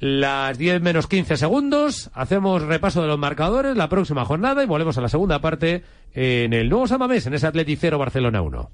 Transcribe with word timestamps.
Las 0.00 0.58
10 0.58 0.82
menos 0.82 1.06
15 1.06 1.36
segundos, 1.36 2.10
hacemos 2.14 2.62
repaso 2.62 3.02
de 3.02 3.08
los 3.08 3.18
marcadores, 3.18 3.76
la 3.76 3.88
próxima 3.88 4.24
jornada 4.24 4.62
y 4.62 4.66
volvemos 4.66 4.98
a 4.98 5.00
la 5.00 5.08
segunda 5.08 5.40
parte 5.40 5.82
en 6.12 6.52
el 6.52 6.68
nuevo 6.68 6.86
Samamés, 6.86 7.26
en 7.26 7.34
ese 7.34 7.46
Atleti 7.46 7.76
0 7.76 7.98
Barcelona 7.98 8.42
1. 8.42 8.70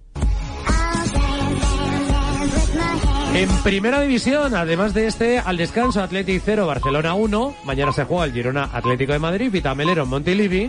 En 3.34 3.48
primera 3.62 4.00
división, 4.00 4.56
además 4.56 4.92
de 4.92 5.06
este, 5.06 5.38
al 5.38 5.56
descanso 5.56 6.02
Atleti 6.02 6.40
0 6.40 6.66
Barcelona 6.66 7.14
1, 7.14 7.54
mañana 7.64 7.92
se 7.92 8.04
juega 8.04 8.24
el 8.24 8.32
Girona 8.32 8.68
Atlético 8.72 9.12
de 9.12 9.20
Madrid, 9.20 9.52
Vitamelero 9.52 10.04
Montilivi 10.04 10.64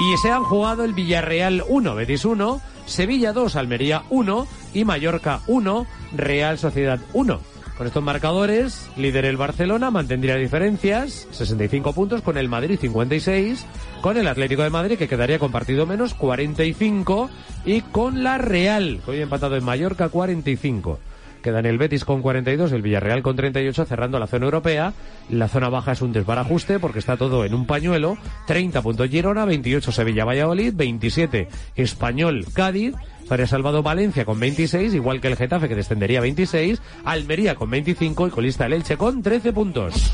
y 0.00 0.16
se 0.16 0.30
han 0.30 0.42
jugado 0.42 0.84
el 0.84 0.94
Villarreal 0.94 1.62
1, 1.68 1.94
Betis 1.94 2.24
1, 2.24 2.60
Sevilla 2.86 3.32
2, 3.32 3.54
Almería 3.54 4.02
1 4.10 4.46
y 4.74 4.84
Mallorca 4.84 5.40
1, 5.46 5.86
Real 6.16 6.58
Sociedad 6.58 6.98
1. 7.12 7.51
Con 7.76 7.86
estos 7.86 8.02
marcadores, 8.02 8.88
líder 8.96 9.24
el 9.24 9.38
Barcelona, 9.38 9.90
mantendría 9.90 10.36
diferencias, 10.36 11.26
65 11.30 11.94
puntos, 11.94 12.20
con 12.20 12.36
el 12.36 12.48
Madrid 12.48 12.78
56, 12.78 13.66
con 14.02 14.18
el 14.18 14.28
Atlético 14.28 14.62
de 14.62 14.70
Madrid, 14.70 14.98
que 14.98 15.08
quedaría 15.08 15.38
con 15.38 15.52
partido 15.52 15.86
menos, 15.86 16.14
45, 16.14 17.30
y 17.64 17.80
con 17.80 18.22
la 18.22 18.36
Real, 18.38 19.00
que 19.04 19.10
hoy 19.12 19.20
empatado 19.22 19.56
en 19.56 19.64
Mallorca, 19.64 20.10
45. 20.10 20.98
Quedan 21.42 21.66
el 21.66 21.78
Betis 21.78 22.04
con 22.04 22.22
42, 22.22 22.72
el 22.72 22.82
Villarreal 22.82 23.22
con 23.22 23.36
38, 23.36 23.84
cerrando 23.84 24.18
la 24.18 24.26
zona 24.26 24.44
europea. 24.44 24.92
La 25.28 25.48
zona 25.48 25.68
baja 25.68 25.92
es 25.92 26.02
un 26.02 26.12
desbarajuste 26.12 26.78
porque 26.78 26.98
está 26.98 27.16
todo 27.16 27.44
en 27.44 27.54
un 27.54 27.66
pañuelo. 27.66 28.16
30 28.46 28.80
puntos 28.82 29.08
Girona, 29.08 29.44
28 29.44 29.92
Sevilla 29.92 30.24
Valladolid, 30.24 30.72
27 30.74 31.48
Español 31.76 32.46
Cádiz, 32.54 32.94
Estaría 33.22 33.46
salvado 33.46 33.82
Valencia 33.82 34.26
con 34.26 34.38
26, 34.38 34.92
igual 34.92 35.20
que 35.20 35.28
el 35.28 35.36
Getafe 35.36 35.68
que 35.68 35.74
descendería 35.74 36.20
26, 36.20 36.82
Almería 37.04 37.54
con 37.54 37.70
25 37.70 38.26
y 38.26 38.30
colista 38.30 38.66
el 38.66 38.74
Elche 38.74 38.98
con 38.98 39.22
13 39.22 39.52
puntos. 39.54 40.12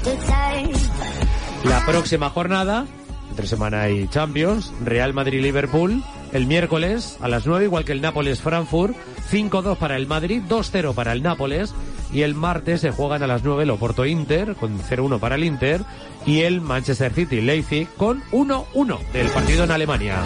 La 1.64 1.84
próxima 1.84 2.30
jornada, 2.30 2.86
entre 3.30 3.48
semana 3.48 3.88
y 3.88 4.06
Champions, 4.06 4.72
Real 4.84 5.14
Madrid-Liverpool, 5.14 6.00
el 6.32 6.46
miércoles 6.46 7.16
a 7.20 7.28
las 7.28 7.46
9, 7.46 7.64
igual 7.64 7.84
que 7.84 7.92
el 7.92 8.00
Nápoles-Frankfurt, 8.00 8.94
5-2 9.30 9.76
para 9.76 9.96
el 9.96 10.06
Madrid, 10.06 10.42
2-0 10.48 10.94
para 10.94 11.12
el 11.12 11.22
Nápoles, 11.22 11.74
y 12.12 12.22
el 12.22 12.34
martes 12.34 12.80
se 12.80 12.90
juegan 12.90 13.22
a 13.22 13.26
las 13.26 13.44
9 13.44 13.64
el 13.64 13.70
Oporto-Inter, 13.70 14.54
con 14.56 14.78
0-1 14.78 15.18
para 15.18 15.34
el 15.34 15.44
Inter, 15.44 15.82
y 16.26 16.40
el 16.40 16.60
Manchester 16.60 17.12
City-Leipzig 17.12 17.88
con 17.96 18.22
1-1 18.30 18.98
del 19.12 19.28
partido 19.28 19.64
en 19.64 19.70
Alemania. 19.70 20.16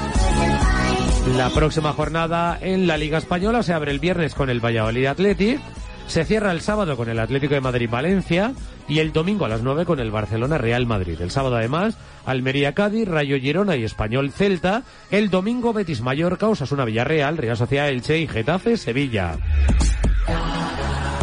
La 1.36 1.50
próxima 1.50 1.92
jornada 1.92 2.59
en 2.61 2.87
la 2.87 2.97
Liga 2.97 3.19
Española 3.19 3.62
se 3.62 3.72
abre 3.72 3.92
el 3.92 4.00
viernes 4.00 4.34
con 4.34 4.50
el 4.50 4.64
Valladolid 4.64 5.06
Athletic, 5.06 5.61
se 6.06 6.25
cierra 6.25 6.53
el 6.53 6.61
sábado 6.61 6.97
con 6.97 7.08
el 7.08 7.19
Atlético 7.19 7.55
de 7.55 7.61
Madrid 7.61 7.89
Valencia 7.91 8.53
y 8.89 8.98
el 8.98 9.12
domingo 9.12 9.45
a 9.45 9.48
las 9.48 9.62
9 9.62 9.84
con 9.86 10.00
el 10.00 10.11
Barcelona 10.11 10.59
Real 10.59 10.86
Madrid. 10.86 11.20
El 11.20 11.31
sábado 11.31 11.56
además 11.56 11.97
Almería 12.27 12.75
Cádiz, 12.75 13.09
Rayo 13.09 13.39
Girona 13.39 13.77
y 13.77 13.84
Español 13.84 14.31
Celta. 14.31 14.83
El 15.11 15.31
domingo 15.31 15.72
Betis 15.72 16.03
Mallorca, 16.03 16.48
Osasuna 16.48 16.84
Villarreal, 16.84 17.37
Real 17.37 17.56
Sociedad 17.56 17.88
Elche 17.88 18.19
y 18.19 18.28
Getafe 18.28 18.77
Sevilla. 18.77 19.37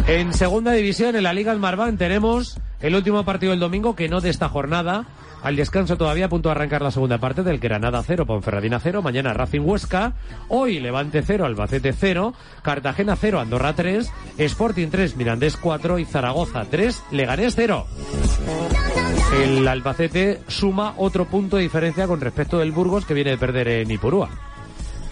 En 0.06 0.32
segunda 0.32 0.72
división 0.72 1.14
en 1.14 1.22
la 1.22 1.32
Liga 1.32 1.52
Almarván 1.52 1.96
tenemos 1.96 2.58
el 2.80 2.94
último 2.94 3.24
partido 3.24 3.50
del 3.50 3.60
domingo 3.60 3.94
que 3.94 4.08
no 4.08 4.20
de 4.20 4.30
esta 4.30 4.48
jornada 4.48 5.06
al 5.42 5.56
descanso 5.56 5.96
todavía 5.96 6.26
a 6.26 6.28
punto 6.28 6.48
de 6.48 6.54
arrancar 6.54 6.82
la 6.82 6.90
segunda 6.90 7.18
parte 7.18 7.42
del 7.42 7.58
Granada 7.58 8.02
0, 8.06 8.26
Ponferradina 8.26 8.78
0, 8.80 9.02
mañana 9.02 9.32
Racing 9.32 9.60
Huesca, 9.60 10.14
hoy 10.48 10.80
Levante 10.80 11.22
0, 11.22 11.46
Albacete 11.46 11.92
0, 11.92 12.34
Cartagena 12.62 13.16
0, 13.16 13.40
Andorra 13.40 13.74
3, 13.74 14.10
Sporting 14.38 14.88
3, 14.88 15.16
Mirandés 15.16 15.56
4 15.56 15.98
y 15.98 16.04
Zaragoza 16.04 16.64
3, 16.70 17.04
Leganés 17.10 17.54
0. 17.56 17.86
El 19.42 19.66
Albacete 19.66 20.40
suma 20.48 20.94
otro 20.96 21.24
punto 21.26 21.56
de 21.56 21.62
diferencia 21.62 22.06
con 22.06 22.20
respecto 22.20 22.58
del 22.58 22.72
Burgos 22.72 23.06
que 23.06 23.14
viene 23.14 23.30
de 23.30 23.38
perder 23.38 23.68
en 23.68 23.90
Ipurúa. 23.90 24.28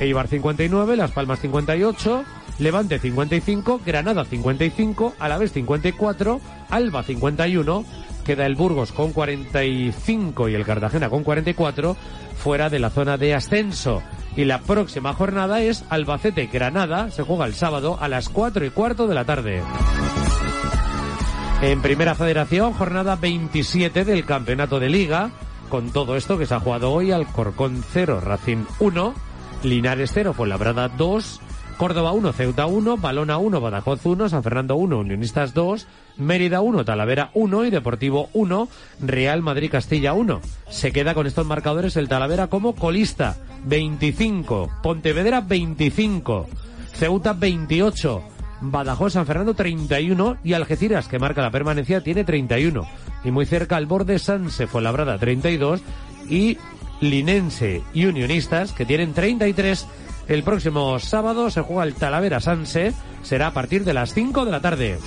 Eibar 0.01 0.29
59, 0.29 0.97
Las 0.97 1.13
Palmas 1.13 1.41
58, 1.41 2.25
Levante 2.59 2.99
55, 2.99 3.81
Granada 3.85 4.25
55, 4.25 5.15
Alavés 5.19 5.53
54, 5.53 6.41
Alba 6.71 7.03
51, 7.03 7.85
queda 8.29 8.45
el 8.45 8.57
Burgos 8.57 8.93
con 8.93 9.15
45 9.15 10.51
y 10.51 10.55
el 10.55 10.67
Cartagena 10.67 11.09
con 11.09 11.25
44 11.25 11.97
fuera 12.37 12.69
de 12.69 12.79
la 12.79 12.91
zona 12.91 13.17
de 13.17 13.35
ascenso. 13.35 14.03
Y 14.37 14.45
la 14.45 14.61
próxima 14.61 15.15
jornada 15.15 15.63
es 15.63 15.83
Albacete-Granada, 15.89 17.11
se 17.11 17.23
juega 17.23 17.47
el 17.47 17.55
sábado 17.55 17.97
a 17.99 18.07
las 18.07 18.29
4 18.29 18.67
y 18.67 18.71
cuarto 18.71 19.07
de 19.07 19.15
la 19.15 19.25
tarde. 19.25 19.63
En 21.63 21.81
primera 21.81 22.15
federación, 22.15 22.75
jornada 22.75 23.17
27 23.17 24.05
del 24.05 24.27
campeonato 24.27 24.79
de 24.79 24.91
liga, 24.91 25.31
con 25.71 25.91
todo 25.91 26.15
esto 26.15 26.37
que 26.37 26.45
se 26.45 26.53
ha 26.53 26.61
jugado 26.61 26.93
hoy, 26.93 27.13
Alcorcón 27.13 27.83
0, 27.95 28.21
Racing 28.21 28.67
1, 28.79 29.15
Linares 29.63 30.11
0, 30.13 30.35
Fuenlabrada 30.35 30.89
2, 30.89 31.41
Córdoba 31.79 32.11
1, 32.11 32.33
Ceuta 32.33 32.67
1, 32.67 32.97
Balona 32.97 33.39
1, 33.39 33.61
Badajoz 33.61 34.05
1, 34.05 34.29
San 34.29 34.43
Fernando 34.43 34.75
1, 34.75 34.99
Unionistas 34.99 35.55
2, 35.55 35.87
Mérida 36.17 36.61
1, 36.61 36.85
Talavera 36.85 37.31
1 37.35 37.67
y 37.67 37.71
Deportivo 37.71 38.29
1, 38.33 38.69
Real 39.01 39.43
Madrid 39.43 39.71
Castilla 39.71 40.13
1. 40.13 40.41
Se 40.69 40.91
queda 40.91 41.15
con 41.15 41.29
estos 41.29 41.47
marcadores 41.47 41.97
el 41.97 42.09
Talavera 42.09 42.49
como 42.49 42.75
colista, 42.75 43.37
25, 43.65 44.69
Pontevedra 44.83 45.41
25, 45.41 46.49
Ceuta 46.95 47.33
28, 47.33 48.23
Badajoz 48.61 49.13
San 49.13 49.27
Fernando 49.27 49.55
31 49.55 50.39
y 50.43 50.55
Algeciras, 50.55 51.07
que 51.07 51.21
marca 51.21 51.43
la 51.43 51.53
permanencia, 51.53 52.03
tiene 52.03 52.25
31. 52.25 52.89
Y 53.23 53.31
muy 53.31 53.47
cerca 53.47 53.77
al 53.77 53.87
borde 53.87 54.19
Sanse 54.19 54.67
Fuenlabrada 54.67 55.17
32 55.17 55.81
y 56.29 56.59
Linense 57.01 57.83
y 57.95 58.07
Unionistas, 58.07 58.73
que 58.73 58.85
tienen 58.85 59.15
33 59.15 59.87
el 60.29 60.43
próximo 60.43 60.99
sábado 60.99 61.51
se 61.51 61.63
juega 61.63 61.85
el 61.85 61.95
Talavera 61.95 62.41
Sanse, 62.41 62.93
será 63.23 63.49
a 63.49 63.53
partir 63.53 63.85
de 63.85 63.95
las 63.95 64.13
5 64.13 64.45
de 64.45 64.51
la 64.51 64.61
tarde. 64.61 64.99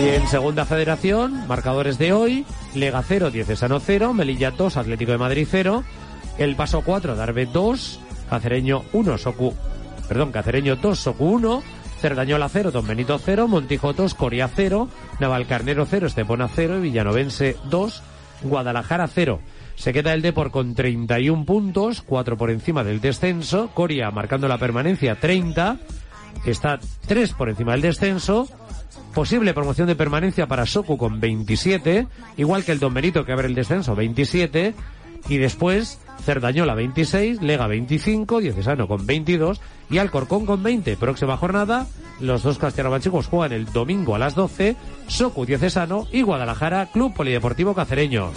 Y 0.00 0.08
en 0.08 0.26
segunda 0.28 0.64
federación, 0.64 1.46
marcadores 1.48 1.98
de 1.98 2.12
hoy, 2.12 2.46
Lega 2.74 3.02
0, 3.02 3.30
Diocesano 3.30 3.80
0, 3.80 4.12
Melilla 4.12 4.50
2, 4.50 4.76
Atlético 4.76 5.12
de 5.12 5.18
Madrid 5.18 5.46
0, 5.50 5.84
El 6.38 6.56
Paso 6.56 6.82
4, 6.82 7.16
Darbe 7.16 7.46
2, 7.46 8.00
Cacereño 8.28 8.82
1, 8.92 9.18
Socu, 9.18 9.54
perdón, 10.08 10.32
Cacereño 10.32 10.76
2, 10.76 10.98
Socu 10.98 11.26
1, 11.26 11.62
Cerdañola 12.00 12.48
0, 12.48 12.70
Don 12.70 12.86
Benito 12.86 13.18
0, 13.18 13.48
Montijo 13.48 13.92
2, 13.92 14.14
Coria 14.14 14.48
0, 14.48 14.88
Navalcarnero 15.20 15.86
0, 15.86 16.06
Estepona 16.08 16.48
0 16.48 16.78
y 16.78 16.80
Villanovense 16.80 17.56
2, 17.70 18.02
Guadalajara 18.42 19.06
0. 19.06 19.40
Se 19.74 19.92
queda 19.92 20.12
el 20.12 20.22
Depor 20.22 20.50
con 20.50 20.74
31 20.74 21.44
puntos, 21.44 22.02
4 22.02 22.36
por 22.36 22.50
encima 22.50 22.84
del 22.84 23.00
descenso. 23.00 23.70
Coria 23.74 24.10
marcando 24.10 24.48
la 24.48 24.58
permanencia 24.58 25.16
30, 25.16 25.78
está 26.46 26.78
3 27.06 27.32
por 27.32 27.48
encima 27.48 27.72
del 27.72 27.82
descenso. 27.82 28.48
Posible 29.14 29.52
promoción 29.52 29.88
de 29.88 29.96
permanencia 29.96 30.46
para 30.46 30.64
Soku 30.66 30.96
con 30.96 31.20
27, 31.20 32.06
igual 32.38 32.64
que 32.64 32.72
el 32.72 32.78
Don 32.78 32.94
Benito 32.94 33.24
que 33.24 33.32
abre 33.32 33.48
el 33.48 33.54
descenso 33.54 33.94
27. 33.94 34.74
Y 35.28 35.38
después 35.38 36.00
Cerdañola 36.24 36.74
26, 36.74 37.42
Lega 37.42 37.66
25, 37.66 38.40
Diocesano 38.40 38.88
con 38.88 39.06
22 39.06 39.60
y 39.90 39.98
Alcorcón 39.98 40.46
con 40.46 40.62
20. 40.62 40.96
Próxima 40.96 41.36
jornada, 41.36 41.86
los 42.20 42.42
dos 42.42 42.58
castellano-manchegos 42.58 43.26
juegan 43.26 43.52
el 43.52 43.66
domingo 43.66 44.14
a 44.14 44.18
las 44.18 44.34
12, 44.34 44.76
Socu 45.06 45.44
Diocesano 45.44 46.06
y 46.10 46.22
Guadalajara 46.22 46.86
Club 46.86 47.14
Polideportivo 47.14 47.74
Cacereño. 47.74 48.30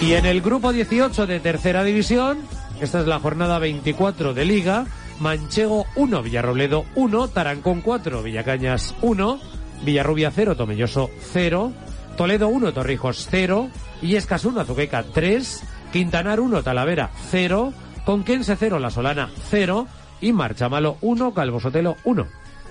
Y 0.00 0.14
en 0.14 0.26
el 0.26 0.40
grupo 0.40 0.72
18 0.72 1.26
de 1.26 1.40
tercera 1.40 1.84
división, 1.84 2.38
esta 2.80 3.00
es 3.00 3.06
la 3.06 3.20
jornada 3.20 3.58
24 3.58 4.32
de 4.32 4.44
liga, 4.44 4.86
Manchego 5.20 5.84
1, 5.94 6.22
Villarrobledo 6.22 6.86
1, 6.94 7.28
Tarancón 7.28 7.82
4, 7.82 8.22
Villacañas 8.22 8.94
1, 9.02 9.38
Villarrubia 9.84 10.30
0, 10.34 10.56
Tomelloso 10.56 11.10
0, 11.32 11.72
Toledo 12.16 12.48
1, 12.48 12.72
Torrijos 12.72 13.28
0, 13.30 13.68
Illescas 14.00 14.44
1, 14.44 14.60
Azuqueca 14.62 15.02
3, 15.02 15.62
Quintanar 15.92 16.40
1, 16.40 16.62
Talavera 16.62 17.10
0, 17.30 17.72
Conquense 18.04 18.56
0, 18.56 18.78
La 18.78 18.90
Solana 18.90 19.28
0 19.50 19.86
y 20.22 20.32
Marchamalo 20.32 20.96
1, 21.02 21.34
Calvo 21.34 21.60
Sotelo 21.60 21.96
1. 22.04 22.26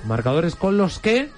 Marcadores 0.07 0.56
con 0.56 0.77
los 0.77 1.00
que 1.00 1.30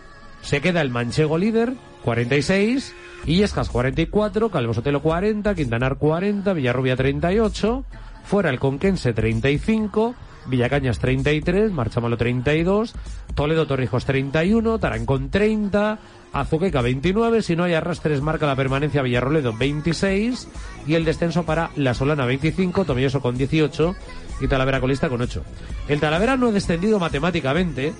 Se 0.41 0.61
queda 0.61 0.81
el 0.81 0.89
Manchego 0.89 1.37
líder, 1.37 1.73
46, 2.03 2.95
Illescas 3.25 3.69
44, 3.69 4.49
Calvo 4.49 4.73
Sotelo 4.73 5.01
40, 5.01 5.53
Quintanar 5.53 5.97
40, 5.97 6.53
Villarrubia 6.53 6.95
38, 6.95 7.85
fuera 8.23 8.49
el 8.49 8.59
Conquense 8.59 9.13
35, 9.13 10.15
Villacañas 10.47 10.99
33, 10.99 11.71
Marchamalo 11.71 12.17
32, 12.17 12.95
Toledo 13.35 13.67
Torrijos 13.67 14.05
31, 14.05 14.79
Tarancón 14.79 15.29
30, 15.29 15.99
Azuqueca 16.33 16.81
29, 16.81 17.43
si 17.43 17.55
no 17.55 17.63
hay 17.63 17.73
arrastres 17.73 18.21
marca 18.21 18.47
la 18.47 18.55
permanencia 18.55 19.03
Villarroledo 19.03 19.53
26 19.53 20.47
y 20.87 20.95
el 20.95 21.05
descenso 21.05 21.43
para 21.43 21.69
La 21.75 21.93
Solana 21.93 22.25
25, 22.25 22.85
Tomilloso 22.85 23.21
con 23.21 23.37
18 23.37 23.95
y 24.41 24.47
Talavera 24.47 24.79
colista 24.79 25.09
con 25.09 25.21
8. 25.21 25.43
El 25.89 25.99
Talavera 25.99 26.37
no 26.37 26.47
ha 26.47 26.51
descendido 26.51 26.99
matemáticamente 26.99 27.93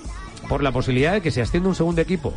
por 0.48 0.64
la 0.64 0.72
posibilidad 0.72 1.12
de 1.12 1.20
que 1.20 1.30
se 1.30 1.42
ascienda 1.42 1.68
un 1.68 1.76
segundo 1.76 2.00
equipo 2.00 2.34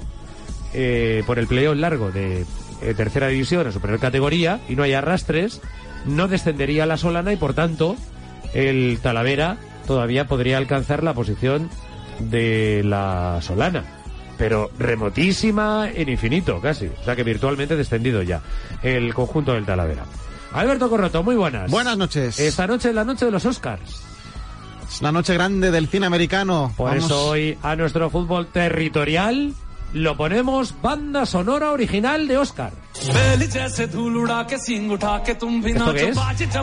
eh, 0.74 1.24
por 1.26 1.40
el 1.40 1.48
playoff 1.48 1.78
largo 1.78 2.12
de 2.12 2.46
eh, 2.82 2.94
tercera 2.94 3.28
división 3.28 3.68
a 3.68 3.72
superior 3.72 4.00
categoría 4.00 4.60
y 4.70 4.76
no 4.76 4.84
hay 4.84 4.94
arrastres, 4.94 5.62
no 6.06 6.28
descendería 6.28 6.86
La 6.86 6.98
Solana 6.98 7.34
y 7.34 7.38
por 7.38 7.54
tanto 7.54 7.96
el 8.54 9.00
Talavera 9.02 9.58
todavía 9.88 10.28
podría 10.28 10.58
alcanzar 10.58 11.04
la 11.04 11.14
posición 11.14 11.70
de 12.20 12.82
la 12.86 13.40
Solana. 13.42 13.84
Pero 14.38 14.70
remotísima 14.78 15.90
en 15.94 16.10
infinito, 16.10 16.60
casi. 16.60 16.88
O 16.88 17.04
sea 17.06 17.16
que 17.16 17.24
virtualmente 17.24 17.76
descendido 17.78 18.22
ya 18.22 18.42
el 18.84 19.14
conjunto 19.14 19.54
del 19.54 19.66
Talavera. 19.66 20.04
Alberto 20.54 20.90
Corroto, 20.90 21.24
muy 21.24 21.36
buenas. 21.36 21.70
Buenas 21.72 21.98
noches. 21.98 22.40
Esta 22.40 22.68
noche 22.68 22.90
es 22.90 22.96
la 22.96 23.04
noche 23.06 23.26
de 23.26 23.32
los 23.32 23.46
Oscars. 23.46 24.02
Es 24.90 25.02
la 25.02 25.12
noche 25.12 25.34
grande 25.34 25.72
del 25.72 25.88
cine 25.88 26.06
americano. 26.06 26.74
Por 26.78 26.90
Vamos- 26.90 27.06
eso 27.06 27.28
hoy 27.28 27.58
a 27.64 27.76
nuestro 27.76 28.10
fútbol 28.10 28.48
territorial 28.48 29.54
lo 29.94 30.18
ponemos 30.18 30.82
banda 30.82 31.26
sonora 31.26 31.72
original 31.72 32.28
de 32.28 32.38
Oscar. 32.38 32.85
¿Esto 35.78 35.94
qué 35.94 36.10
es? 36.10 36.18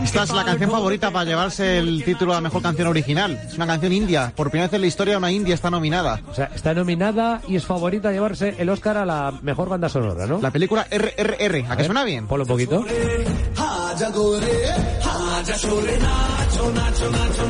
Esta 0.04 0.22
es 0.22 0.32
la 0.32 0.44
canción 0.44 0.70
favorita 0.70 1.10
para 1.10 1.24
llevarse 1.24 1.78
el 1.78 2.02
título 2.04 2.34
a 2.34 2.40
mejor 2.40 2.62
canción 2.62 2.88
original. 2.88 3.40
Es 3.46 3.54
una 3.54 3.66
canción 3.66 3.92
india. 3.92 4.32
Por 4.34 4.50
primera 4.50 4.68
vez 4.68 4.74
en 4.74 4.80
la 4.80 4.86
historia 4.86 5.18
una 5.18 5.30
india 5.30 5.54
está 5.54 5.70
nominada. 5.70 6.20
O 6.30 6.34
sea, 6.34 6.50
está 6.54 6.74
nominada 6.74 7.42
y 7.48 7.56
es 7.56 7.64
favorita 7.66 8.08
a 8.08 8.12
llevarse 8.12 8.56
el 8.58 8.68
Oscar 8.70 8.96
a 8.96 9.04
la 9.06 9.32
mejor 9.42 9.68
banda 9.68 9.88
sonora, 9.88 10.26
¿no? 10.26 10.40
La 10.40 10.50
película 10.50 10.86
RRR. 10.90 11.66
¿A, 11.68 11.72
¿A 11.72 11.76
que 11.76 11.84
suena 11.84 12.04
bien? 12.04 12.26
Ponlo 12.26 12.44
un 12.44 12.48
poquito. 12.48 12.84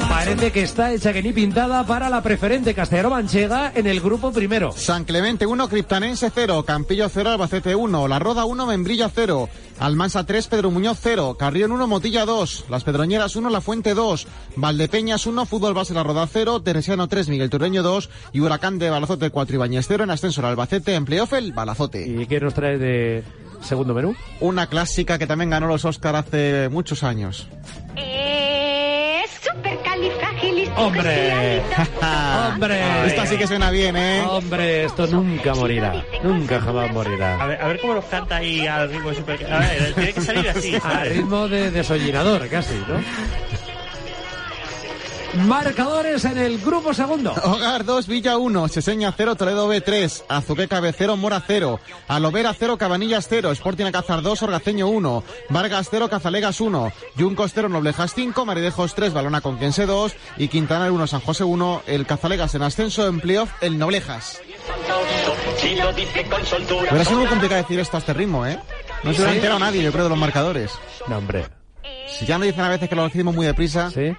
Parece 0.09 0.53
que 0.53 0.63
está 0.63 0.93
hecha 0.93 1.13
que 1.13 1.23
ni 1.23 1.33
pintada 1.33 1.85
para 1.85 2.09
la 2.09 2.23
preferente 2.23 2.75
Castellaro 2.75 3.11
Manchega 3.11 3.73
en 3.75 3.87
el 3.87 4.01
grupo 4.01 4.33
primero. 4.33 4.73
San 4.73 5.05
Clemente 5.05 5.47
1, 5.47 5.69
Criptanense 5.69 6.31
0, 6.35 6.65
Campillo 6.65 7.09
0, 7.09 7.31
Albacete 7.31 7.75
1, 7.75 8.09
La 8.09 8.19
Roda 8.19 8.45
1, 8.45 8.67
Membrilla 8.73 9.11
0, 9.15 9.51
Almansa 9.81 10.25
3, 10.25 10.47
Pedro 10.47 10.71
Muñoz 10.71 10.99
0, 11.03 11.37
Carrión 11.39 11.73
1, 11.73 11.87
Motilla 11.87 12.25
2, 12.25 12.65
Las 12.71 12.85
Pedroñeras 12.85 13.37
1, 13.37 13.51
La 13.51 13.61
Fuente 13.61 13.93
2, 13.93 14.27
Valdepeñas 14.57 15.27
1, 15.27 15.45
Fútbol 15.45 15.75
Base 15.75 15.93
La 15.93 16.03
Roda 16.03 16.27
0, 16.27 16.63
Teresiano 16.63 17.07
3, 17.07 17.29
Miguel 17.29 17.51
Turreño 17.51 17.83
2 17.83 18.09
y 18.33 18.41
Huracán 18.41 18.79
de 18.79 18.89
Balazote 18.89 19.29
4, 19.29 19.57
Ibañez 19.57 19.85
0 19.87 20.05
en 20.05 20.11
ascensor 20.11 20.47
Albacete 20.47 20.95
en 20.95 21.05
playoff 21.05 21.35
el 21.35 21.53
Balazote. 21.53 22.07
¿Y 22.07 22.27
qué 22.27 22.41
nos 22.41 22.55
trae 22.55 22.79
de 22.79 23.25
segundo 23.61 23.93
menú? 23.93 24.17
Una 24.41 24.69
clásica 24.69 25.19
que 25.19 25.27
también 25.27 25.51
ganó 25.51 25.67
los 25.67 25.85
Oscar 25.85 26.17
hace 26.17 26.71
muchos 26.71 27.03
años. 27.03 27.47
Es 27.95 29.31
supercalifragilístico. 29.43 30.32
¡Hombre! 30.77 31.63
¡Hombre! 32.49 33.07
Esta 33.07 33.27
sí 33.27 33.37
que 33.37 33.47
suena 33.47 33.71
bien, 33.71 33.97
¿eh? 33.97 34.23
Hombre, 34.29 34.85
esto 34.85 35.07
nunca 35.07 35.55
morirá. 35.55 36.05
Nunca 36.23 36.61
jamás 36.61 36.91
A 36.91 36.93
morirá. 36.93 37.47
ver, 37.47 37.61
a 37.61 37.67
ver 37.69 37.81
cómo 37.81 37.95
los 37.95 38.05
canta 38.07 38.37
ahí 38.37 38.67
al 38.67 38.91
ritmo 38.91 39.11
de 39.11 39.17
super... 39.17 39.53
A 39.53 39.59
ver, 39.61 39.95
tiene 39.95 40.13
que 40.13 40.21
salir 40.21 40.49
así, 40.49 40.77
Al 40.83 41.09
ritmo 41.11 41.49
de 41.49 41.71
desollinador, 41.71 42.49
casi, 42.49 42.75
¿no? 42.89 43.01
Marcadores 45.35 46.25
en 46.27 46.37
el 46.37 46.59
grupo 46.59 46.93
segundo. 46.93 47.33
Hogar 47.45 47.85
2, 47.85 48.07
Villa 48.07 48.37
1, 48.37 48.69
Seseña 48.69 49.15
0, 49.17 49.35
Toledo 49.35 49.67
B 49.67 49.81
3, 49.81 50.25
Azuqueca 50.29 50.81
B 50.81 50.93
0, 50.97 51.17
Mora 51.17 51.43
0, 51.47 51.81
Alovera 52.07 52.55
0, 52.59 52.77
Cabanillas 52.77 53.27
0, 53.29 53.51
Sporting 53.53 53.87
Alcázar 53.87 54.21
2, 54.21 54.43
Orgaceño 54.43 54.89
1, 54.89 55.25
Vargas 55.49 55.89
0, 55.91 56.11
Cazalegas 56.11 56.61
1, 56.61 56.93
Yuncos 57.17 57.53
0, 57.55 57.71
Noblejas 57.71 58.13
5, 58.15 58.45
Maridejos 58.45 58.95
3, 58.95 59.15
Balona 59.15 59.41
Conquense 59.41 59.87
2 59.87 60.13
y 60.37 60.49
Quintana 60.49 60.93
1, 60.93 61.07
San 61.07 61.21
José 61.21 61.45
1, 61.45 61.83
el 61.87 62.07
Cazalegas 62.07 62.55
en 62.55 62.63
ascenso 62.63 63.07
en 63.07 63.21
playoff, 63.21 63.51
el 63.63 63.79
Noblejas. 63.79 64.41
Hubiera 66.91 67.05
sido 67.05 67.19
muy 67.19 67.29
complicado 67.29 67.63
decir 67.63 67.81
esto 67.81 67.97
a 67.97 68.01
este 68.01 68.13
ritmo, 68.13 68.47
¿eh? 68.47 68.59
No 69.03 69.13
se 69.13 69.21
hubiera 69.23 69.35
enterado 69.35 69.59
nadie, 69.59 69.83
yo 69.83 69.93
creo, 69.93 70.05
de 70.05 70.11
los 70.11 70.19
marcadores. 70.19 70.73
No, 71.09 71.17
hombre. 71.19 71.47
Si 72.07 72.27
ya 72.27 72.39
me 72.39 72.47
dicen 72.47 72.65
a 72.65 72.69
veces 72.69 72.89
que 72.89 72.95
lo 72.95 73.05
decimos 73.05 73.35
muy 73.35 73.47
deprisa, 73.47 73.91
¿Sí? 73.91 74.15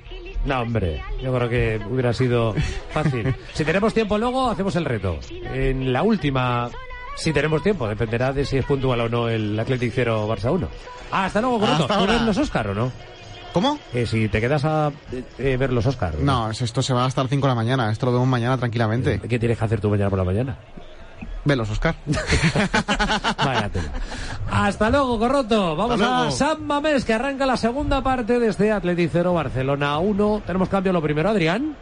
No, 0.45 0.61
hombre. 0.61 1.01
Yo 1.21 1.33
creo 1.33 1.49
que 1.49 1.81
hubiera 1.89 2.13
sido 2.13 2.53
fácil. 2.91 3.33
Si 3.53 3.63
tenemos 3.63 3.93
tiempo 3.93 4.17
luego, 4.17 4.49
hacemos 4.49 4.75
el 4.75 4.85
reto. 4.85 5.17
En 5.53 5.93
la 5.93 6.03
última, 6.03 6.69
si 7.15 7.31
tenemos 7.31 7.63
tiempo, 7.63 7.87
dependerá 7.87 8.33
de 8.33 8.45
si 8.45 8.57
es 8.57 8.65
puntual 8.65 9.01
o 9.01 9.09
no 9.09 9.29
el 9.29 9.57
Athletic 9.59 9.91
0 9.95 10.27
Barça 10.27 10.51
1. 10.51 10.67
Ah, 11.11 11.25
hasta 11.25 11.41
luego, 11.41 11.59
Correcto. 11.59 11.83
Hasta 11.83 11.93
¿Tú 11.93 11.99
ahora. 12.01 12.13
ves 12.13 12.21
los 12.23 12.37
Oscar 12.37 12.67
o 12.67 12.73
no? 12.73 12.91
¿cómo? 13.53 13.77
Eh, 13.93 14.05
si 14.07 14.27
te 14.29 14.41
quedas 14.41 14.65
a 14.65 14.91
eh, 15.11 15.23
eh, 15.37 15.57
ver 15.57 15.71
los 15.71 15.85
Oscar. 15.85 16.15
No, 16.15 16.49
esto 16.49 16.81
se 16.81 16.91
va 16.93 17.05
hasta 17.05 17.21
las 17.21 17.29
5 17.29 17.45
de 17.45 17.51
la 17.51 17.55
mañana, 17.55 17.91
esto 17.91 18.07
lo 18.07 18.13
vemos 18.13 18.27
mañana 18.27 18.57
tranquilamente. 18.57 19.19
¿Qué 19.19 19.39
tienes 19.39 19.57
que 19.59 19.65
hacer 19.65 19.79
tú 19.79 19.89
mañana 19.91 20.09
por 20.09 20.17
la 20.19 20.25
mañana? 20.25 20.57
Velos, 21.45 21.69
Oscar. 21.69 21.95
Vaya 23.45 23.69
tela. 23.69 23.89
Hasta 24.49 24.89
luego, 24.89 25.19
Corroto. 25.19 25.75
Vamos 25.75 26.01
a. 26.01 26.31
San 26.31 26.65
Mamés, 26.65 27.03
que 27.03 27.13
arranca 27.13 27.45
la 27.45 27.57
segunda 27.57 28.01
parte 28.01 28.39
de 28.39 28.47
este 28.47 28.71
Athletic 28.71 29.09
0 29.11 29.33
Barcelona 29.33 29.97
1. 29.99 30.43
Tenemos 30.45 30.69
cambio 30.69 30.93
lo 30.93 31.01
primero, 31.01 31.29
Adrián. 31.29 31.75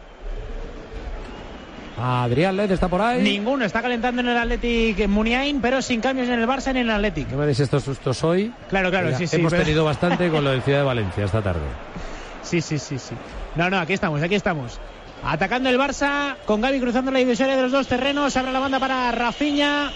Adrián 2.00 2.56
Led 2.56 2.70
está 2.72 2.88
por 2.88 3.00
ahí. 3.00 3.22
Ninguno 3.22 3.64
está 3.64 3.80
calentando 3.82 4.22
en 4.22 4.28
el 4.28 4.36
Athletic 4.36 5.06
Muniain, 5.06 5.60
pero 5.60 5.80
sin 5.82 6.00
cambios 6.00 6.28
en 6.28 6.40
el 6.40 6.48
Barça 6.48 6.72
ni 6.72 6.80
en 6.80 6.88
el 6.88 6.94
Athletic. 6.96 7.28
¿Qué 7.28 7.36
me 7.36 7.46
deis 7.46 7.60
estos 7.60 7.84
sustos 7.84 8.24
hoy? 8.24 8.52
Claro, 8.70 8.90
claro, 8.90 9.16
sí, 9.16 9.26
sí. 9.28 9.36
Hemos 9.36 9.52
pero- 9.52 9.62
tenido 9.62 9.84
bastante 9.84 10.28
con 10.30 10.42
lo 10.42 10.50
del 10.50 10.62
Ciudad 10.64 10.78
de 10.80 10.84
Valencia 10.84 11.24
esta 11.24 11.42
tarde. 11.42 11.60
Sí, 12.42 12.60
sí, 12.60 12.78
sí, 12.78 12.98
sí. 12.98 13.14
No, 13.54 13.70
no, 13.70 13.78
aquí 13.78 13.92
estamos, 13.92 14.20
aquí 14.22 14.34
estamos. 14.34 14.80
Atacando 15.24 15.68
el 15.68 15.78
Barça, 15.78 16.34
con 16.44 16.60
Gaby 16.60 16.80
cruzando 16.80 17.10
la 17.12 17.20
divisoria 17.20 17.54
de 17.56 17.62
los 17.62 17.72
dos 17.72 17.86
terrenos, 17.86 18.36
abre 18.36 18.52
la 18.52 18.58
banda 18.58 18.80
para 18.80 19.12
Rafinha. 19.12 19.90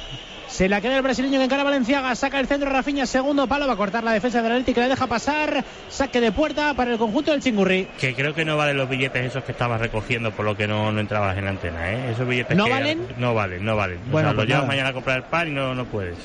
Se 0.48 0.68
la 0.68 0.80
queda 0.80 0.96
el 0.96 1.02
brasileño 1.02 1.38
que 1.38 1.44
encara 1.44 1.64
Valenciaga, 1.64 2.14
saca 2.14 2.38
el 2.38 2.46
centro 2.46 2.70
Rafinha, 2.70 3.04
segundo 3.04 3.48
palo, 3.48 3.66
va 3.66 3.72
a 3.72 3.76
cortar 3.76 4.04
la 4.04 4.12
defensa 4.12 4.40
del 4.40 4.52
Atlético, 4.52 4.80
la 4.80 4.88
deja 4.88 5.08
pasar, 5.08 5.64
saque 5.88 6.20
de 6.20 6.30
puerta 6.30 6.72
para 6.74 6.92
el 6.92 6.98
conjunto 6.98 7.32
del 7.32 7.42
Chingurri. 7.42 7.88
Que 7.98 8.14
creo 8.14 8.32
que 8.32 8.44
no 8.44 8.56
valen 8.56 8.76
los 8.76 8.88
billetes 8.88 9.24
esos 9.26 9.42
que 9.42 9.50
estabas 9.50 9.80
recogiendo 9.80 10.30
por 10.30 10.44
lo 10.44 10.56
que 10.56 10.68
no, 10.68 10.92
no 10.92 11.00
entrabas 11.00 11.36
en 11.36 11.44
la 11.46 11.50
antena, 11.50 11.92
¿eh? 11.92 12.12
Esos 12.12 12.28
billetes 12.28 12.56
¿No 12.56 12.64
que- 12.66 12.70
valen? 12.70 13.00
No 13.18 13.34
valen, 13.34 13.64
no 13.64 13.74
valen. 13.76 13.98
Bueno, 14.12 14.28
o 14.28 14.30
sea, 14.30 14.36
pues 14.36 14.36
los 14.36 14.46
llevas 14.46 14.62
nada. 14.62 14.68
mañana 14.68 14.88
a 14.90 14.92
comprar 14.92 15.16
el 15.16 15.24
pan 15.24 15.48
y 15.48 15.50
no, 15.50 15.74
no 15.74 15.84
puedes. 15.86 16.16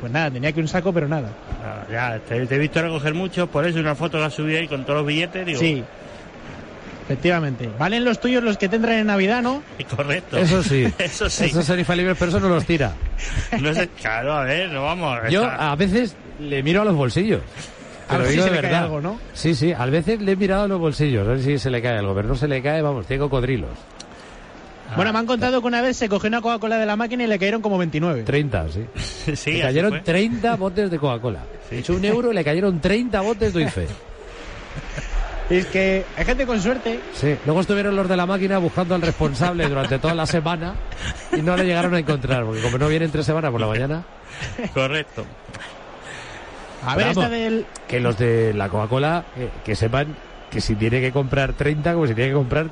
Pues 0.00 0.12
nada, 0.12 0.30
tenía 0.30 0.52
que 0.52 0.60
un 0.60 0.68
saco, 0.68 0.92
pero 0.92 1.08
nada. 1.08 1.30
Ah, 1.64 1.84
ya, 1.90 2.18
te, 2.18 2.44
te 2.46 2.54
he 2.56 2.58
visto 2.58 2.82
recoger 2.82 3.14
muchos, 3.14 3.48
por 3.48 3.66
eso 3.66 3.78
una 3.80 3.94
foto 3.94 4.18
que 4.18 4.24
has 4.24 4.34
subido 4.34 4.58
ahí 4.60 4.68
con 4.68 4.84
todos 4.84 4.98
los 4.98 5.06
billetes, 5.06 5.46
digo... 5.46 5.58
Sí. 5.58 5.82
Efectivamente. 7.04 7.68
Valen 7.78 8.04
los 8.04 8.20
tuyos 8.20 8.42
los 8.42 8.56
que 8.56 8.68
tendrán 8.68 8.96
en 8.96 9.06
Navidad, 9.06 9.42
¿no? 9.42 9.62
Correcto. 9.94 10.38
Eso 10.38 10.62
sí. 10.62 10.84
eso 10.98 11.28
sí. 11.28 11.44
Esos 11.46 11.64
son 11.64 11.78
infalibles, 11.78 12.16
pero 12.18 12.30
eso 12.30 12.40
no 12.40 12.48
los 12.48 12.64
tira. 12.64 12.92
No 13.60 13.74
sé, 13.74 13.88
claro, 14.00 14.32
a 14.34 14.44
ver, 14.44 14.70
no 14.70 14.84
vamos. 14.84 15.18
Yo 15.30 15.42
está- 15.42 15.70
a 15.70 15.76
veces 15.76 16.16
le 16.40 16.62
miro 16.62 16.82
a 16.82 16.84
los 16.84 16.94
bolsillos. 16.96 17.40
A 18.08 18.18
ver 18.18 18.28
si 18.28 18.34
se 18.36 18.40
de 18.44 18.50
le 18.50 18.52
cae 18.52 18.62
verdad. 18.62 18.82
algo, 18.84 19.00
¿no? 19.00 19.18
Sí, 19.32 19.54
sí, 19.54 19.72
a 19.72 19.86
veces 19.86 20.20
le 20.20 20.32
he 20.32 20.36
mirado 20.36 20.64
a 20.64 20.68
los 20.68 20.78
bolsillos, 20.78 21.26
a 21.26 21.30
ver 21.30 21.40
si 21.42 21.58
se 21.58 21.70
le 21.70 21.80
cae 21.80 21.96
algo, 21.98 22.14
pero 22.14 22.28
no 22.28 22.34
se 22.36 22.46
le 22.48 22.60
cae, 22.62 22.82
vamos, 22.82 23.06
tiene 23.06 23.20
cocodrilos. 23.22 23.70
Bueno, 24.96 25.12
me 25.12 25.18
han 25.18 25.26
contado 25.26 25.60
que 25.62 25.66
una 25.66 25.80
vez 25.80 25.96
se 25.96 26.08
cogió 26.08 26.28
una 26.28 26.40
Coca-Cola 26.42 26.76
de 26.76 26.84
la 26.86 26.94
máquina 26.96 27.24
y 27.24 27.26
le 27.26 27.38
cayeron 27.38 27.62
como 27.62 27.78
29. 27.78 28.22
30, 28.22 28.66
sí. 28.68 28.84
sí, 29.34 29.52
le 29.54 29.60
cayeron 29.62 29.90
fue. 29.90 30.00
30 30.00 30.54
botes 30.56 30.90
de 30.90 30.98
Coca-Cola. 30.98 31.40
He 31.70 31.78
hecho 31.78 31.94
un 31.94 32.04
euro 32.04 32.30
y 32.30 32.34
le 32.34 32.44
cayeron 32.44 32.78
30 32.80 33.20
botes 33.22 33.52
de 33.54 33.62
Ife. 33.62 33.86
Es 35.50 35.66
que 35.66 36.04
hay 36.16 36.24
gente 36.24 36.46
con 36.46 36.60
suerte. 36.60 37.00
Sí. 37.12 37.36
Luego 37.44 37.60
estuvieron 37.60 37.94
los 37.94 38.08
de 38.08 38.16
la 38.16 38.24
máquina 38.26 38.58
buscando 38.58 38.94
al 38.94 39.02
responsable 39.02 39.68
durante 39.68 39.98
toda 39.98 40.14
la 40.14 40.26
semana 40.26 40.74
y 41.36 41.42
no 41.42 41.56
le 41.56 41.64
llegaron 41.64 41.94
a 41.94 41.98
encontrar, 41.98 42.44
porque 42.44 42.62
como 42.62 42.78
no 42.78 42.88
viene 42.88 43.04
entre 43.04 43.22
semana 43.22 43.50
por 43.50 43.60
la 43.60 43.66
mañana, 43.66 44.04
Correcto. 44.72 45.24
A 46.86 46.96
ver, 46.96 47.06
Vamos. 47.06 47.24
esta 47.24 47.28
del. 47.34 47.66
que 47.88 48.00
los 48.00 48.18
de 48.18 48.52
la 48.52 48.68
Coca-Cola 48.68 49.24
eh, 49.36 49.48
que 49.64 49.74
sepan 49.74 50.14
que 50.50 50.60
si 50.60 50.74
tiene 50.74 51.00
que 51.00 51.12
comprar 51.12 51.52
30, 51.54 51.94
como 51.94 52.06
si 52.06 52.14
tiene 52.14 52.30
que 52.30 52.36
comprar 52.36 52.66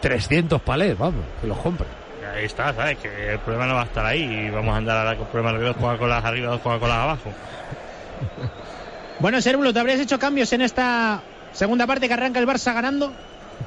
300 0.00 0.60
palés, 0.62 0.96
vamos, 0.96 1.24
que 1.40 1.46
los 1.46 1.58
compre. 1.58 1.86
Ahí 2.36 2.44
está, 2.44 2.72
¿sabes? 2.74 2.98
Que 2.98 3.32
el 3.32 3.38
problema 3.40 3.66
no 3.66 3.74
va 3.74 3.82
a 3.82 3.84
estar 3.84 4.04
ahí 4.06 4.22
y 4.22 4.50
vamos 4.50 4.74
a 4.74 4.76
andar 4.76 4.98
ahora 4.98 5.16
con 5.16 5.26
problemas 5.28 5.60
de 5.60 5.66
dos 5.66 5.76
Coca-Colas 5.76 6.24
arriba, 6.24 6.50
dos 6.50 6.60
Coca-Colas 6.60 6.96
abajo. 6.98 7.32
Bueno, 9.18 9.40
Servulo, 9.40 9.72
¿te 9.72 9.80
habrías 9.80 9.98
hecho 10.00 10.18
cambios 10.18 10.52
en 10.52 10.62
esta 10.62 11.20
segunda 11.58 11.86
parte 11.86 12.06
que 12.08 12.14
arranca 12.14 12.38
el 12.38 12.46
Barça 12.46 12.72
ganando? 12.72 13.12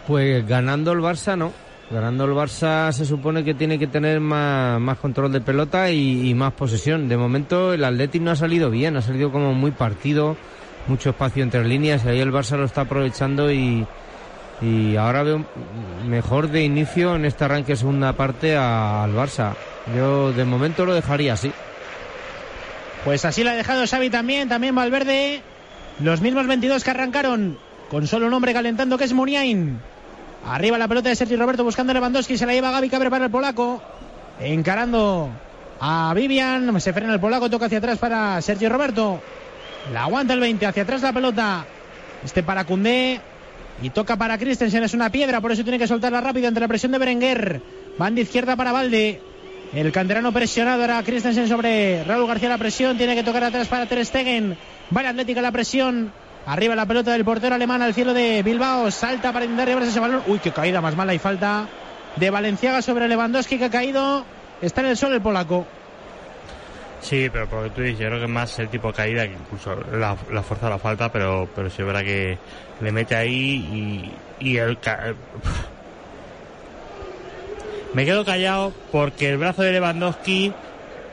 Pues 0.07 0.47
ganando 0.47 0.91
el 0.93 0.99
Barça 0.99 1.37
no. 1.37 1.51
Ganando 1.91 2.23
el 2.23 2.31
Barça 2.31 2.91
se 2.93 3.05
supone 3.05 3.43
que 3.43 3.53
tiene 3.53 3.77
que 3.77 3.85
tener 3.87 4.21
más, 4.21 4.79
más 4.79 4.97
control 4.97 5.31
de 5.33 5.41
pelota 5.41 5.91
y, 5.91 6.29
y 6.29 6.33
más 6.33 6.53
posesión. 6.53 7.09
De 7.09 7.17
momento 7.17 7.73
el 7.73 7.83
Athletic 7.83 8.21
no 8.21 8.31
ha 8.31 8.35
salido 8.37 8.69
bien, 8.69 8.95
ha 8.95 9.01
salido 9.01 9.29
como 9.31 9.53
muy 9.53 9.71
partido, 9.71 10.37
mucho 10.87 11.09
espacio 11.09 11.43
entre 11.43 11.65
líneas 11.67 12.05
y 12.05 12.09
ahí 12.09 12.19
el 12.21 12.31
Barça 12.31 12.55
lo 12.55 12.63
está 12.63 12.81
aprovechando 12.81 13.51
y, 13.51 13.85
y 14.61 14.95
ahora 14.95 15.23
veo 15.23 15.45
mejor 16.07 16.47
de 16.47 16.63
inicio 16.63 17.15
en 17.17 17.25
este 17.25 17.43
arranque 17.43 17.75
segunda 17.75 18.13
parte 18.13 18.55
a- 18.55 19.03
al 19.03 19.13
Barça. 19.13 19.53
Yo 19.93 20.31
de 20.31 20.45
momento 20.45 20.85
lo 20.85 20.93
dejaría 20.93 21.33
así. 21.33 21.51
Pues 23.03 23.25
así 23.25 23.43
lo 23.43 23.49
ha 23.49 23.55
dejado 23.55 23.85
Xavi 23.85 24.09
también, 24.09 24.47
también 24.47 24.75
Valverde. 24.75 25.41
Los 25.99 26.21
mismos 26.21 26.47
22 26.47 26.83
que 26.83 26.91
arrancaron 26.91 27.57
con 27.91 28.07
solo 28.07 28.27
un 28.27 28.33
hombre 28.33 28.53
calentando 28.53 28.97
que 28.97 29.03
es 29.03 29.11
Muniain. 29.11 29.77
Arriba 30.47 30.77
la 30.77 30.87
pelota 30.87 31.09
de 31.09 31.15
Sergio 31.17 31.37
Roberto 31.37 31.65
buscando 31.65 31.91
a 31.91 31.93
Lewandowski, 31.93 32.37
se 32.37 32.45
la 32.45 32.53
lleva 32.53 32.71
Gaby 32.71 32.89
Cabre 32.89 33.09
para 33.09 33.25
el 33.25 33.31
polaco. 33.31 33.83
Encarando 34.39 35.29
a 35.81 36.13
Vivian, 36.15 36.79
se 36.79 36.93
frena 36.93 37.13
el 37.13 37.19
polaco, 37.19 37.49
toca 37.49 37.65
hacia 37.65 37.79
atrás 37.79 37.97
para 37.97 38.41
Sergio 38.41 38.69
Roberto. 38.69 39.19
La 39.91 40.03
aguanta 40.03 40.33
el 40.33 40.39
20, 40.39 40.65
hacia 40.65 40.83
atrás 40.83 41.01
la 41.01 41.11
pelota. 41.11 41.65
Este 42.23 42.43
para 42.43 42.63
Cundé. 42.63 43.19
Y 43.81 43.89
toca 43.89 44.15
para 44.15 44.37
Christensen, 44.37 44.83
es 44.83 44.93
una 44.93 45.09
piedra, 45.09 45.41
por 45.41 45.51
eso 45.51 45.63
tiene 45.63 45.77
que 45.77 45.87
soltarla 45.87 46.21
rápido 46.21 46.47
ante 46.47 46.61
la 46.61 46.69
presión 46.69 46.93
de 46.93 46.97
Berenguer. 46.97 47.61
Van 47.97 48.15
de 48.15 48.21
izquierda 48.21 48.55
para 48.55 48.71
Valde. 48.71 49.19
El 49.73 49.91
canterano 49.91 50.31
presionado 50.31 50.81
era 50.81 51.03
Christensen 51.03 51.49
sobre 51.49 52.05
Raúl 52.05 52.25
García 52.25 52.47
la 52.47 52.57
presión. 52.57 52.97
Tiene 52.97 53.15
que 53.15 53.23
tocar 53.23 53.43
atrás 53.43 53.67
para 53.67 53.85
Ter 53.85 54.05
Stegen. 54.05 54.57
Va 54.95 55.01
el 55.01 55.07
Atlético 55.07 55.41
la 55.41 55.51
presión. 55.51 56.13
Arriba 56.45 56.75
la 56.75 56.85
pelota 56.85 57.11
del 57.11 57.23
portero 57.23 57.55
alemán 57.55 57.81
al 57.81 57.93
cielo 57.93 58.13
de 58.13 58.41
Bilbao. 58.43 58.89
Salta 58.91 59.31
para 59.31 59.45
intentar 59.45 59.67
llevarse 59.67 59.89
ese 59.91 59.99
balón. 59.99 60.23
Uy, 60.27 60.39
qué 60.39 60.51
caída 60.51 60.81
más 60.81 60.95
mala 60.95 61.13
y 61.13 61.19
falta 61.19 61.67
de 62.15 62.29
Valenciaga 62.29 62.81
sobre 62.81 63.07
Lewandowski 63.07 63.57
que 63.57 63.65
ha 63.65 63.69
caído. 63.69 64.23
Está 64.61 64.81
en 64.81 64.87
el 64.87 64.97
suelo 64.97 65.15
el 65.15 65.21
polaco. 65.21 65.65
Sí, 67.01 67.29
pero 67.31 67.47
por 67.47 67.59
lo 67.59 67.69
que 67.69 67.75
tú 67.75 67.81
dices, 67.81 67.99
yo 67.99 68.07
creo 68.09 68.19
que 68.21 68.27
más 68.27 68.57
el 68.59 68.69
tipo 68.69 68.89
de 68.89 68.93
caída 68.93 69.27
que 69.27 69.33
incluso 69.33 69.75
la, 69.91 70.15
fuerza 70.43 70.69
la 70.69 70.77
falta, 70.77 71.11
pero, 71.11 71.47
pero 71.55 71.69
sí 71.69 71.77
que 72.03 72.37
le 72.79 72.91
mete 72.91 73.15
ahí 73.15 74.11
y, 74.39 74.45
y 74.51 74.57
el... 74.57 74.79
ca- 74.79 75.13
Me 77.93 78.05
quedo 78.05 78.23
callado 78.23 78.71
porque 78.91 79.29
el 79.29 79.37
brazo 79.37 79.63
de 79.63 79.71
Lewandowski, 79.73 80.53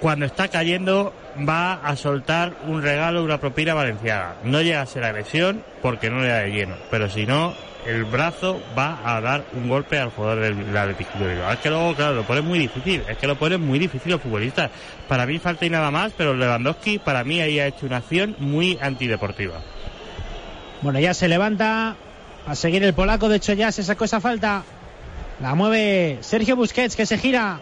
cuando 0.01 0.27
está 0.27 0.49
cayendo, 0.49 1.13
va 1.47 1.75
a 1.75 1.97
soltar 1.97 2.55
un 2.67 2.83
regalo, 2.83 3.23
una 3.23 3.39
propina 3.39 3.75
valenciana. 3.75 4.35
No 4.45 4.63
llega 4.63 4.83
a 4.83 4.87
ser 4.87 5.05
agresión 5.05 5.63
porque 5.83 6.11
no 6.11 6.21
le 6.21 6.29
da 6.29 6.39
de 6.39 6.51
lleno, 6.51 6.77
pero 6.91 7.09
si 7.11 7.27
no, 7.27 7.55
el 7.87 8.05
brazo 8.05 8.61
va 8.77 9.01
a 9.05 9.21
dar 9.21 9.45
un 9.55 9.69
golpe 9.69 9.99
al 9.99 10.11
jugador 10.11 10.41
del 10.41 10.77
Atlético 10.77 11.19
de. 11.19 11.53
Es 11.53 11.59
que 11.59 11.71
luego, 11.71 11.95
claro, 11.95 12.15
lo 12.15 12.25
pone 12.25 12.43
muy 12.43 12.59
difícil, 12.59 13.03
es 13.09 13.17
que 13.17 13.27
lo 13.27 13.37
pone 13.37 13.57
muy 13.57 13.79
difícil 13.79 14.13
los 14.13 14.21
futbolistas. 14.21 14.71
Para 15.09 15.27
mí 15.27 15.39
falta 15.39 15.65
y 15.65 15.71
nada 15.71 15.91
más, 15.91 16.13
pero 16.17 16.35
Lewandowski 16.35 16.99
para 16.99 17.25
mí 17.25 17.41
ahí 17.41 17.59
ha 17.59 17.67
hecho 17.67 17.87
una 17.87 17.99
acción 17.99 18.37
muy 18.39 18.79
antideportiva. 18.81 19.61
Bueno, 20.83 21.01
ya 21.01 21.15
se 21.15 21.29
levanta 21.29 21.97
a 22.47 22.55
seguir 22.55 22.83
el 22.85 22.95
polaco. 22.95 23.29
De 23.29 23.37
hecho, 23.37 23.53
ya 23.53 23.73
se 23.73 23.83
sacó 23.83 24.05
esa 24.05 24.21
falta. 24.21 24.65
La 25.41 25.55
mueve 25.55 26.19
Sergio 26.21 26.57
Busquets, 26.57 26.97
que 26.97 27.07
se 27.07 27.19
gira. 27.19 27.61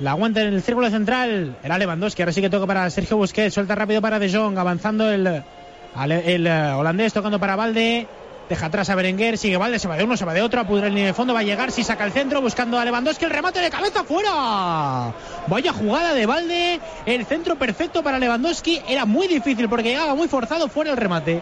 La 0.00 0.10
aguanta 0.10 0.42
en 0.42 0.54
el 0.54 0.62
círculo 0.62 0.90
central. 0.90 1.56
Era 1.62 1.78
Lewandowski. 1.78 2.22
Ahora 2.22 2.32
sí 2.32 2.40
que 2.40 2.50
toca 2.50 2.66
para 2.66 2.88
Sergio 2.90 3.16
Busquets. 3.16 3.54
Suelta 3.54 3.74
rápido 3.74 4.00
para 4.02 4.18
De 4.18 4.32
Jong. 4.32 4.58
Avanzando 4.58 5.10
el, 5.10 5.26
el, 5.26 6.46
eh, 6.46 6.72
holandés. 6.72 7.12
Tocando 7.12 7.38
para 7.38 7.56
Valde. 7.56 8.06
Deja 8.48 8.66
atrás 8.66 8.90
a 8.90 8.94
Berenguer. 8.94 9.38
Sigue 9.38 9.56
Valde. 9.56 9.78
Se 9.78 9.86
va 9.86 9.96
de 9.96 10.04
uno, 10.04 10.16
se 10.16 10.24
va 10.24 10.34
de 10.34 10.42
otro. 10.42 10.60
Apudra 10.60 10.88
el 10.88 10.94
de 10.94 11.14
fondo. 11.14 11.32
Va 11.32 11.40
a 11.40 11.44
llegar. 11.44 11.70
Si 11.70 11.84
saca 11.84 12.04
el 12.04 12.12
centro. 12.12 12.40
Buscando 12.40 12.78
a 12.78 12.84
Lewandowski. 12.84 13.24
El 13.24 13.30
remate 13.30 13.60
de 13.60 13.70
cabeza 13.70 14.02
fuera. 14.02 15.12
Vaya 15.46 15.72
jugada 15.72 16.12
de 16.12 16.26
Valde. 16.26 16.80
El 17.06 17.24
centro 17.24 17.56
perfecto 17.56 18.02
para 18.02 18.18
Lewandowski. 18.18 18.82
Era 18.88 19.04
muy 19.04 19.28
difícil 19.28 19.68
porque 19.68 19.90
llegaba 19.90 20.14
muy 20.14 20.26
forzado. 20.26 20.68
Fuera 20.68 20.90
el 20.90 20.96
remate. 20.96 21.40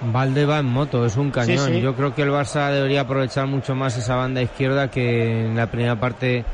Valde 0.00 0.44
va 0.44 0.58
en 0.58 0.66
moto, 0.66 1.06
es 1.06 1.16
un 1.16 1.30
cañón. 1.30 1.66
Sí, 1.66 1.74
sí. 1.74 1.80
Yo 1.80 1.94
creo 1.94 2.14
que 2.14 2.22
el 2.22 2.30
Barça 2.30 2.70
debería 2.70 3.02
aprovechar 3.02 3.46
mucho 3.46 3.74
más 3.74 3.96
esa 3.96 4.16
banda 4.16 4.42
izquierda 4.42 4.90
que 4.90 5.46
en 5.46 5.56
la 5.56 5.70
primera 5.70 5.98
parte 5.98 6.44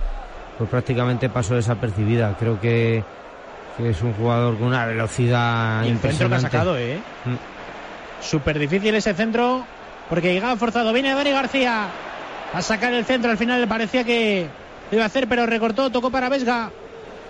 pues 0.60 0.68
prácticamente 0.68 1.30
pasó 1.30 1.54
desapercibida. 1.54 2.36
Creo 2.38 2.60
que, 2.60 3.02
que 3.78 3.88
es 3.88 4.02
un 4.02 4.12
jugador 4.12 4.58
con 4.58 4.66
una 4.68 4.84
velocidad 4.84 5.84
Y 5.84 5.88
el 5.88 5.98
centro 5.98 6.00
que 6.00 6.08
ha 6.08 6.10
impresionante. 6.10 6.42
sacado, 6.42 6.76
¿eh? 6.76 6.98
Mm. 7.24 8.22
Súper 8.22 8.58
difícil 8.58 8.94
ese 8.94 9.14
centro 9.14 9.64
porque 10.10 10.34
llegaba 10.34 10.54
forzado. 10.56 10.92
Viene 10.92 11.14
Dani 11.14 11.30
García 11.30 11.86
a 12.52 12.60
sacar 12.60 12.92
el 12.92 13.06
centro. 13.06 13.30
Al 13.30 13.38
final 13.38 13.58
le 13.58 13.66
parecía 13.66 14.04
que 14.04 14.48
lo 14.90 14.96
iba 14.98 15.04
a 15.04 15.06
hacer, 15.06 15.26
pero 15.28 15.46
recortó, 15.46 15.88
tocó 15.88 16.10
para 16.10 16.28
Vesga. 16.28 16.70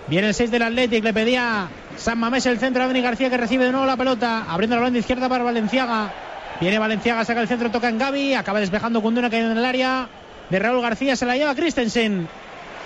Viene 0.07 0.27
el 0.27 0.33
6 0.33 0.51
del 0.51 0.63
Athletic, 0.63 1.01
le 1.01 1.13
pedía 1.13 1.69
San 1.95 2.19
Mamés 2.19 2.45
el 2.47 2.59
centro 2.59 2.83
a 2.83 2.87
Dani 2.87 3.01
García 3.01 3.29
que 3.29 3.37
recibe 3.37 3.63
de 3.63 3.71
nuevo 3.71 3.85
la 3.85 3.95
pelota, 3.95 4.43
abriendo 4.49 4.75
la 4.75 4.81
banda 4.81 4.99
izquierda 4.99 5.29
para 5.29 5.45
Valenciaga. 5.45 6.11
Viene 6.59 6.79
Valenciaga, 6.79 7.23
saca 7.23 7.39
el 7.39 7.47
centro, 7.47 7.71
toca 7.71 7.87
en 7.87 7.97
Gaby, 7.97 8.33
acaba 8.33 8.59
despejando 8.59 9.01
Cunduna 9.01 9.29
que 9.29 9.39
en 9.39 9.57
el 9.57 9.63
área 9.63 10.09
de 10.49 10.59
Raúl 10.59 10.81
García, 10.81 11.15
se 11.15 11.25
la 11.25 11.37
lleva 11.37 11.55
Christensen. 11.55 12.27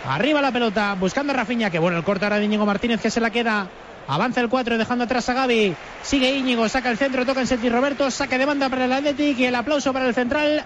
Arriba 0.08 0.42
la 0.42 0.52
pelota, 0.52 0.96
buscando 1.00 1.34
a 1.34 1.36
Rafinha, 1.36 1.72
que 1.72 1.80
bueno, 1.80 1.98
el 1.98 2.04
corte 2.04 2.26
ahora 2.26 2.38
de 2.38 2.46
Íñigo 2.46 2.66
Martínez 2.66 3.02
que 3.02 3.10
se 3.10 3.20
la 3.20 3.32
queda. 3.32 3.68
Avanza 4.08 4.40
el 4.40 4.50
4, 4.50 4.78
dejando 4.78 5.06
atrás 5.06 5.28
a 5.30 5.34
Gaby. 5.34 5.76
Sigue 6.04 6.32
Íñigo, 6.38 6.70
saca 6.70 6.92
el 6.92 6.98
centro, 6.98 7.26
toca 7.26 7.42
en 7.42 7.48
Sergi 7.48 7.70
Roberto, 7.70 8.12
saque 8.12 8.38
de 8.38 8.46
banda 8.46 8.70
para 8.70 8.86
el 8.86 8.94
Athletic 8.94 9.40
y 9.40 9.46
el 9.46 9.56
aplauso 9.56 9.94
para 9.94 10.08
el 10.08 10.14
central 10.14 10.64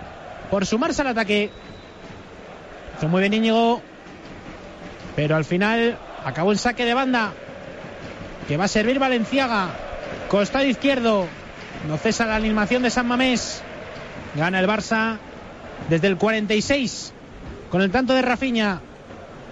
por 0.52 0.66
sumarse 0.66 1.02
al 1.02 1.08
ataque. 1.08 1.50
Hizo 2.98 3.08
muy 3.08 3.22
bien 3.22 3.34
Íñigo, 3.34 3.82
pero 5.16 5.38
al 5.38 5.46
final 5.46 5.98
acabó 6.26 6.52
el 6.52 6.60
saque 6.60 6.84
de 6.84 6.94
banda 6.94 7.32
que 8.50 8.58
va 8.58 8.66
a 8.66 8.68
servir 8.68 9.00
Valenciaga. 9.00 9.70
Costado 10.28 10.66
izquierdo, 10.66 11.28
no 11.88 11.98
cesa 11.98 12.26
la 12.26 12.36
animación 12.36 12.84
de 12.84 12.90
San 12.90 13.08
Mamés. 13.08 13.62
Gana 14.36 14.60
el 14.60 14.68
Barça 14.68 15.18
desde 15.90 16.08
el 16.08 16.18
46 16.18 17.14
con 17.70 17.82
el 17.82 17.90
tanto 17.90 18.14
de 18.14 18.22
Rafinha. 18.22 18.82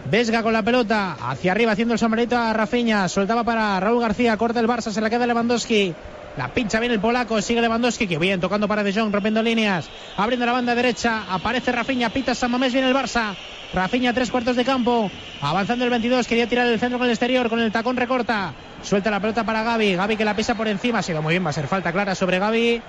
Vesga 0.05 0.41
con 0.41 0.53
la 0.53 0.63
pelota, 0.63 1.17
hacia 1.19 1.51
arriba 1.51 1.73
haciendo 1.73 1.93
el 1.93 1.99
sombrerito 1.99 2.37
a 2.37 2.53
Rafinha, 2.53 3.09
soltaba 3.09 3.43
para 3.43 3.79
Raúl 3.79 4.01
García, 4.01 4.37
corta 4.37 4.59
el 4.59 4.67
Barça, 4.67 4.91
se 4.91 5.01
la 5.01 5.09
queda 5.09 5.27
Lewandowski. 5.27 5.93
La 6.37 6.49
pincha 6.49 6.79
bien 6.79 6.91
el 6.91 6.99
polaco, 6.99 7.41
sigue 7.41 7.61
Lewandowski, 7.61 8.07
que 8.07 8.19
bien, 8.19 8.39
tocando 8.39 8.67
para 8.67 8.83
De 8.83 8.93
Jong, 8.93 9.11
rompiendo 9.11 9.41
líneas, 9.41 9.89
abriendo 10.15 10.45
la 10.45 10.51
banda 10.51 10.75
derecha, 10.75 11.23
aparece 11.29 11.71
Rafinha, 11.71 12.09
pita 12.09 12.35
San 12.35 12.51
Mamés, 12.51 12.73
viene 12.73 12.87
el 12.87 12.95
Barça. 12.95 13.35
Rafinha, 13.73 14.13
tres 14.13 14.31
cuartos 14.31 14.55
de 14.55 14.63
campo, 14.63 15.11
avanzando 15.41 15.83
el 15.83 15.89
22, 15.89 16.27
quería 16.27 16.47
tirar 16.47 16.67
el 16.67 16.79
centro 16.79 16.99
con 16.99 17.07
el 17.07 17.11
exterior, 17.11 17.49
con 17.49 17.59
el 17.59 17.71
tacón 17.71 17.97
recorta, 17.97 18.53
suelta 18.83 19.11
la 19.11 19.19
pelota 19.19 19.43
para 19.43 19.63
Gaby, 19.63 19.95
Gaby 19.95 20.15
que 20.15 20.25
la 20.25 20.35
pisa 20.35 20.55
por 20.55 20.67
encima, 20.67 20.99
ha 20.99 21.03
sido 21.03 21.21
muy 21.21 21.33
bien, 21.33 21.45
va 21.45 21.49
a 21.49 21.53
ser 21.53 21.67
falta 21.67 21.91
clara 21.91 22.13
sobre 22.13 22.39
Gaby, 22.39 22.81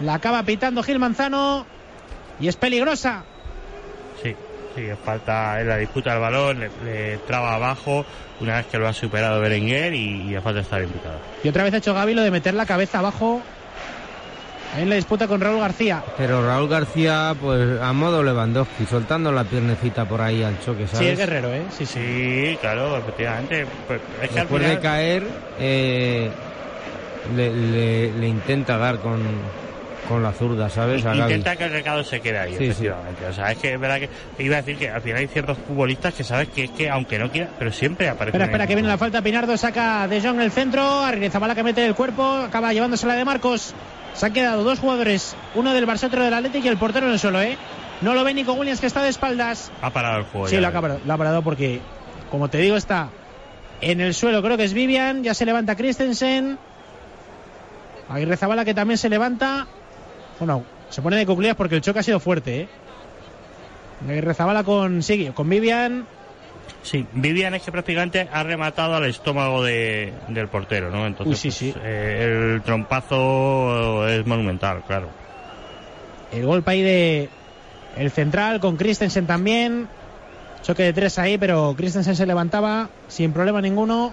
la 0.00 0.14
acaba 0.14 0.42
pitando 0.42 0.82
Gil 0.82 0.98
Manzano 0.98 1.64
y 2.40 2.48
es 2.48 2.56
peligrosa. 2.56 3.24
Sí, 4.76 4.82
sí, 4.82 4.88
falta 5.02 5.60
en 5.60 5.68
la 5.68 5.78
disputa 5.78 6.10
del 6.12 6.20
balón, 6.20 6.60
le, 6.60 6.68
le 6.84 7.18
traba 7.18 7.54
abajo 7.54 8.04
una 8.40 8.56
vez 8.58 8.66
que 8.66 8.76
lo 8.78 8.86
ha 8.86 8.92
superado 8.92 9.40
Berenguer 9.40 9.94
y, 9.94 10.30
y 10.30 10.34
a 10.36 10.42
falta 10.42 10.60
estar 10.60 10.82
implicado. 10.82 11.18
Y 11.42 11.48
otra 11.48 11.64
vez 11.64 11.72
ha 11.74 11.78
hecho 11.78 11.94
Gaby 11.94 12.12
lo 12.14 12.22
de 12.22 12.30
meter 12.30 12.52
la 12.54 12.66
cabeza 12.66 12.98
abajo 12.98 13.42
en 14.76 14.90
la 14.90 14.96
disputa 14.96 15.26
con 15.26 15.40
Raúl 15.40 15.60
García. 15.60 16.02
Pero 16.18 16.46
Raúl 16.46 16.68
García, 16.68 17.34
pues 17.40 17.80
a 17.80 17.92
modo 17.94 18.22
Lewandowski, 18.22 18.84
soltando 18.84 19.32
la 19.32 19.44
piernecita 19.44 20.04
por 20.04 20.20
ahí 20.20 20.42
al 20.42 20.58
choque, 20.58 20.86
¿sabes? 20.86 21.06
Sí, 21.06 21.12
es 21.12 21.18
guerrero, 21.18 21.54
¿eh? 21.54 21.66
Sí, 21.70 21.86
sí. 21.86 22.00
Sí, 22.50 22.56
claro, 22.60 22.98
efectivamente. 22.98 23.66
Pues 23.86 24.00
es 24.02 24.28
que 24.30 24.40
al 24.40 24.46
Después 24.48 24.62
final, 24.62 24.76
de 24.76 24.82
caer, 24.82 25.22
eh, 25.58 26.32
le, 27.34 27.50
le- 27.50 28.12
le 28.12 28.28
intenta 28.28 28.76
dar 28.76 28.98
con, 29.00 29.40
con 30.08 30.22
la 30.22 30.32
zurda, 30.32 30.68
¿sabes? 30.70 31.04
A. 31.04 31.14
Intenta 31.14 31.56
que 31.56 31.64
el 31.64 31.72
recado 31.72 32.02
se 32.04 32.20
quede 32.20 32.38
ahí, 32.38 32.52
Sí, 32.52 32.58
sí. 32.58 32.64
efectivamente. 32.68 33.26
O 33.26 33.32
sea, 33.32 33.52
es 33.52 33.58
que 33.58 33.74
es 33.74 33.80
verdad 33.80 34.00
que 34.00 34.42
iba 34.42 34.56
a 34.56 34.62
decir 34.62 34.76
que 34.78 34.88
al 34.90 35.02
final 35.02 35.18
hay 35.18 35.26
ciertos 35.26 35.58
futbolistas 35.58 36.14
que 36.14 36.24
sabes 36.24 36.48
que 36.48 36.64
es 36.64 36.70
que 36.70 36.88
aunque 36.90 37.18
no 37.18 37.30
quieran, 37.30 37.50
pero 37.58 37.72
siempre 37.72 38.08
aparecen. 38.08 38.40
Espera, 38.40 38.44
espera, 38.46 38.66
que 38.66 38.74
viene 38.74 38.88
la 38.88 38.98
falta. 38.98 39.22
Pinardo 39.22 39.56
saca 39.56 40.06
de 40.08 40.20
Jong 40.20 40.40
el 40.40 40.50
centro. 40.50 41.00
Arrizabala 41.00 41.54
que 41.54 41.62
mete 41.62 41.84
el 41.86 41.94
cuerpo. 41.94 42.22
Acaba 42.24 42.72
llevándosela 42.72 43.14
de 43.14 43.24
Marcos. 43.24 43.74
Se 44.14 44.26
han 44.26 44.32
quedado 44.32 44.64
dos 44.64 44.78
jugadores. 44.78 45.36
Uno 45.54 45.74
del 45.74 45.86
Barça, 45.86 46.04
otro 46.04 46.22
del 46.24 46.32
Atlético 46.34 46.66
y 46.66 46.68
el 46.68 46.78
portero 46.78 47.06
en 47.06 47.12
el 47.12 47.18
suelo, 47.18 47.40
¿eh? 47.42 47.56
No 48.00 48.14
lo 48.14 48.24
ve 48.24 48.34
Nico 48.34 48.52
Williams 48.54 48.80
que 48.80 48.86
está 48.86 49.02
de 49.02 49.08
espaldas. 49.10 49.70
Ha 49.82 49.90
parado 49.90 50.18
el 50.18 50.24
juego. 50.24 50.48
Sí, 50.48 50.54
ya. 50.54 50.60
lo 50.60 50.68
ha, 50.68 50.72
parado, 50.72 51.00
lo 51.04 51.12
ha 51.12 51.16
parado 51.18 51.42
porque, 51.42 51.80
como 52.30 52.48
te 52.48 52.58
digo, 52.58 52.76
está 52.76 53.08
en 53.80 54.00
el 54.00 54.14
suelo. 54.14 54.42
Creo 54.42 54.56
que 54.56 54.64
es 54.64 54.72
Vivian. 54.74 55.22
Ya 55.22 55.34
se 55.34 55.44
levanta 55.46 55.76
Christensen. 55.76 56.58
Aguirre 58.08 58.36
Zabala 58.36 58.64
que 58.64 58.74
también 58.74 58.98
se 58.98 59.08
levanta. 59.08 59.66
Bueno, 60.38 60.64
se 60.90 61.02
pone 61.02 61.16
de 61.16 61.26
cuclillas 61.26 61.56
porque 61.56 61.76
el 61.76 61.80
choque 61.80 62.00
ha 62.00 62.02
sido 62.02 62.20
fuerte, 62.20 62.62
¿eh? 62.62 62.68
Aguirre 64.08 64.34
Zabala 64.34 64.62
con, 64.62 65.00
con 65.34 65.48
Vivian. 65.48 66.06
Sí, 66.82 67.06
Vivian 67.12 67.54
es 67.54 67.62
que 67.62 67.72
prácticamente 67.72 68.28
ha 68.30 68.42
rematado 68.42 68.94
al 68.94 69.04
estómago 69.06 69.64
de, 69.64 70.12
del 70.28 70.48
portero, 70.48 70.90
¿no? 70.90 71.06
Entonces, 71.06 71.44
Uy, 71.44 71.50
sí, 71.50 71.66
sí. 71.66 71.72
pues, 71.72 71.84
eh, 71.84 72.52
el 72.54 72.62
trompazo 72.62 74.06
es 74.08 74.24
monumental, 74.26 74.82
claro. 74.86 75.08
El 76.32 76.44
golpe 76.44 76.70
ahí 76.70 76.82
de 76.82 77.28
el 77.96 78.10
central 78.10 78.60
con 78.60 78.76
Christensen 78.76 79.26
también. 79.26 79.88
Choque 80.62 80.82
de 80.82 80.92
tres 80.92 81.18
ahí, 81.18 81.38
pero 81.38 81.74
Christensen 81.76 82.16
se 82.16 82.26
levantaba 82.26 82.88
sin 83.08 83.32
problema 83.32 83.60
ninguno. 83.60 84.12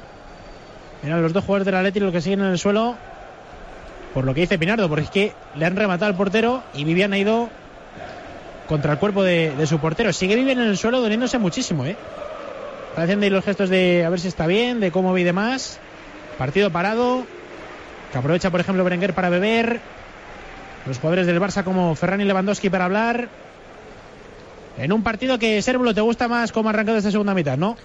Eran 1.04 1.22
los 1.22 1.34
dos 1.34 1.44
jugadores 1.44 1.66
del 1.66 1.76
Atlético 1.76 2.06
los 2.06 2.14
que 2.14 2.22
siguen 2.22 2.42
en 2.42 2.48
el 2.48 2.60
suelo. 2.60 2.96
Por 4.14 4.26
lo 4.26 4.34
que 4.34 4.42
dice 4.42 4.60
Pinardo, 4.60 4.88
porque 4.90 5.06
es 5.06 5.10
que 5.10 5.34
le 5.56 5.66
han 5.66 5.76
rematado 5.76 6.10
al 6.10 6.16
portero 6.18 6.64
y 6.74 6.84
Vivian 6.84 7.14
ha 7.14 7.18
ido 7.18 7.50
contra 8.68 8.94
el 8.94 9.00
cuerpo 9.00 9.24
de, 9.24 9.54
su 9.66 9.80
portero. 9.80 10.14
Sigue 10.14 10.36
Vivian 10.36 10.60
en 10.60 10.68
el 10.68 10.78
suelo 10.78 11.02
doliéndose 11.02 11.40
muchísimo, 11.40 11.86
¿eh? 11.86 11.96
Está 12.90 13.04
haciendo 13.04 13.24
ahí 13.24 13.32
los 13.32 13.44
gestos 13.44 13.70
de 13.70 14.06
a 14.06 14.10
ver 14.10 14.20
si 14.20 14.28
está 14.28 14.46
bien, 14.46 14.80
de 14.80 14.92
cómo 14.92 15.14
ve 15.14 15.22
y 15.22 15.24
demás. 15.24 15.80
Partido 16.38 16.70
parado. 16.70 17.26
Que 18.12 18.20
aprovecha, 18.20 18.52
por 18.52 18.60
ejemplo, 18.60 18.84
Berenguer 18.84 19.14
para 19.14 19.30
beber. 19.30 19.80
Los 20.86 21.00
jugadores 21.00 21.26
del 21.26 21.42
Barça 21.42 21.64
como 21.64 21.96
Ferran 21.96 22.22
y 22.22 22.26
Lewandowski 22.26 22.70
para 22.70 22.86
hablar. 22.86 23.30
En 24.78 24.92
un 24.92 25.02
partido 25.02 25.40
que, 25.40 25.62
Sérvulo, 25.62 25.94
te 25.94 26.02
gusta 26.02 26.28
más 26.28 26.52
como 26.52 26.70
ha 26.70 26.72
arrancado 26.72 26.98
esta 26.98 27.10
segunda 27.10 27.34
mitad, 27.34 27.58
¿no? 27.58 27.78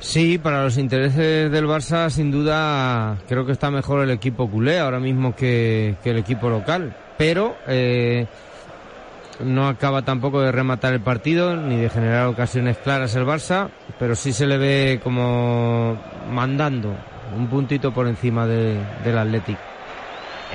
Sí, 0.00 0.38
para 0.38 0.62
los 0.62 0.76
intereses 0.78 1.50
del 1.50 1.66
Barça, 1.66 2.10
sin 2.10 2.30
duda, 2.30 3.16
creo 3.28 3.44
que 3.46 3.52
está 3.52 3.70
mejor 3.70 4.02
el 4.02 4.10
equipo 4.10 4.48
culé 4.50 4.78
ahora 4.78 5.00
mismo 5.00 5.34
que, 5.34 5.96
el 6.04 6.18
equipo 6.18 6.48
local. 6.50 6.94
Pero 7.16 7.56
eh, 7.66 8.26
no 9.44 9.68
acaba 9.68 10.02
tampoco 10.02 10.42
de 10.42 10.52
rematar 10.52 10.92
el 10.92 11.00
partido 11.00 11.56
ni 11.56 11.76
de 11.76 11.88
generar 11.88 12.26
ocasiones 12.26 12.76
claras 12.78 13.14
el 13.16 13.24
Barça, 13.24 13.68
pero 13.98 14.14
sí 14.14 14.32
se 14.32 14.46
le 14.46 14.58
ve 14.58 15.00
como 15.02 15.98
mandando 16.30 16.94
un 17.36 17.46
puntito 17.48 17.92
por 17.92 18.06
encima 18.06 18.46
de- 18.46 18.78
del 19.02 19.18
Athletic. 19.18 19.58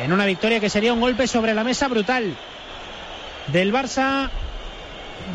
En 0.03 0.13
una 0.13 0.25
victoria 0.25 0.59
que 0.59 0.69
sería 0.69 0.93
un 0.93 1.01
golpe 1.01 1.27
sobre 1.27 1.53
la 1.53 1.63
mesa 1.63 1.87
brutal 1.87 2.33
del 3.51 3.73
Barça, 3.73 4.29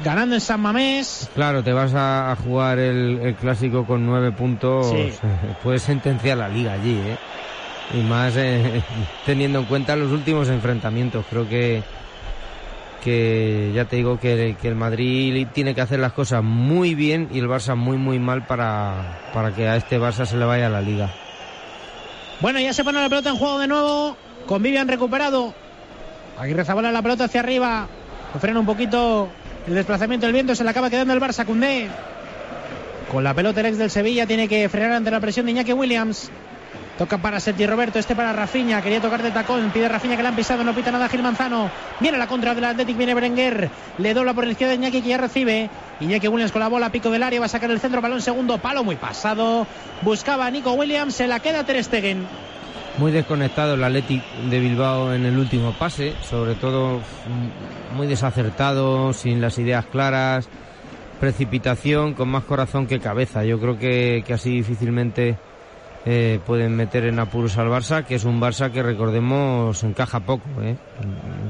ganando 0.05 0.35
en 0.35 0.41
San 0.41 0.61
Mamés. 0.61 1.31
Claro, 1.35 1.63
te 1.63 1.73
vas 1.73 1.95
a, 1.95 2.33
a 2.33 2.37
jugar 2.37 2.79
el, 2.79 3.19
el 3.23 3.35
clásico 3.35 3.85
con 3.87 4.05
nueve 4.07 4.33
puntos, 4.33 4.91
Sí. 4.91 5.13
puedes 5.63 5.83
sentenciar 5.83 6.39
la 6.39 6.49
liga 6.49 6.73
allí, 6.75 6.93
¿eh? 6.95 7.17
Y 7.95 8.01
más 8.03 8.35
eh, 8.37 8.83
teniendo 9.27 9.61
en 9.61 9.65
cuenta 9.67 9.95
los 9.97 10.11
últimos 10.11 10.49
enfrentamientos. 10.49 11.25
Creo 11.31 11.49
que, 11.49 11.83
que 13.03 13.71
ya 13.75 13.85
te 13.85 13.97
digo 13.97 14.19
que, 14.19 14.57
que 14.61 14.69
el 14.69 14.75
Madrid 14.75 15.47
tiene 15.53 15.75
que 15.75 15.81
hacer 15.81 16.01
las 16.01 16.13
cosas 16.13 16.43
muy 16.43 16.95
bien 16.95 17.29
y 17.33 17.39
el 17.39 17.49
Barça 17.49 17.77
muy, 17.77 17.97
muy 17.97 18.19
mal 18.19 18.47
para, 18.47 19.19
para 19.33 19.53
que 19.55 19.69
a 19.69 19.77
este 19.77 20.01
Barça 20.01 20.25
se 20.27 20.37
le 20.37 20.45
vaya 20.45 20.69
la 20.69 20.81
liga. 20.81 21.11
Bueno, 22.41 22.59
ya 22.61 22.73
se 22.73 22.85
pone 22.85 23.01
la 23.01 23.09
pelota 23.09 23.31
en 23.31 23.37
juego 23.37 23.59
de 23.59 23.69
nuevo. 23.69 24.17
Con 24.47 24.63
Vivian 24.63 24.89
recuperado. 24.89 25.55
Aguirre 26.39 26.65
Zabala 26.65 26.93
la 26.93 27.03
pelota 27.03 27.25
hacia 27.25 27.41
arriba. 27.41 27.87
Lo 28.35 28.41
frena 28.41 28.61
un 28.61 28.67
poquito 28.67 29.29
el 29.67 29.75
desplazamiento 29.75 30.27
del 30.27 30.33
viento. 30.33 30.55
Se 30.55 30.65
le 30.65 30.71
acaba 30.71 30.91
quedando 30.91 31.13
el 31.13 31.21
Barça 31.21 31.45
Cundé. 31.45 31.89
Con 33.11 33.25
la 33.25 33.35
pelota 33.35 33.61
el 33.61 33.67
ex 33.67 33.79
del 33.79 33.91
Sevilla 33.91 34.27
tiene 34.27 34.49
que 34.49 34.69
frenar 34.69 34.93
ante 34.93 35.11
la 35.11 35.21
presión 35.21 35.47
de 35.47 35.53
Iñaki 35.53 35.73
Williams. 35.73 36.31
Toca 36.99 37.19
para 37.19 37.41
Sergi 37.41 37.67
Roberto, 37.67 37.99
este 37.99 38.17
para 38.17 38.33
Rafinha, 38.33 38.81
quería 38.81 39.03
tocar 39.03 39.23
de 39.23 39.31
tacón, 39.31 39.71
pide 39.71 39.87
Rafinha 39.87 40.17
que 40.17 40.23
le 40.23 40.29
han 40.29 40.35
pisado, 40.35 40.65
no 40.65 40.75
pita 40.75 40.91
nada 40.91 41.11
Gil 41.11 41.23
Manzano. 41.23 41.71
Viene 42.01 42.17
la 42.17 42.27
contra 42.27 42.55
del 42.55 42.65
Athletic, 42.65 42.97
viene 42.97 43.13
Berenguer, 43.13 43.69
le 43.99 44.15
dobla 44.15 44.33
por 44.33 44.47
la 44.47 44.53
izquierda 44.53 44.75
Iñaki 44.75 45.03
que 45.03 45.09
ya 45.11 45.19
recibe. 45.19 45.69
Iñaki 46.01 46.27
Williams 46.29 46.53
con 46.53 46.61
la 46.61 46.69
bola, 46.69 46.91
pico 46.91 47.11
del 47.11 47.23
área, 47.23 47.39
va 47.39 47.47
a 47.47 47.51
sacar 47.51 47.71
el 47.71 47.81
centro, 47.81 48.01
balón 48.01 48.23
segundo, 48.23 48.57
palo 48.59 48.83
muy 48.83 48.97
pasado. 48.97 49.67
Buscaba 50.01 50.47
a 50.47 50.51
Nico 50.51 50.73
Williams, 50.73 51.15
se 51.15 51.27
la 51.27 51.41
queda 51.41 51.65
Ter 51.65 51.85
Stegen. 51.85 52.27
Muy 52.99 53.13
desconectado 53.13 53.75
el 53.75 53.85
Athletic 53.85 54.25
de 54.49 54.59
Bilbao 54.59 55.13
en 55.13 55.27
el 55.27 55.39
último 55.39 55.73
pase, 55.73 56.15
sobre 56.23 56.55
todo 56.55 57.01
muy 57.95 58.07
desacertado, 58.07 59.13
sin 59.13 59.41
las 59.43 59.59
ideas 59.59 59.85
claras, 59.87 60.49
precipitación, 61.21 62.15
con 62.15 62.31
más 62.31 62.45
corazón 62.45 62.87
que 62.87 62.99
cabeza. 62.99 63.45
Yo 63.45 63.61
creo 63.61 63.79
que, 63.79 64.25
que 64.27 64.33
así 64.33 64.51
difícilmente 64.51 65.37
eh, 66.07 66.41
pueden 66.47 66.75
meter 66.75 67.05
en 67.05 67.19
apuros 67.19 67.59
al 67.59 67.69
Barça, 67.69 68.05
que 68.05 68.15
es 68.15 68.25
un 68.25 68.41
Barça 68.41 68.71
que 68.71 68.83
recordemos 68.83 69.83
encaja 69.83 70.21
poco, 70.21 70.49
¿eh? 70.63 70.77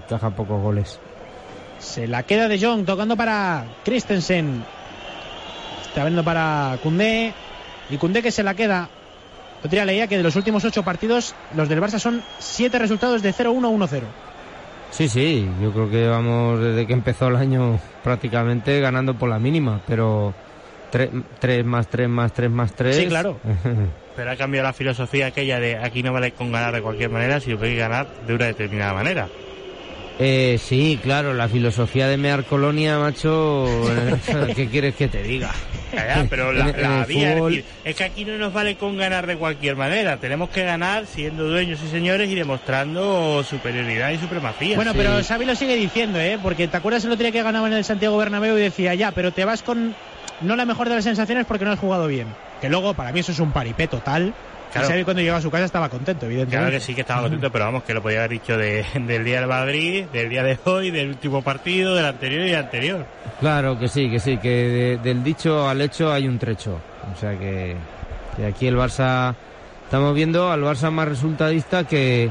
encaja 0.02 0.30
pocos 0.30 0.60
goles. 0.60 0.98
Se 1.78 2.08
la 2.08 2.22
queda 2.22 2.48
de 2.48 2.58
Jong, 2.58 2.84
tocando 2.84 3.16
para 3.16 3.66
Christensen. 3.84 4.64
Está 5.86 6.04
viendo 6.04 6.24
para 6.24 6.78
Cundé. 6.82 7.34
Y 7.90 7.98
Cundé 7.98 8.22
que 8.22 8.30
se 8.30 8.42
la 8.42 8.54
queda. 8.54 8.88
Yo 9.66 9.70
tenía 9.70 9.84
leía 9.84 10.06
que 10.06 10.16
de 10.16 10.22
los 10.22 10.36
últimos 10.36 10.64
ocho 10.64 10.84
partidos, 10.84 11.34
los 11.56 11.68
del 11.68 11.80
Barça 11.80 11.98
son 11.98 12.22
siete 12.38 12.78
resultados 12.78 13.20
de 13.20 13.34
0-1-1-0. 13.34 14.02
Sí, 14.92 15.08
sí, 15.08 15.50
yo 15.60 15.72
creo 15.72 15.90
que 15.90 16.06
vamos 16.06 16.60
desde 16.60 16.86
que 16.86 16.92
empezó 16.92 17.26
el 17.26 17.34
año 17.34 17.80
prácticamente 18.04 18.78
ganando 18.78 19.14
por 19.14 19.28
la 19.28 19.40
mínima, 19.40 19.80
pero 19.84 20.32
3 20.92 21.64
más 21.64 21.88
3 21.88 22.08
más 22.08 22.32
3 22.32 22.48
más 22.48 22.74
3. 22.74 22.96
Sí, 22.96 23.06
claro. 23.06 23.40
Pero 24.14 24.30
ha 24.30 24.36
cambiado 24.36 24.68
la 24.68 24.72
filosofía 24.72 25.26
aquella 25.26 25.58
de 25.58 25.76
aquí 25.76 26.02
no 26.04 26.12
vale 26.12 26.30
con 26.30 26.52
ganar 26.52 26.72
de 26.72 26.80
cualquier 26.80 27.10
manera, 27.10 27.40
sino 27.40 27.58
que 27.58 27.66
hay 27.66 27.72
que 27.72 27.80
ganar 27.80 28.06
de 28.24 28.34
una 28.34 28.46
determinada 28.46 28.94
manera. 28.94 29.28
Eh, 30.18 30.58
sí, 30.62 30.98
claro, 31.02 31.34
la 31.34 31.46
filosofía 31.48 32.08
de 32.08 32.16
Mear 32.16 32.44
Colonia, 32.44 32.98
macho, 32.98 33.66
¿qué 34.56 34.66
quieres 34.68 34.94
que 34.94 35.08
te 35.08 35.22
diga? 35.22 35.52
Ya, 35.92 36.26
pero 36.30 36.52
la, 36.52 36.70
En- 36.70 36.74
en 36.76 36.82
la 36.82 37.00
el 37.00 37.06
vía, 37.06 37.32
es 37.32 37.36
fútbol- 37.38 37.50
decir, 37.50 37.64
es 37.84 37.96
que 37.96 38.04
aquí 38.04 38.24
no 38.24 38.38
nos 38.38 38.52
vale 38.52 38.76
con 38.76 38.96
ganar 38.96 39.26
de 39.26 39.36
cualquier 39.36 39.76
manera, 39.76 40.16
tenemos 40.16 40.48
que 40.48 40.64
ganar 40.64 41.06
siendo 41.06 41.44
dueños 41.44 41.80
y 41.84 41.88
señores 41.88 42.30
y 42.30 42.34
demostrando 42.34 43.44
superioridad 43.44 44.10
y 44.10 44.18
supremacía. 44.18 44.76
Bueno, 44.76 44.92
pero 44.94 45.22
Xavi 45.22 45.44
lo 45.44 45.54
sigue 45.54 45.76
diciendo, 45.76 46.18
¿eh? 46.18 46.38
Porque 46.42 46.66
te 46.66 46.76
acuerdas 46.78 47.04
el 47.04 47.12
otro 47.12 47.22
día 47.22 47.32
que 47.32 47.42
ganaba 47.42 47.66
en 47.66 47.74
el 47.74 47.84
Santiago 47.84 48.16
Bernabéu 48.16 48.56
y 48.56 48.62
decía, 48.62 48.94
ya, 48.94 49.12
pero 49.12 49.32
te 49.32 49.44
vas 49.44 49.62
con 49.62 49.94
no 50.40 50.56
la 50.56 50.64
mejor 50.64 50.88
de 50.88 50.94
las 50.94 51.04
sensaciones 51.04 51.44
porque 51.46 51.64
no 51.66 51.72
has 51.72 51.78
jugado 51.78 52.08
bien. 52.08 52.26
Que 52.60 52.70
luego, 52.70 52.94
para 52.94 53.12
mí, 53.12 53.20
eso 53.20 53.32
es 53.32 53.38
un 53.38 53.52
paripé 53.52 53.86
total. 53.86 54.32
Claro. 54.72 54.88
Xavi 54.88 55.04
cuando 55.04 55.22
llegó 55.22 55.36
a 55.36 55.40
su 55.40 55.50
casa 55.50 55.64
estaba 55.64 55.88
contento, 55.88 56.26
evidentemente. 56.26 56.56
Claro 56.58 56.70
que 56.72 56.80
sí 56.80 56.94
que 56.94 57.00
estaba 57.02 57.22
contento, 57.22 57.50
pero 57.50 57.64
vamos, 57.66 57.82
que 57.84 57.94
lo 57.94 58.02
podía 58.02 58.18
haber 58.18 58.30
dicho 58.32 58.56
de- 58.58 58.84
del 58.94 59.24
día 59.24 59.40
del 59.40 59.48
Madrid, 59.48 60.04
del 60.12 60.28
día 60.28 60.42
de 60.42 60.58
hoy, 60.64 60.90
del 60.90 61.08
último 61.08 61.42
partido, 61.42 61.94
del 61.94 62.04
anterior 62.06 62.42
y 62.42 62.50
del 62.50 62.56
anterior. 62.56 63.06
Claro 63.40 63.78
que 63.78 63.88
sí, 63.88 64.10
que 64.10 64.18
sí, 64.20 64.36
que 64.38 64.48
de- 64.48 64.98
del 64.98 65.22
dicho 65.24 65.68
al 65.68 65.80
hecho 65.80 66.12
hay 66.12 66.28
un 66.28 66.38
trecho. 66.38 66.78
O 67.14 67.18
sea 67.18 67.38
que, 67.38 67.76
que 68.36 68.44
aquí 68.46 68.66
el 68.66 68.76
Barça, 68.76 69.34
estamos 69.84 70.14
viendo 70.14 70.50
al 70.50 70.60
Barça 70.62 70.90
más 70.90 71.08
resultadista 71.08 71.84
que, 71.84 72.30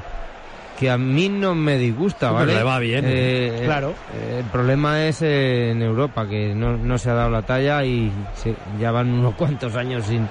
que 0.80 0.90
a 0.92 0.98
mí 0.98 1.30
no 1.30 1.56
me 1.56 1.78
disgusta, 1.78 2.32
¿vale? 2.32 2.54
le 2.54 2.64
va 2.64 2.78
bien, 2.80 3.06
Eh, 3.08 3.62
Claro. 3.64 3.94
eh, 4.14 4.40
el 4.40 4.46
problema 4.52 5.06
es 5.06 5.22
eh, 5.22 5.72
en 5.72 5.82
Europa, 5.82 6.28
que 6.28 6.54
no, 6.54 6.76
no 6.76 6.98
se 6.98 7.10
ha 7.10 7.14
dado 7.14 7.30
la 7.30 7.42
talla 7.44 7.84
y 7.86 8.12
se- 8.36 8.56
ya 8.80 8.92
van 8.92 9.08
unos 9.14 9.36
cuantos 9.36 9.74
años 9.78 10.06
sin, 10.06 10.28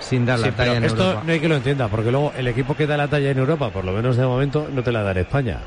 sin 0.00 0.26
dar 0.26 0.38
Sí, 0.38 0.44
la 0.46 0.52
talla 0.52 0.76
en 0.76 0.84
esto 0.84 1.02
Europa. 1.04 1.22
no 1.26 1.32
hay 1.32 1.40
que 1.40 1.48
lo 1.48 1.56
entienda, 1.56 1.88
porque 1.88 2.10
luego 2.10 2.32
el 2.36 2.48
equipo 2.48 2.74
que 2.74 2.86
da 2.86 2.96
la 2.96 3.06
talla 3.08 3.30
en 3.30 3.38
Europa, 3.38 3.70
por 3.70 3.84
lo 3.84 3.92
menos 3.92 4.16
de 4.16 4.24
momento, 4.26 4.66
no 4.74 4.82
te 4.82 4.90
la 4.92 5.02
da 5.02 5.12
en 5.12 5.18
España. 5.18 5.58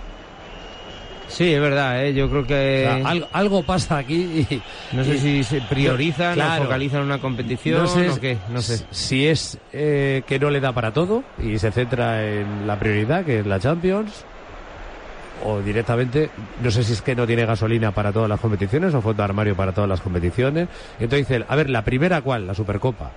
Sí, 1.30 1.52
es 1.52 1.60
verdad, 1.62 2.06
¿eh? 2.06 2.14
yo 2.14 2.30
creo 2.30 2.42
O 2.42 2.46
que... 2.46 2.82
sea, 2.84 3.10
algo, 3.10 3.28
algo 3.34 3.64
pasa 3.64 3.98
aquí 3.98 4.46
y 4.50 4.62
no 4.96 5.04
sé 5.04 5.16
y- 5.16 5.18
si 5.20 5.44
se 5.44 5.62
priorizan 5.62 6.36
Claro. 6.36 6.62
o 6.62 6.66
focalizan 6.66 7.02
una 7.02 7.18
competición 7.20 7.82
no 7.82 7.88
sé, 7.88 8.10
o 8.10 8.20
qué, 8.20 8.38
no 8.52 8.62
sé. 8.62 8.86
si 8.92 9.26
es 9.28 9.58
eh, 9.72 10.22
que 10.28 10.38
no 10.38 10.52
le 10.52 10.60
da 10.60 10.74
para 10.74 10.92
todo 10.92 11.24
y 11.42 11.58
se 11.58 11.72
centra 11.72 12.24
en 12.24 12.68
la 12.68 12.78
prioridad, 12.78 13.26
que 13.26 13.40
es 13.40 13.48
la 13.48 13.60
Champions, 13.60 14.12
o 15.44 15.60
directamente, 15.62 16.30
no 16.62 16.70
sé 16.70 16.84
si 16.84 16.94
es 16.94 17.02
que 17.02 17.16
no 17.16 17.26
tiene 17.26 17.46
gasolina 17.48 17.92
para 17.92 18.12
todas 18.12 18.30
las 18.30 18.40
competiciones 18.40 18.94
o 18.94 19.02
fondo 19.02 19.18
de 19.24 19.24
armario 19.26 19.56
para 19.56 19.72
todas 19.72 19.90
las 19.90 20.02
competiciones. 20.02 20.68
Entonces 21.00 21.28
dice, 21.28 21.46
a 21.48 21.56
ver, 21.56 21.70
¿la 21.70 21.84
primera 21.84 22.22
cuál? 22.22 22.46
La 22.46 22.54
Supercopa. 22.54 23.10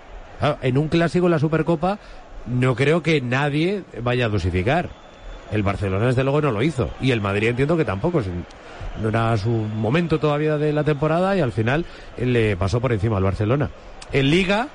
En 0.62 0.78
un 0.78 0.88
clásico, 0.88 1.28
la 1.28 1.38
Supercopa, 1.38 1.98
no 2.46 2.74
creo 2.74 3.02
que 3.02 3.20
nadie 3.20 3.84
vaya 4.02 4.26
a 4.26 4.28
dosificar. 4.28 4.88
El 5.52 5.62
Barcelona, 5.62 6.06
desde 6.06 6.24
luego, 6.24 6.40
no 6.40 6.50
lo 6.50 6.62
hizo. 6.62 6.90
Y 7.00 7.12
el 7.12 7.20
Madrid 7.20 7.48
entiendo 7.48 7.76
que 7.76 7.84
tampoco. 7.84 8.20
No 9.00 9.08
era 9.08 9.36
su 9.36 9.50
momento 9.50 10.18
todavía 10.18 10.56
de 10.58 10.72
la 10.72 10.84
temporada 10.84 11.36
y 11.36 11.40
al 11.40 11.52
final 11.52 11.84
eh, 12.16 12.26
le 12.26 12.56
pasó 12.56 12.80
por 12.80 12.92
encima 12.92 13.18
al 13.18 13.22
Barcelona. 13.22 13.70
En 14.12 14.30
Liga, 14.30 14.68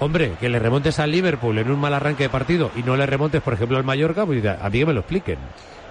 hombre, 0.00 0.32
que 0.40 0.48
le 0.48 0.58
remontes 0.58 0.98
al 0.98 1.10
Liverpool 1.10 1.58
en 1.58 1.70
un 1.70 1.80
mal 1.80 1.94
arranque 1.94 2.24
de 2.24 2.28
partido 2.28 2.70
y 2.76 2.82
no 2.82 2.96
le 2.96 3.06
remontes, 3.06 3.40
por 3.40 3.54
ejemplo, 3.54 3.78
al 3.78 3.84
Mallorca, 3.84 4.26
pues 4.26 4.44
a 4.44 4.68
mí 4.68 4.78
que 4.78 4.86
me 4.86 4.92
lo 4.92 5.00
expliquen. 5.00 5.38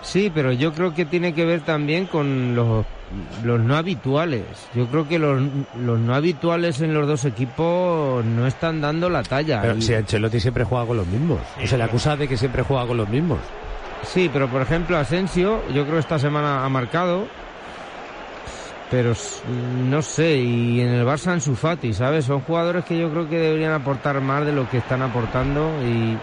Sí, 0.01 0.31
pero 0.33 0.51
yo 0.51 0.71
creo 0.73 0.93
que 0.93 1.05
tiene 1.05 1.33
que 1.33 1.45
ver 1.45 1.61
también 1.61 2.07
con 2.07 2.55
los, 2.55 2.85
los 3.43 3.59
no 3.61 3.75
habituales. 3.75 4.67
Yo 4.73 4.87
creo 4.87 5.07
que 5.07 5.19
los, 5.19 5.41
los 5.75 5.99
no 5.99 6.15
habituales 6.15 6.81
en 6.81 6.93
los 6.93 7.07
dos 7.07 7.23
equipos 7.25 8.25
no 8.25 8.47
están 8.47 8.81
dando 8.81 9.09
la 9.09 9.23
talla. 9.23 9.61
Pero 9.61 9.77
Y- 9.77 9.81
si 9.81 9.93
Ancelotti 9.93 10.39
siempre 10.39 10.63
juega 10.63 10.85
con 10.85 10.97
los 10.97 11.07
mismos. 11.07 11.39
Sí, 11.57 11.63
o 11.65 11.67
se 11.67 11.77
le 11.77 11.83
acusa 11.83 12.15
de 12.17 12.27
que 12.27 12.35
siempre 12.37 12.63
juega 12.63 12.87
con 12.87 12.97
los 12.97 13.07
mismos. 13.07 13.39
Sí, 14.03 14.29
pero 14.33 14.47
por 14.49 14.63
ejemplo 14.63 14.97
Asensio, 14.97 15.61
yo 15.67 15.83
creo 15.83 15.93
que 15.93 15.99
esta 15.99 16.17
semana 16.17 16.65
ha 16.65 16.69
marcado, 16.69 17.25
pero 18.89 19.13
no 19.87 20.01
sé, 20.01 20.37
y 20.37 20.81
en 20.81 20.89
el 20.89 21.05
Barça 21.05 21.27
Ansu 21.31 21.55
Fati, 21.55 21.93
¿sabes? 21.93 22.25
Son 22.25 22.41
jugadores 22.41 22.83
que 22.83 22.97
yo 22.99 23.09
creo 23.11 23.29
que 23.29 23.37
deberían 23.37 23.71
aportar 23.73 24.19
más 24.19 24.45
de 24.45 24.51
lo 24.51 24.67
que 24.67 24.79
están 24.79 25.01
aportando 25.03 25.69
y, 25.85 26.17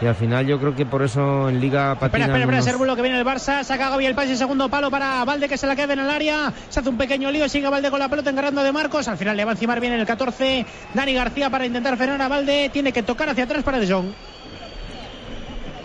y 0.00 0.06
al 0.06 0.14
final 0.14 0.46
yo 0.46 0.58
creo 0.60 0.74
que 0.76 0.86
por 0.86 1.02
eso 1.02 1.48
en 1.48 1.60
Liga 1.60 1.92
Espera, 1.92 1.98
patinan 2.10 2.20
espera, 2.30 2.58
espera, 2.58 2.76
unos- 2.78 2.96
que 2.96 3.02
viene 3.02 3.18
el 3.18 3.24
Barça, 3.26 3.64
saca 3.64 3.90
Gaby 3.90 4.06
el 4.06 4.14
pase, 4.14 4.36
segundo 4.36 4.68
palo 4.68 4.90
para 4.90 5.24
Valde 5.24 5.48
que 5.48 5.58
se 5.58 5.66
la 5.66 5.74
queda 5.74 5.92
en 5.94 5.98
el 6.00 6.10
área, 6.10 6.52
se 6.68 6.80
hace 6.80 6.88
un 6.88 6.96
pequeño 6.96 7.30
lío, 7.30 7.48
sigue 7.48 7.68
Valde 7.68 7.90
con 7.90 7.98
la 7.98 8.08
pelota 8.08 8.30
encargando 8.30 8.62
de 8.62 8.70
Marcos, 8.72 9.08
al 9.08 9.16
final 9.18 9.36
le 9.36 9.44
va 9.44 9.50
a 9.50 9.54
encimar 9.54 9.80
bien 9.80 9.92
el 9.94 10.06
14, 10.06 10.64
Dani 10.94 11.14
García 11.14 11.50
para 11.50 11.66
intentar 11.66 11.96
frenar 11.96 12.22
a 12.22 12.28
Valde, 12.28 12.70
tiene 12.72 12.92
que 12.92 13.02
tocar 13.02 13.28
hacia 13.28 13.44
atrás 13.44 13.64
para 13.64 13.78
De 13.80 13.92
Jong. 13.92 14.06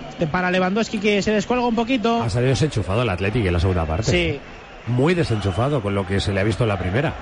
Este 0.09 0.27
para 0.27 0.51
Lewandowski 0.51 0.99
que 0.99 1.21
se 1.21 1.31
descuelga 1.31 1.65
un 1.65 1.75
poquito. 1.75 2.21
Ha 2.21 2.29
salido 2.29 2.51
desenchufado 2.51 3.01
el 3.01 3.09
Athletic 3.09 3.45
en 3.45 3.53
la 3.53 3.59
segunda 3.59 3.85
parte. 3.85 4.11
Sí, 4.11 4.39
Muy 4.87 5.13
desenchufado 5.15 5.81
con 5.81 5.95
lo 5.95 6.05
que 6.05 6.19
se 6.19 6.33
le 6.33 6.39
ha 6.39 6.43
visto 6.43 6.63
en 6.63 6.69
la 6.69 6.77
primera. 6.77 7.13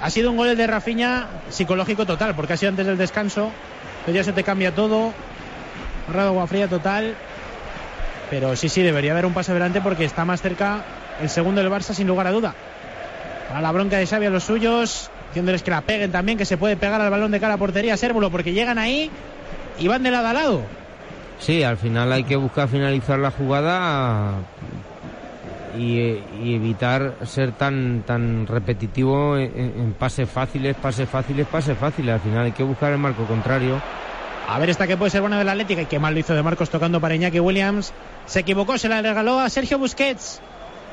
ha 0.00 0.08
sido 0.08 0.30
un 0.30 0.36
gol 0.36 0.56
de 0.56 0.66
Rafinha 0.66 1.26
psicológico 1.50 2.06
total, 2.06 2.34
porque 2.36 2.52
ha 2.54 2.56
sido 2.56 2.70
antes 2.70 2.86
del 2.86 2.96
descanso, 2.96 3.50
pero 4.06 4.14
ya 4.16 4.22
se 4.24 4.32
te 4.32 4.44
cambia 4.44 4.72
todo, 4.74 5.12
ahorrado 6.10 6.30
agua 6.30 6.46
fría 6.46 6.68
total, 6.68 7.14
pero 8.28 8.56
sí, 8.56 8.68
sí, 8.68 8.82
debería 8.82 9.12
haber 9.12 9.26
un 9.26 9.32
paso 9.32 9.52
adelante 9.52 9.80
porque 9.80 10.04
está 10.04 10.24
más 10.24 10.42
cerca 10.42 10.82
el 11.22 11.28
segundo 11.28 11.62
del 11.62 11.70
Barça 11.70 11.94
sin 11.94 12.06
lugar 12.06 12.26
a 12.26 12.32
duda. 12.32 12.54
Para 13.48 13.60
la 13.60 13.72
bronca 13.72 13.98
de 13.98 14.06
Xavi 14.06 14.28
los 14.28 14.44
suyos, 14.44 15.10
diciéndoles 15.28 15.62
que 15.62 15.70
la 15.70 15.82
peguen 15.82 16.12
también, 16.12 16.36
que 16.36 16.44
se 16.44 16.56
puede 16.56 16.76
pegar 16.76 17.00
al 17.00 17.10
balón 17.10 17.30
de 17.30 17.40
cara 17.40 17.54
a 17.54 17.58
portería 17.58 17.96
Sérvulo, 17.96 18.30
porque 18.30 18.52
llegan 18.52 18.78
ahí 18.78 19.10
y 19.78 19.88
van 19.88 20.02
de 20.02 20.10
lado 20.10 20.26
a 20.28 20.32
lado. 20.32 20.62
Sí, 21.38 21.62
al 21.62 21.76
final 21.76 22.12
hay 22.12 22.24
que 22.24 22.36
buscar 22.36 22.68
finalizar 22.68 23.18
la 23.18 23.30
jugada 23.30 24.34
y, 25.78 26.18
evitar 26.54 27.14
ser 27.24 27.52
tan 27.52 28.02
tan 28.06 28.46
repetitivo 28.46 29.38
en 29.38 29.94
pases 29.98 30.28
fáciles, 30.28 30.76
pases 30.76 31.08
fáciles, 31.08 31.46
pases 31.46 31.78
fáciles. 31.78 32.14
Al 32.14 32.20
final 32.20 32.44
hay 32.46 32.52
que 32.52 32.62
buscar 32.62 32.92
el 32.92 32.98
marco 32.98 33.24
contrario. 33.24 33.80
A 34.48 34.58
ver 34.58 34.70
esta 34.70 34.86
que 34.86 34.96
puede 34.96 35.10
ser 35.10 35.20
buena 35.20 35.38
del 35.38 35.48
Atlético 35.48 35.80
y 35.80 35.86
qué 35.86 35.98
mal 35.98 36.14
lo 36.14 36.20
hizo 36.20 36.34
de 36.34 36.42
Marcos 36.42 36.70
tocando 36.70 37.00
para 37.00 37.14
Iñaki 37.14 37.38
Williams. 37.40 37.92
Se 38.26 38.40
equivocó, 38.40 38.78
se 38.78 38.88
la 38.88 39.00
regaló 39.00 39.38
a 39.38 39.48
Sergio 39.48 39.78
Busquets, 39.78 40.40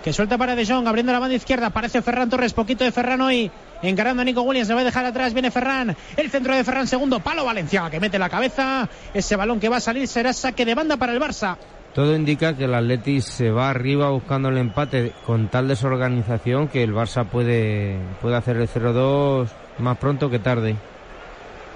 que 0.04 0.14
suelta 0.14 0.38
para 0.38 0.56
De 0.56 0.66
Jong, 0.66 0.88
abriendo 0.88 1.12
la 1.12 1.20
banda 1.20 1.36
izquierda. 1.36 1.68
Aparece 1.68 2.02
Ferran 2.02 2.30
Torres, 2.30 2.54
poquito 2.54 2.84
de 2.84 2.92
Ferran 2.92 3.22
hoy. 3.22 3.52
Encarando 3.82 4.22
a 4.22 4.26
Nico 4.26 4.42
Williams, 4.42 4.68
se 4.68 4.74
va 4.74 4.82
a 4.82 4.84
dejar 4.84 5.06
atrás, 5.06 5.34
viene 5.34 5.52
Ferran. 5.52 5.96
El 6.16 6.30
centro 6.30 6.56
de 6.56 6.64
Ferran, 6.64 6.88
segundo 6.88 7.20
palo 7.20 7.46
Valenciaga, 7.46 7.90
que 7.90 8.00
mete 8.00 8.20
la 8.20 8.30
cabeza. 8.30 8.88
Ese 9.14 9.36
balón 9.36 9.60
que 9.60 9.70
va 9.70 9.78
a 9.78 9.82
salir 9.82 10.08
será 10.08 10.34
saque 10.34 10.66
de 10.66 10.76
banda 10.76 10.98
para 10.98 11.14
el 11.14 11.20
Barça. 11.20 11.58
Todo 11.94 12.16
indica 12.16 12.56
que 12.56 12.66
el 12.66 12.76
Atleti 12.76 13.22
se 13.22 13.50
va 13.50 13.72
arriba 13.72 14.10
buscando 14.12 14.50
el 14.50 14.58
empate 14.60 15.14
con 15.26 15.48
tal 15.48 15.68
desorganización 15.68 16.68
que 16.68 16.84
el 16.84 16.94
Barça 16.94 17.26
puede, 17.26 17.98
puede 18.22 18.36
hacer 18.36 18.58
el 18.58 18.70
0-2 18.70 19.48
más 19.80 19.98
pronto 19.98 20.30
que 20.30 20.38
tarde. 20.38 20.76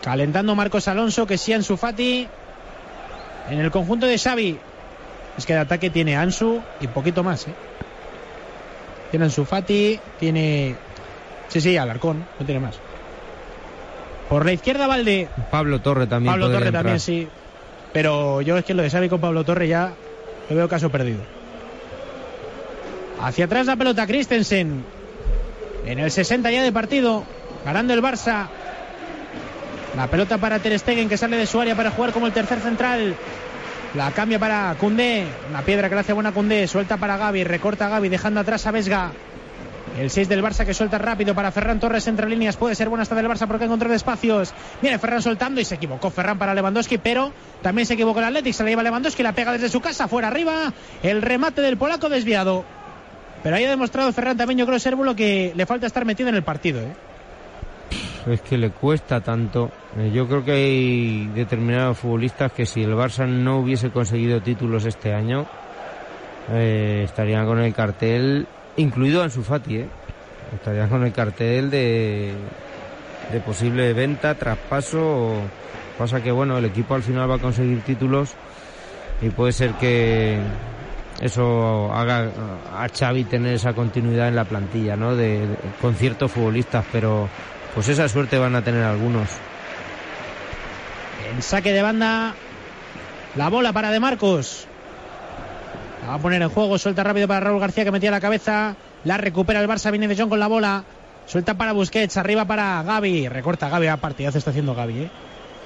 Calentando 0.03 0.55
Marcos 0.55 0.87
Alonso, 0.87 1.27
que 1.27 1.37
sí 1.37 1.53
Ansu 1.53 1.77
Fati. 1.77 2.27
En 3.49 3.59
el 3.59 3.71
conjunto 3.71 4.05
de 4.05 4.17
Xavi. 4.17 4.57
Es 5.37 5.45
que 5.45 5.53
de 5.53 5.59
ataque 5.59 5.89
tiene 5.89 6.15
Ansu 6.15 6.61
y 6.79 6.87
poquito 6.87 7.23
más, 7.23 7.47
¿eh? 7.47 7.53
Tiene 9.11 9.25
Ansu 9.25 9.45
Fati, 9.45 9.99
tiene... 10.19 10.75
Sí, 11.49 11.59
sí, 11.61 11.77
Alarcón, 11.77 12.25
no 12.39 12.45
tiene 12.45 12.61
más. 12.61 12.79
Por 14.29 14.45
la 14.45 14.53
izquierda 14.53 14.87
Valde, 14.87 15.27
Pablo 15.49 15.81
Torre 15.81 16.07
también. 16.07 16.31
Pablo 16.31 16.47
Torre 16.47 16.67
entrar. 16.67 16.83
también, 16.83 16.99
sí. 16.99 17.27
Pero 17.91 18.41
yo 18.41 18.57
es 18.57 18.63
que 18.63 18.73
lo 18.73 18.81
de 18.81 18.89
Xavi 18.89 19.09
con 19.09 19.19
Pablo 19.19 19.43
Torre 19.43 19.67
ya 19.67 19.91
lo 20.49 20.55
veo 20.55 20.69
caso 20.69 20.89
perdido. 20.89 21.19
Hacia 23.21 23.45
atrás 23.45 23.65
la 23.65 23.75
pelota 23.75 24.07
Christensen. 24.07 24.83
En 25.85 25.99
el 25.99 26.09
60 26.09 26.49
ya 26.49 26.63
de 26.63 26.71
partido. 26.71 27.23
Ganando 27.65 27.93
el 27.93 28.01
Barça. 28.01 28.47
La 29.95 30.07
pelota 30.07 30.37
para 30.37 30.59
Ter 30.59 30.77
Stegen 30.79 31.09
que 31.09 31.17
sale 31.17 31.37
de 31.37 31.45
su 31.45 31.59
área 31.59 31.75
para 31.75 31.91
jugar 31.91 32.13
como 32.13 32.27
el 32.27 32.33
tercer 32.33 32.59
central. 32.59 33.15
La 33.93 34.11
cambia 34.11 34.39
para 34.39 34.73
Cundé. 34.79 35.25
Una 35.49 35.61
piedra 35.63 35.89
que 35.89 35.95
le 35.95 36.01
hace 36.01 36.13
buena 36.13 36.31
Cundé. 36.31 36.67
Suelta 36.67 36.97
para 36.97 37.17
Gaby. 37.17 37.43
Recorta 37.43 37.87
a 37.87 37.89
Gaby 37.89 38.07
dejando 38.07 38.39
atrás 38.39 38.65
a 38.65 38.71
Vesga. 38.71 39.11
El 39.99 40.09
6 40.09 40.29
del 40.29 40.41
Barça 40.41 40.65
que 40.65 40.73
suelta 40.73 40.97
rápido 40.97 41.35
para 41.35 41.51
Ferran 41.51 41.81
Torres 41.81 42.07
entre 42.07 42.29
líneas. 42.29 42.55
Puede 42.55 42.75
ser 42.75 42.87
buena 42.87 43.03
hasta 43.03 43.15
del 43.15 43.27
Barça 43.27 43.47
porque 43.47 43.65
encontró 43.65 43.93
espacios. 43.93 44.53
Viene 44.81 44.97
Ferran 44.97 45.21
soltando 45.21 45.59
y 45.59 45.65
se 45.65 45.75
equivocó 45.75 46.09
Ferran 46.09 46.37
para 46.37 46.53
Lewandowski, 46.53 46.97
pero 46.97 47.33
también 47.61 47.85
se 47.85 47.95
equivocó 47.95 48.19
el 48.19 48.25
Athletic. 48.25 48.53
Se 48.53 48.63
la 48.63 48.69
lleva 48.69 48.83
Lewandowski, 48.83 49.21
la 49.23 49.33
pega 49.33 49.51
desde 49.51 49.67
su 49.67 49.81
casa, 49.81 50.07
fuera 50.07 50.29
arriba. 50.29 50.73
El 51.03 51.21
remate 51.21 51.61
del 51.61 51.75
polaco 51.75 52.07
desviado. 52.07 52.63
Pero 53.43 53.57
ahí 53.57 53.65
ha 53.65 53.69
demostrado 53.69 54.13
Ferran 54.13 54.37
también, 54.37 54.59
yo 54.59 54.65
creo, 54.65 54.79
Sérvulo, 54.79 55.15
que 55.15 55.51
le 55.53 55.65
falta 55.65 55.87
estar 55.87 56.05
metido 56.05 56.29
en 56.29 56.35
el 56.35 56.43
partido. 56.43 56.79
¿eh? 56.79 56.93
Es 58.27 58.41
que 58.41 58.57
le 58.57 58.69
cuesta 58.69 59.19
tanto. 59.21 59.69
Eh, 59.97 60.11
Yo 60.13 60.27
creo 60.27 60.43
que 60.43 60.51
hay 60.51 61.27
determinados 61.29 61.97
futbolistas 61.97 62.51
que 62.51 62.65
si 62.65 62.83
el 62.83 62.93
Barça 62.93 63.27
no 63.27 63.59
hubiese 63.59 63.89
conseguido 63.89 64.39
títulos 64.41 64.85
este 64.85 65.13
año, 65.13 65.45
eh, 66.53 67.01
estarían 67.03 67.45
con 67.45 67.59
el 67.59 67.73
cartel, 67.73 68.47
incluido 68.77 69.23
Ansu 69.23 69.41
Fati, 69.41 69.77
¿eh? 69.77 69.85
estarían 70.55 70.89
con 70.89 71.03
el 71.03 71.11
cartel 71.13 71.69
de, 71.71 72.33
de 73.31 73.39
posible 73.41 73.93
venta, 73.93 74.35
traspaso. 74.35 75.41
Pasa 75.97 76.21
que 76.21 76.31
bueno, 76.31 76.57
el 76.57 76.65
equipo 76.65 76.95
al 76.95 77.03
final 77.03 77.29
va 77.29 77.35
a 77.35 77.39
conseguir 77.39 77.81
títulos 77.81 78.33
y 79.21 79.29
puede 79.29 79.51
ser 79.51 79.71
que 79.73 80.39
eso 81.21 81.91
haga 81.93 82.29
a 82.75 82.87
Xavi 82.89 83.23
tener 83.25 83.53
esa 83.53 83.73
continuidad 83.73 84.27
en 84.27 84.35
la 84.35 84.45
plantilla, 84.45 84.95
¿no? 84.95 85.15
De- 85.15 85.47
con 85.79 85.93
ciertos 85.95 86.31
futbolistas, 86.31 86.85
pero 86.91 87.27
pues 87.73 87.87
esa 87.89 88.07
suerte 88.09 88.37
van 88.37 88.55
a 88.55 88.63
tener 88.63 88.83
algunos. 88.83 89.29
En 91.31 91.41
saque 91.41 91.71
de 91.71 91.81
banda. 91.81 92.33
La 93.35 93.49
bola 93.49 93.71
para 93.71 93.91
De 93.91 93.99
Marcos. 93.99 94.67
La 96.01 96.09
va 96.09 96.13
a 96.15 96.19
poner 96.19 96.41
en 96.41 96.49
juego. 96.49 96.77
Suelta 96.77 97.03
rápido 97.03 97.27
para 97.27 97.39
Raúl 97.39 97.59
García 97.59 97.85
que 97.85 97.91
metía 97.91 98.11
la 98.11 98.19
cabeza. 98.19 98.75
La 99.05 99.17
recupera 99.17 99.61
el 99.61 99.69
Barça. 99.69 99.91
Viene 99.91 100.07
De 100.07 100.17
Jong 100.17 100.29
con 100.29 100.39
la 100.39 100.47
bola. 100.47 100.83
Suelta 101.25 101.53
para 101.53 101.71
Busquets. 101.71 102.17
Arriba 102.17 102.45
para 102.45 102.83
Gaby. 102.83 103.29
Recorta 103.29 103.69
Gaby. 103.69 103.87
A 103.87 103.97
partidazo 103.97 104.37
está 104.37 104.49
haciendo 104.49 104.75
Gaby. 104.75 105.03
¿eh? 105.03 105.11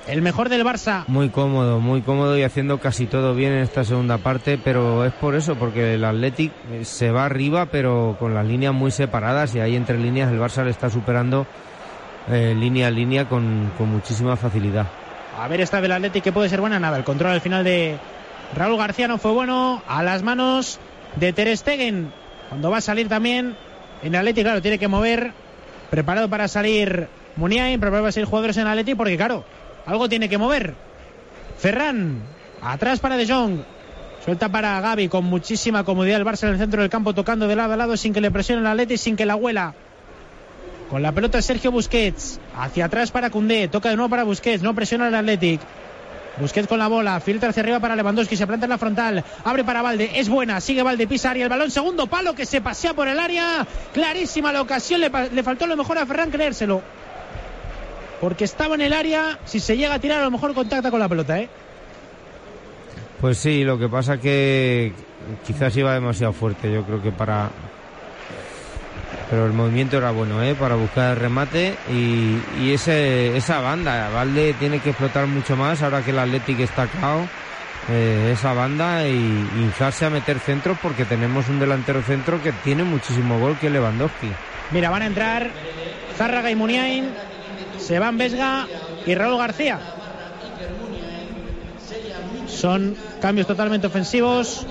El 0.07 0.21
mejor 0.21 0.49
del 0.49 0.63
Barça. 0.63 1.03
Muy 1.07 1.29
cómodo, 1.29 1.79
muy 1.79 2.01
cómodo 2.01 2.37
y 2.37 2.43
haciendo 2.43 2.77
casi 2.77 3.07
todo 3.07 3.33
bien 3.33 3.53
en 3.53 3.63
esta 3.63 3.83
segunda 3.83 4.19
parte, 4.19 4.59
pero 4.63 5.03
es 5.03 5.13
por 5.13 5.33
eso, 5.33 5.55
porque 5.55 5.95
el 5.95 6.05
Athletic 6.05 6.51
eh, 6.71 6.85
se 6.85 7.09
va 7.09 7.25
arriba, 7.25 7.65
pero 7.71 8.15
con 8.19 8.35
las 8.35 8.45
líneas 8.45 8.71
muy 8.71 8.91
separadas 8.91 9.55
y 9.55 9.61
ahí 9.61 9.75
entre 9.75 9.97
líneas 9.97 10.31
el 10.31 10.39
Barça 10.39 10.63
le 10.63 10.69
está 10.69 10.91
superando 10.91 11.47
eh, 12.29 12.55
línea 12.57 12.87
a 12.87 12.91
línea 12.91 13.27
con, 13.27 13.71
con 13.77 13.89
muchísima 13.89 14.35
facilidad. 14.35 14.87
A 15.39 15.47
ver 15.47 15.61
esta 15.61 15.81
del 15.81 15.91
Atlético 15.91 16.23
que 16.23 16.31
puede 16.31 16.49
ser 16.49 16.61
buena. 16.61 16.79
Nada, 16.79 16.97
el 16.97 17.03
control 17.03 17.31
al 17.31 17.41
final 17.41 17.63
de 17.63 17.97
Raúl 18.55 18.77
García 18.77 19.07
no 19.07 19.17
fue 19.17 19.31
bueno. 19.31 19.81
A 19.87 20.03
las 20.03 20.23
manos 20.23 20.79
de 21.15 21.33
Ter 21.33 21.55
Stegen. 21.57 22.11
Cuando 22.49 22.71
va 22.71 22.77
a 22.77 22.81
salir 22.81 23.09
también 23.09 23.55
en 24.01 24.13
el 24.13 24.19
Atlético, 24.19 24.45
claro, 24.45 24.61
tiene 24.61 24.79
que 24.79 24.87
mover. 24.87 25.33
Preparado 25.89 26.29
para 26.29 26.47
salir 26.47 27.07
Muniain, 27.35 27.79
preparado 27.79 28.03
para 28.03 28.11
salir 28.11 28.27
jugadores 28.27 28.57
en 28.57 28.63
el 28.63 28.69
Atlético 28.69 28.97
porque 28.97 29.17
claro, 29.17 29.43
algo 29.85 30.09
tiene 30.09 30.29
que 30.29 30.37
mover. 30.37 30.73
Ferran, 31.57 32.21
atrás 32.61 32.99
para 32.99 33.17
De 33.17 33.27
Jong. 33.27 33.59
Suelta 34.23 34.49
para 34.49 34.81
Gaby 34.81 35.07
con 35.07 35.25
muchísima 35.25 35.83
comodidad 35.83 36.17
el 36.17 36.25
Barça 36.25 36.47
en 36.47 36.53
el 36.53 36.57
centro 36.57 36.81
del 36.81 36.89
campo 36.89 37.13
tocando 37.13 37.47
de 37.47 37.55
lado 37.55 37.73
a 37.73 37.77
lado 37.77 37.95
sin 37.95 38.11
que 38.11 38.21
le 38.21 38.31
presione 38.31 38.61
el 38.61 38.67
Atlético 38.67 38.95
y 38.95 38.97
sin 38.97 39.15
que 39.15 39.25
la 39.25 39.35
huela. 39.35 39.75
Con 40.89 41.01
la 41.01 41.11
pelota 41.11 41.41
Sergio 41.41 41.71
Busquets. 41.71 42.39
Hacia 42.55 42.85
atrás 42.85 43.11
para 43.11 43.29
Cundé. 43.29 43.67
Toca 43.67 43.89
de 43.89 43.95
nuevo 43.95 44.09
para 44.09 44.23
Busquets. 44.23 44.63
No 44.63 44.73
presiona 44.75 45.07
el 45.07 45.15
Athletic. 45.15 45.61
Busquets 46.39 46.67
con 46.67 46.79
la 46.79 46.87
bola. 46.87 47.19
Filtra 47.19 47.49
hacia 47.49 47.63
arriba 47.63 47.79
para 47.79 47.95
Lewandowski. 47.95 48.35
Se 48.35 48.45
planta 48.45 48.65
en 48.65 48.69
la 48.69 48.77
frontal. 48.77 49.23
Abre 49.43 49.63
para 49.63 49.81
Valde. 49.81 50.11
Es 50.19 50.29
buena. 50.29 50.61
Sigue 50.61 50.83
Valde. 50.83 51.07
Pisa 51.07 51.35
y 51.35 51.41
el 51.41 51.49
balón. 51.49 51.71
Segundo 51.71 52.07
palo 52.07 52.35
que 52.35 52.45
se 52.45 52.61
pasea 52.61 52.93
por 52.93 53.07
el 53.07 53.19
área. 53.19 53.65
Clarísima 53.93 54.51
la 54.51 54.61
ocasión. 54.61 55.01
Le, 55.01 55.09
le 55.31 55.43
faltó 55.43 55.65
lo 55.67 55.75
mejor 55.75 55.97
a 55.97 56.05
Ferran 56.05 56.29
creérselo. 56.29 56.81
Porque 58.21 58.43
estaba 58.43 58.75
en 58.75 58.81
el 58.81 58.93
área. 58.93 59.39
Si 59.45 59.59
se 59.59 59.77
llega 59.77 59.95
a 59.95 59.99
tirar, 59.99 60.21
a 60.21 60.25
lo 60.25 60.31
mejor 60.31 60.53
contacta 60.53 60.91
con 60.91 60.99
la 60.99 61.09
pelota, 61.09 61.39
¿eh? 61.39 61.49
Pues 63.21 63.37
sí, 63.37 63.63
lo 63.63 63.79
que 63.79 63.87
pasa 63.87 64.19
que 64.19 64.93
quizás 65.47 65.75
iba 65.77 65.93
demasiado 65.93 66.33
fuerte, 66.33 66.71
yo 66.71 66.83
creo 66.83 67.01
que 67.01 67.11
para... 67.11 67.49
Pero 69.29 69.45
el 69.45 69.53
movimiento 69.53 69.97
era 69.97 70.11
bueno, 70.11 70.43
¿eh? 70.43 70.53
Para 70.55 70.75
buscar 70.75 71.13
el 71.13 71.17
remate 71.17 71.75
y, 71.91 72.71
ese, 72.71 73.35
esa 73.35 73.59
banda, 73.59 74.09
Valde 74.09 74.53
tiene 74.59 74.79
que 74.79 74.91
explotar 74.91 75.25
mucho 75.27 75.55
más 75.55 75.81
ahora 75.81 76.01
que 76.03 76.11
el 76.11 76.19
Athletic 76.19 76.59
está 76.59 76.87
cao. 76.87 77.27
eh, 77.89 78.31
esa 78.33 78.53
banda 78.53 79.07
y 79.07 79.15
inflarse 79.15 80.05
a 80.05 80.09
meter 80.09 80.39
centros 80.39 80.77
porque 80.81 81.05
tenemos 81.05 81.49
un 81.49 81.59
delantero 81.59 82.01
centro 82.01 82.41
que 82.41 82.51
tiene 82.51 82.83
muchísimo 82.83 83.39
gol 83.39 83.57
que 83.59 83.69
Lewandowski. 83.69 84.31
Mira, 84.71 84.89
van 84.89 85.03
a 85.03 85.05
entrar 85.05 85.51
Zárraga 86.17 86.49
y 86.49 86.55
Muniain. 86.55 87.09
Se 87.77 87.99
van 87.99 88.17
Vesga 88.17 88.67
y 89.05 89.13
Raúl 89.15 89.37
García. 89.37 89.79
Son 92.47 92.95
cambios 93.21 93.47
totalmente 93.47 93.87
ofensivos. 93.87 94.65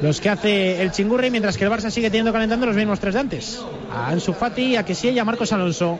Los 0.00 0.20
que 0.20 0.28
hace 0.28 0.82
el 0.82 0.92
Chingurri, 0.92 1.30
mientras 1.30 1.56
que 1.56 1.64
el 1.64 1.70
Barça 1.70 1.90
sigue 1.90 2.10
teniendo 2.10 2.32
calentando 2.32 2.66
los 2.66 2.76
mismos 2.76 3.00
tres 3.00 3.14
de 3.14 3.20
antes. 3.20 3.62
A 3.92 4.08
Ansu 4.08 4.32
Fati, 4.32 4.76
a 4.76 4.84
Kessie 4.84 5.12
y 5.12 5.18
a 5.18 5.24
Marcos 5.24 5.52
Alonso. 5.52 5.98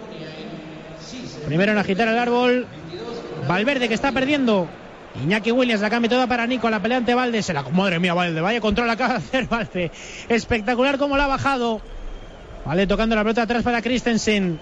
Primero 1.47 1.73
en 1.73 1.79
agitar 1.79 2.09
el 2.09 2.19
árbol, 2.19 2.67
Valverde 3.49 3.89
que 3.89 3.95
está 3.95 4.13
perdiendo. 4.13 4.69
Iñaki 5.23 5.51
Williams 5.51 5.81
la 5.81 5.89
cambia 5.89 6.11
toda 6.11 6.27
para 6.27 6.47
Nico, 6.47 6.69
la 6.69 6.81
pelea 6.81 6.99
ante 6.99 7.43
se 7.43 7.55
la 7.55 7.63
madre 7.63 7.99
mía 7.99 8.13
Valde, 8.13 8.41
vaya 8.41 8.61
control 8.61 8.91
acaba 8.91 9.15
de 9.15 9.19
hacer 9.19 9.47
Valde. 9.47 9.91
Espectacular 10.29 10.99
como 10.99 11.17
la 11.17 11.25
ha 11.25 11.29
bajado. 11.29 11.81
Vale, 12.65 12.87
tocando 12.87 13.15
la 13.15 13.23
pelota 13.23 13.43
atrás 13.43 13.63
para 13.63 13.81
Christensen. 13.81 14.59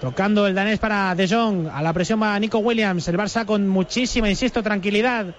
Tocando 0.00 0.46
el 0.46 0.54
danés 0.54 0.78
para 0.78 1.14
De 1.14 1.26
Jong. 1.26 1.68
A 1.72 1.82
la 1.82 1.92
presión 1.92 2.22
va 2.22 2.38
Nico 2.38 2.58
Williams. 2.58 3.08
El 3.08 3.16
Barça 3.16 3.46
con 3.46 3.66
muchísima, 3.66 4.28
insisto, 4.28 4.62
tranquilidad. 4.62 5.34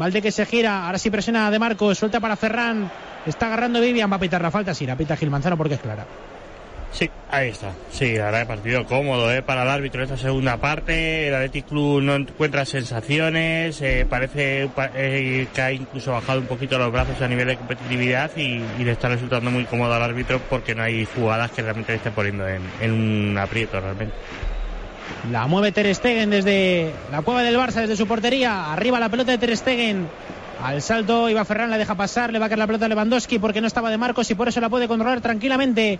Valde 0.00 0.22
que 0.22 0.32
se 0.32 0.46
gira. 0.46 0.86
Ahora 0.86 0.98
sí 0.98 1.10
presiona 1.10 1.50
De 1.50 1.58
Marcos. 1.58 1.98
Suelta 1.98 2.20
para 2.20 2.34
Ferran. 2.34 2.90
Está 3.26 3.48
agarrando 3.48 3.82
Vivian. 3.82 4.10
Va 4.10 4.16
a 4.16 4.18
pitar 4.18 4.40
la 4.40 4.50
falta. 4.50 4.72
Sí, 4.72 4.86
la 4.86 4.96
pita 4.96 5.14
Gil 5.14 5.28
Manzano 5.28 5.58
porque 5.58 5.74
es 5.74 5.80
clara. 5.80 6.06
Sí, 6.90 7.08
ahí 7.30 7.50
está. 7.50 7.70
Sí, 7.92 8.16
la 8.16 8.24
verdad, 8.24 8.46
partido 8.48 8.84
cómodo 8.86 9.30
¿eh? 9.30 9.42
para 9.42 9.62
el 9.62 9.68
árbitro 9.68 10.02
esta 10.02 10.16
segunda 10.16 10.56
parte. 10.56 11.28
El 11.28 11.34
Athletic 11.34 11.66
Club 11.68 12.00
no 12.02 12.14
encuentra 12.16 12.64
sensaciones. 12.64 13.80
eh, 13.82 14.06
parece 14.08 14.68
pa- 14.74 14.90
eh, 14.94 15.46
que 15.54 15.60
ha 15.60 15.70
incluso 15.70 16.12
bajado 16.12 16.40
un 16.40 16.46
poquito 16.46 16.78
los 16.78 16.90
brazos 16.90 17.20
a 17.20 17.28
nivel 17.28 17.46
de 17.48 17.56
competitividad 17.58 18.30
y, 18.36 18.60
le 18.82 18.90
está 18.92 19.08
resultando 19.08 19.50
muy 19.50 19.66
cómodo 19.66 19.92
al 19.94 20.02
árbitro 20.02 20.40
porque 20.48 20.74
no 20.74 20.82
hay 20.82 21.04
jugadas 21.04 21.50
que 21.52 21.60
realmente 21.62 21.92
le 21.92 21.98
estén 21.98 22.12
poniendo 22.14 22.48
en, 22.48 22.62
en 22.80 22.90
un 22.92 23.38
aprieto 23.38 23.78
realmente. 23.78 24.14
La 25.30 25.46
mueve 25.46 25.72
Ter 25.72 25.94
Stegen 25.94 26.30
desde 26.30 26.92
la 27.10 27.22
cueva 27.22 27.42
del 27.42 27.56
Barça, 27.56 27.80
desde 27.80 27.96
su 27.96 28.06
portería. 28.06 28.72
Arriba 28.72 28.98
la 28.98 29.08
pelota 29.08 29.32
de 29.32 29.38
Ter 29.38 29.56
Stegen. 29.56 30.08
Al 30.62 30.82
salto, 30.82 31.30
Iba 31.30 31.44
Ferran 31.44 31.70
la 31.70 31.78
deja 31.78 31.94
pasar, 31.94 32.32
le 32.32 32.38
va 32.38 32.46
a 32.46 32.48
caer 32.48 32.58
la 32.58 32.66
pelota 32.66 32.84
a 32.84 32.88
Lewandowski 32.88 33.38
porque 33.38 33.60
no 33.62 33.66
estaba 33.66 33.90
de 33.90 33.96
Marcos 33.96 34.30
y 34.30 34.34
por 34.34 34.48
eso 34.48 34.60
la 34.60 34.68
puede 34.68 34.88
controlar 34.88 35.20
tranquilamente. 35.20 35.98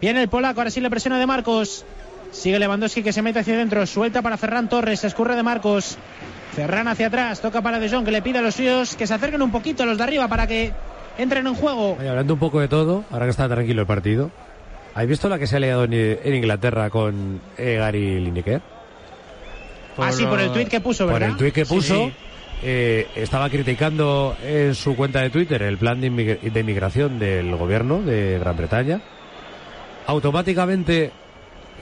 Viene 0.00 0.22
el 0.22 0.28
polaco, 0.28 0.60
ahora 0.60 0.70
sí 0.70 0.80
le 0.80 0.90
presiona 0.90 1.18
de 1.18 1.26
Marcos. 1.26 1.84
Sigue 2.30 2.58
Lewandowski 2.58 3.02
que 3.02 3.12
se 3.12 3.22
mete 3.22 3.38
hacia 3.38 3.54
adentro, 3.54 3.86
suelta 3.86 4.20
para 4.20 4.36
Ferran 4.36 4.68
Torres, 4.68 5.00
se 5.00 5.06
escurre 5.06 5.34
de 5.34 5.42
Marcos. 5.42 5.96
Ferran 6.54 6.88
hacia 6.88 7.06
atrás, 7.06 7.40
toca 7.40 7.62
para 7.62 7.78
De 7.78 7.88
Jong 7.88 8.04
que 8.04 8.10
le 8.10 8.20
pide 8.20 8.38
a 8.38 8.42
los 8.42 8.56
suyos 8.56 8.96
que 8.96 9.06
se 9.06 9.14
acerquen 9.14 9.40
un 9.40 9.50
poquito 9.50 9.82
a 9.82 9.86
los 9.86 9.96
de 9.96 10.04
arriba 10.04 10.28
para 10.28 10.46
que 10.46 10.72
entren 11.16 11.46
en 11.46 11.54
juego. 11.54 11.96
Hablando 11.98 12.34
un 12.34 12.40
poco 12.40 12.60
de 12.60 12.68
todo, 12.68 13.04
ahora 13.10 13.24
que 13.24 13.30
está 13.30 13.48
tranquilo 13.48 13.80
el 13.80 13.86
partido, 13.86 14.30
¿habéis 14.94 15.10
visto 15.10 15.28
la 15.28 15.38
que 15.38 15.46
se 15.46 15.56
ha 15.56 15.60
liado 15.60 15.84
en, 15.84 15.92
en 15.92 16.34
Inglaterra 16.34 16.90
con 16.90 17.40
eh, 17.58 17.76
Gary 17.78 18.20
Lineker? 18.20 18.60
Así 19.98 20.24
por 20.24 20.40
el 20.40 20.50
tuit 20.52 20.68
que 20.68 20.80
puso, 20.80 21.04
Por 21.04 21.14
¿verdad? 21.14 21.30
el 21.30 21.36
tuit 21.36 21.54
que 21.54 21.64
Sí, 21.64 21.74
puso, 21.74 21.94
sí. 22.06 22.12
eh, 22.62 23.06
estaba 23.16 23.50
criticando 23.50 24.34
en 24.42 24.74
su 24.74 24.96
cuenta 24.96 25.20
de 25.20 25.30
Twitter 25.30 25.62
el 25.62 25.76
plan 25.76 26.00
de, 26.00 26.10
inmig- 26.10 26.40
de 26.40 26.60
inmigración 26.60 27.18
del 27.18 27.54
gobierno 27.56 28.00
de 28.02 28.38
Gran 28.38 28.56
Bretaña. 28.56 29.00
Automáticamente 30.06 31.10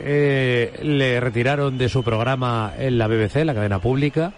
eh, 0.00 0.72
le 0.82 1.20
retiraron 1.20 1.78
de 1.78 1.88
su 1.88 2.02
programa 2.02 2.72
en 2.78 2.98
la 2.98 3.06
BBC, 3.06 3.44
la 3.44 3.54
cadena 3.54 3.78
pública. 3.78 4.32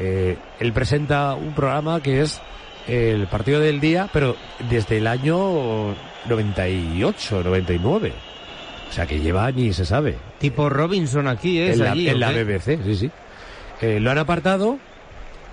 Eh, 0.00 0.36
él 0.60 0.72
presenta 0.72 1.34
un 1.34 1.52
programa 1.54 2.00
que 2.02 2.22
es 2.22 2.40
el 2.88 3.26
partido 3.26 3.60
del 3.60 3.80
día, 3.80 4.08
pero 4.12 4.34
desde 4.70 4.96
el 4.96 5.06
año 5.06 5.94
98, 6.26 7.42
99. 7.44 8.12
O 8.88 8.92
sea 8.92 9.06
que 9.06 9.20
lleva 9.20 9.50
ni 9.50 9.72
se 9.72 9.84
sabe. 9.84 10.16
Tipo 10.38 10.68
Robinson 10.68 11.28
aquí, 11.28 11.58
¿eh? 11.58 11.72
En 11.72 11.78
la, 11.80 11.92
allí, 11.92 12.08
en 12.08 12.16
¿o 12.16 12.18
la 12.18 12.32
qué? 12.32 12.44
BBC, 12.44 12.82
sí, 12.84 12.96
sí. 12.96 13.10
Eh, 13.80 14.00
lo 14.00 14.10
han 14.10 14.18
apartado 14.18 14.78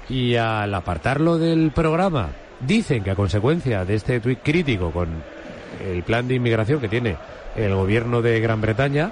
y 0.09 0.35
al 0.35 0.73
apartarlo 0.73 1.37
del 1.37 1.71
programa 1.71 2.29
dicen 2.61 3.03
que 3.03 3.11
a 3.11 3.15
consecuencia 3.15 3.85
de 3.85 3.95
este 3.95 4.19
tuit 4.19 4.39
crítico 4.41 4.91
con 4.91 5.09
el 5.85 6.03
plan 6.03 6.27
de 6.27 6.35
inmigración 6.35 6.79
que 6.79 6.87
tiene 6.87 7.17
el 7.55 7.75
gobierno 7.75 8.21
de 8.21 8.39
Gran 8.39 8.61
Bretaña, 8.61 9.11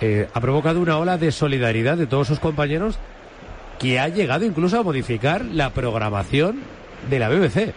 eh, 0.00 0.28
ha 0.32 0.40
provocado 0.40 0.80
una 0.80 0.98
ola 0.98 1.18
de 1.18 1.32
solidaridad 1.32 1.96
de 1.96 2.06
todos 2.06 2.28
sus 2.28 2.38
compañeros 2.38 2.98
que 3.78 3.98
ha 3.98 4.08
llegado 4.08 4.44
incluso 4.44 4.78
a 4.78 4.82
modificar 4.82 5.44
la 5.44 5.70
programación 5.70 6.60
de 7.10 7.18
la 7.18 7.28
BBC. 7.28 7.74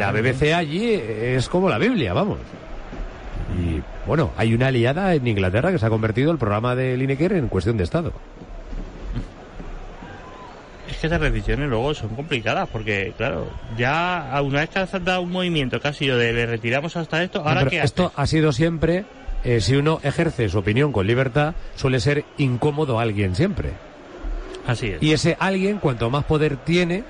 La 0.00 0.12
BBC 0.12 0.54
allí 0.54 0.94
es 0.94 1.46
como 1.50 1.68
la 1.68 1.76
Biblia, 1.76 2.14
vamos. 2.14 2.38
Y 3.54 3.82
bueno, 4.06 4.30
hay 4.38 4.54
una 4.54 4.68
aliada 4.68 5.14
en 5.14 5.26
Inglaterra 5.26 5.70
que 5.70 5.78
se 5.78 5.84
ha 5.84 5.90
convertido 5.90 6.32
el 6.32 6.38
programa 6.38 6.74
de 6.74 6.96
Lineker 6.96 7.34
en 7.34 7.48
cuestión 7.48 7.76
de 7.76 7.84
Estado. 7.84 8.10
Es 10.88 10.96
que 10.96 11.06
esas 11.06 11.20
decisiones 11.20 11.68
luego 11.68 11.92
son 11.92 12.16
complicadas 12.16 12.66
porque, 12.72 13.12
claro, 13.14 13.50
ya 13.76 14.40
una 14.42 14.60
vez 14.60 14.70
que 14.70 14.78
has 14.78 15.04
dado 15.04 15.20
un 15.20 15.32
movimiento 15.32 15.78
que 15.82 15.88
ha 15.88 15.92
sido 15.92 16.16
de 16.16 16.32
le 16.32 16.46
retiramos 16.46 16.96
hasta 16.96 17.22
esto, 17.22 17.46
ahora 17.46 17.66
que 17.66 17.82
esto 17.82 18.10
ha 18.16 18.26
sido 18.26 18.52
siempre, 18.52 19.04
eh, 19.44 19.60
si 19.60 19.76
uno 19.76 20.00
ejerce 20.02 20.48
su 20.48 20.60
opinión 20.60 20.92
con 20.92 21.06
libertad, 21.06 21.52
suele 21.76 22.00
ser 22.00 22.24
incómodo 22.38 22.98
a 22.98 23.02
alguien 23.02 23.36
siempre. 23.36 23.72
Así 24.66 24.92
es. 24.92 25.02
Y 25.02 25.12
ese 25.12 25.36
alguien, 25.38 25.76
cuanto 25.76 26.08
más 26.08 26.24
poder 26.24 26.56
tiene, 26.56 27.04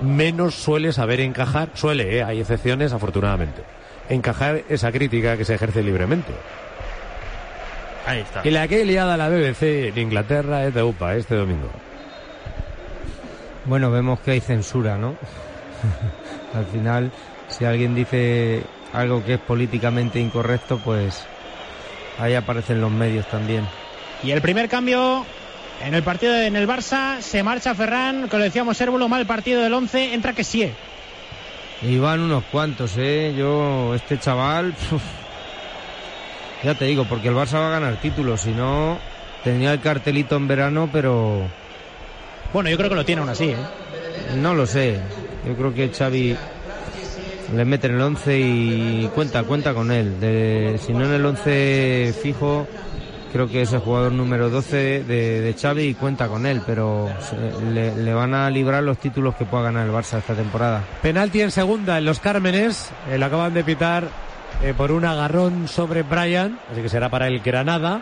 menos 0.00 0.54
suele 0.54 0.92
saber 0.92 1.20
encajar, 1.20 1.70
suele, 1.74 2.18
eh, 2.18 2.22
hay 2.22 2.40
excepciones 2.40 2.92
afortunadamente, 2.92 3.62
encajar 4.08 4.62
esa 4.68 4.92
crítica 4.92 5.36
que 5.36 5.44
se 5.44 5.54
ejerce 5.54 5.82
libremente. 5.82 6.32
Ahí 8.06 8.20
está. 8.20 8.42
Y 8.44 8.50
la 8.50 8.68
que 8.68 8.82
he 8.82 8.84
liado 8.84 9.10
a 9.10 9.16
la 9.16 9.28
BBC 9.28 9.88
en 9.88 9.98
Inglaterra 9.98 10.64
es 10.64 10.74
de 10.74 10.82
UPA 10.82 11.16
este 11.16 11.34
domingo. 11.34 11.70
Bueno, 13.64 13.90
vemos 13.90 14.20
que 14.20 14.32
hay 14.32 14.40
censura, 14.40 14.96
¿no? 14.96 15.16
Al 16.54 16.66
final, 16.66 17.10
si 17.48 17.64
alguien 17.64 17.94
dice 17.94 18.62
algo 18.92 19.24
que 19.24 19.34
es 19.34 19.40
políticamente 19.40 20.20
incorrecto, 20.20 20.78
pues 20.78 21.26
ahí 22.18 22.34
aparecen 22.34 22.80
los 22.80 22.92
medios 22.92 23.26
también. 23.28 23.66
Y 24.22 24.30
el 24.30 24.40
primer 24.40 24.68
cambio 24.68 25.26
en 25.84 25.94
el 25.94 26.02
partido 26.02 26.34
en 26.36 26.56
el 26.56 26.68
Barça 26.68 27.20
se 27.20 27.42
marcha 27.42 27.74
Ferran, 27.74 28.28
que 28.28 28.36
lo 28.36 28.44
decíamos 28.44 28.76
Sérvulo, 28.76 29.08
mal 29.08 29.26
partido 29.26 29.62
del 29.62 29.72
11, 29.72 30.14
entra 30.14 30.32
que 30.32 30.44
sí. 30.44 30.70
Y 31.82 31.98
van 31.98 32.20
unos 32.20 32.44
cuantos, 32.44 32.94
¿eh? 32.96 33.34
Yo, 33.36 33.94
este 33.94 34.18
chaval, 34.18 34.72
puf, 34.90 35.02
ya 36.64 36.74
te 36.74 36.86
digo, 36.86 37.04
porque 37.08 37.28
el 37.28 37.34
Barça 37.34 37.54
va 37.54 37.68
a 37.68 37.78
ganar 37.78 38.00
títulos, 38.00 38.40
si 38.42 38.50
no, 38.50 38.98
tenía 39.44 39.72
el 39.72 39.80
cartelito 39.80 40.36
en 40.36 40.48
verano, 40.48 40.88
pero 40.92 41.48
Bueno, 42.52 42.70
yo 42.70 42.76
creo 42.76 42.88
que 42.88 42.96
lo 42.96 43.04
tiene 43.04 43.20
aún 43.20 43.30
así, 43.30 43.50
¿eh? 43.50 43.56
no 44.36 44.54
lo 44.54 44.66
sé. 44.66 44.98
Yo 45.46 45.54
creo 45.54 45.74
que 45.74 45.88
Xavi 45.90 46.36
le 47.54 47.64
mete 47.64 47.86
en 47.86 47.94
el 47.94 48.00
11 48.00 48.38
y 48.38 49.10
cuenta, 49.14 49.44
cuenta 49.44 49.74
con 49.74 49.92
él. 49.92 50.18
De, 50.20 50.80
si 50.84 50.92
no 50.92 51.04
en 51.04 51.12
el 51.12 51.24
11 51.24 52.14
fijo, 52.20 52.66
creo 53.36 53.48
que 53.48 53.60
es 53.60 53.72
el 53.74 53.80
jugador 53.80 54.12
número 54.12 54.48
12 54.48 55.04
de, 55.04 55.40
de 55.42 55.52
Xavi 55.52 55.82
y 55.82 55.94
cuenta 55.94 56.26
con 56.26 56.46
él, 56.46 56.62
pero 56.64 57.06
le, 57.70 57.94
le 57.94 58.14
van 58.14 58.32
a 58.32 58.48
librar 58.48 58.82
los 58.82 58.96
títulos 58.96 59.34
que 59.34 59.44
pueda 59.44 59.64
ganar 59.64 59.86
el 59.86 59.92
Barça 59.92 60.16
esta 60.16 60.32
temporada. 60.32 60.82
Penalti 61.02 61.42
en 61.42 61.50
segunda 61.50 61.98
en 61.98 62.06
los 62.06 62.18
Cármenes, 62.18 62.90
eh, 63.10 63.18
lo 63.18 63.26
acaban 63.26 63.52
de 63.52 63.62
pitar 63.62 64.08
eh, 64.62 64.72
por 64.74 64.90
un 64.90 65.04
agarrón 65.04 65.68
sobre 65.68 66.02
Brian, 66.02 66.58
así 66.72 66.80
que 66.80 66.88
será 66.88 67.10
para 67.10 67.26
el 67.28 67.40
Granada. 67.40 68.00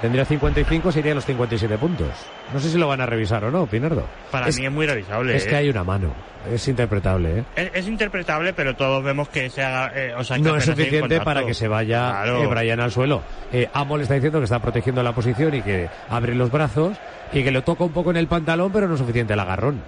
Tendría 0.00 0.24
55, 0.24 0.92
se 0.92 0.98
iría 1.00 1.12
a 1.12 1.14
los 1.14 1.24
57 1.24 1.78
puntos. 1.78 2.08
No 2.52 2.60
sé 2.60 2.68
si 2.68 2.76
lo 2.78 2.86
van 2.88 3.00
a 3.00 3.06
revisar 3.06 3.42
o 3.44 3.50
no, 3.50 3.66
Pinardo. 3.66 4.04
Para 4.30 4.48
es, 4.48 4.58
mí 4.58 4.66
es 4.66 4.72
muy 4.72 4.86
revisable. 4.86 5.34
es 5.34 5.46
¿eh? 5.46 5.48
que 5.48 5.56
hay 5.56 5.68
una 5.70 5.82
mano, 5.82 6.12
es 6.52 6.68
interpretable, 6.68 7.38
¿eh? 7.38 7.44
Es, 7.56 7.70
es 7.72 7.86
interpretable, 7.88 8.52
pero 8.52 8.74
todos 8.76 9.02
vemos 9.02 9.28
que 9.30 9.48
se 9.48 9.62
haga. 9.62 9.92
eh, 9.94 10.12
o 10.14 10.22
sea, 10.22 10.36
que 10.36 10.42
No 10.42 10.56
es 10.56 10.64
suficiente 10.64 11.20
para 11.20 11.46
que 11.46 11.54
se 11.54 11.68
vaya 11.68 12.10
Claro. 12.10 12.42
eh, 12.42 12.46
Brian 12.46 12.80
al 12.80 12.90
suelo. 12.92 13.22
Eh, 13.52 13.68
Amo 13.72 13.96
le 13.96 14.02
está 14.02 14.14
diciendo 14.14 14.40
que 14.40 14.44
está 14.44 14.58
protegiendo 14.58 15.02
la 15.02 15.12
posición 15.14 15.54
y 15.54 15.62
que 15.62 15.88
abre 16.10 16.34
los 16.34 16.50
brazos 16.50 16.98
y 17.32 17.42
que 17.42 17.50
lo 17.50 17.62
toca 17.62 17.84
un 17.84 17.92
poco 17.92 18.10
en 18.10 18.18
el 18.18 18.26
pantalón, 18.26 18.72
pero 18.72 18.86
no 18.88 18.94
es 18.94 19.00
suficiente 19.00 19.32
el 19.32 19.40
agarrón. 19.40 19.80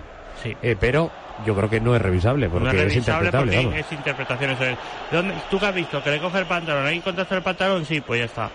Sí. 0.43 0.57
Eh, 0.63 0.77
pero 0.81 1.11
yo 1.45 1.55
creo 1.55 1.69
que 1.69 1.81
no 1.81 1.95
es 1.95 2.01
revisable 2.01 2.49
porque 2.49 2.65
no 2.65 2.71
es 2.71 2.77
es 2.77 2.83
revisable 2.95 3.27
interpretable. 3.27 3.63
porque 3.65 3.81
es 3.81 3.93
interpretación. 3.93 4.51
Eso 4.53 4.65
es. 4.65 4.79
¿Dónde- 5.13 5.35
¿Tú 5.51 5.59
qué 5.59 5.67
has 5.67 5.75
visto? 5.75 6.03
¿Que 6.03 6.11
le 6.11 6.21
coge 6.21 6.39
el 6.39 6.47
pantalón? 6.47 6.87
¿Hay 6.87 7.01
contacto 7.01 7.35
del 7.35 7.43
pantalón? 7.45 7.85
Sí, 7.85 8.01
pues 8.01 8.21
ya 8.21 8.25
está. 8.27 8.51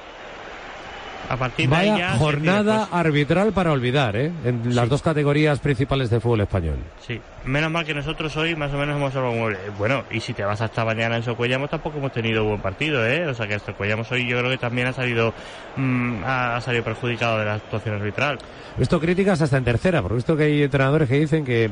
A 1.29 1.37
partir 1.37 1.69
de 1.69 1.75
ahí 1.75 1.89
Vaya 1.89 1.97
ya. 1.99 2.11
se 2.13 2.19
jornada 2.19 2.79
decide, 2.79 2.97
arbitral 2.99 3.53
para 3.53 3.71
olvidar, 3.71 4.15
¿eh? 4.17 4.31
En 4.43 4.75
las 4.75 4.89
dos 4.89 5.01
categorías 5.01 5.59
principales 5.59 6.09
de 6.09 6.19
fútbol 6.19 6.41
español. 6.41 6.75
pues, 6.95 7.05
sí. 7.07 7.21
Menos 7.45 7.71
mal 7.71 7.85
que 7.85 7.93
nosotros 7.93 8.35
hoy 8.37 8.55
más 8.55 8.73
o 8.73 8.77
menos 8.77 8.97
hemos 8.97 9.13
salvado 9.13 9.33
un 9.33 9.39
mueble. 9.39 9.57
Bueno, 9.77 10.03
y 10.11 10.19
si 10.19 10.33
te 10.33 10.43
vas 10.43 10.59
hasta 10.61 10.83
mañana 10.85 11.15
en 11.15 11.23
Socuellamos 11.23 11.69
tampoco 11.69 11.97
hemos 11.99 12.11
tenido 12.11 12.43
buen 12.43 12.59
partido, 12.61 13.05
¿eh? 13.07 13.25
O 13.27 13.33
sea 13.33 13.47
que 13.47 13.57
Socuellamos 13.59 14.11
hoy 14.11 14.27
yo 14.27 14.37
creo 14.39 14.49
que 14.51 14.57
también 14.57 14.87
ha 14.87 14.93
salido 14.93 15.33
mm, 15.77 16.23
ha, 16.25 16.59
salido 16.61 16.83
perjudicado 16.83 17.39
de 17.39 17.45
la 17.45 17.53
actuación 17.55 17.95
arbitral. 17.95 18.37
He 18.75 18.79
visto 18.79 18.99
críticas 18.99 19.41
hasta 19.41 19.57
en 19.57 19.63
tercera, 19.63 20.01
porque 20.01 20.15
visto 20.15 20.35
que 20.37 20.43
hay 20.43 20.63
entrenadores 20.63 21.07
que 21.07 21.19
dicen 21.19 21.45
que 21.45 21.69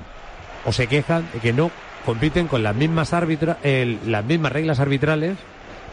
o 0.66 0.72
se 0.72 0.88
quejan 0.88 1.28
de 1.34 1.40
que 1.40 1.54
no 1.54 1.70
compiten 2.06 2.48
con 2.48 2.64
las 2.64 2.76
mismas 2.76 3.14
arbitra, 3.14 3.58
el- 3.64 4.00
las 4.08 4.24
mismas 4.26 4.52
reglas 4.52 4.80
arbitrales, 4.80 5.36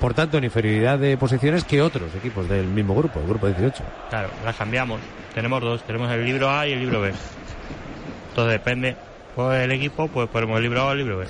por 0.01 0.15
tanto 0.15 0.39
en 0.39 0.45
inferioridad 0.45 0.99
de 0.99 1.17
posiciones 1.17 1.65
que 1.65 1.83
otros 1.83 2.15
equipos 2.15 2.49
del 2.49 2.67
mismo 2.67 2.95
grupo, 2.95 3.21
el 3.21 3.27
grupo 3.27 3.47
18. 3.47 3.83
Claro, 4.11 4.31
las 4.45 4.57
cambiamos. 4.57 5.01
Tenemos 5.35 5.61
dos, 5.61 5.83
tenemos 5.85 6.11
el 6.11 6.25
libro 6.25 6.51
A 6.51 6.67
y 6.67 6.73
el 6.73 6.81
libro 6.81 7.01
B. 7.01 7.13
Entonces 8.31 8.53
depende. 8.53 8.97
Pues 9.35 9.63
el 9.63 9.73
equipo, 9.73 10.09
pues 10.09 10.29
ponemos 10.29 10.57
el 10.57 10.63
libro 10.63 10.83
A 10.83 10.87
o 10.87 10.93
el 10.93 10.99
libro 10.99 11.19
B. 11.19 11.27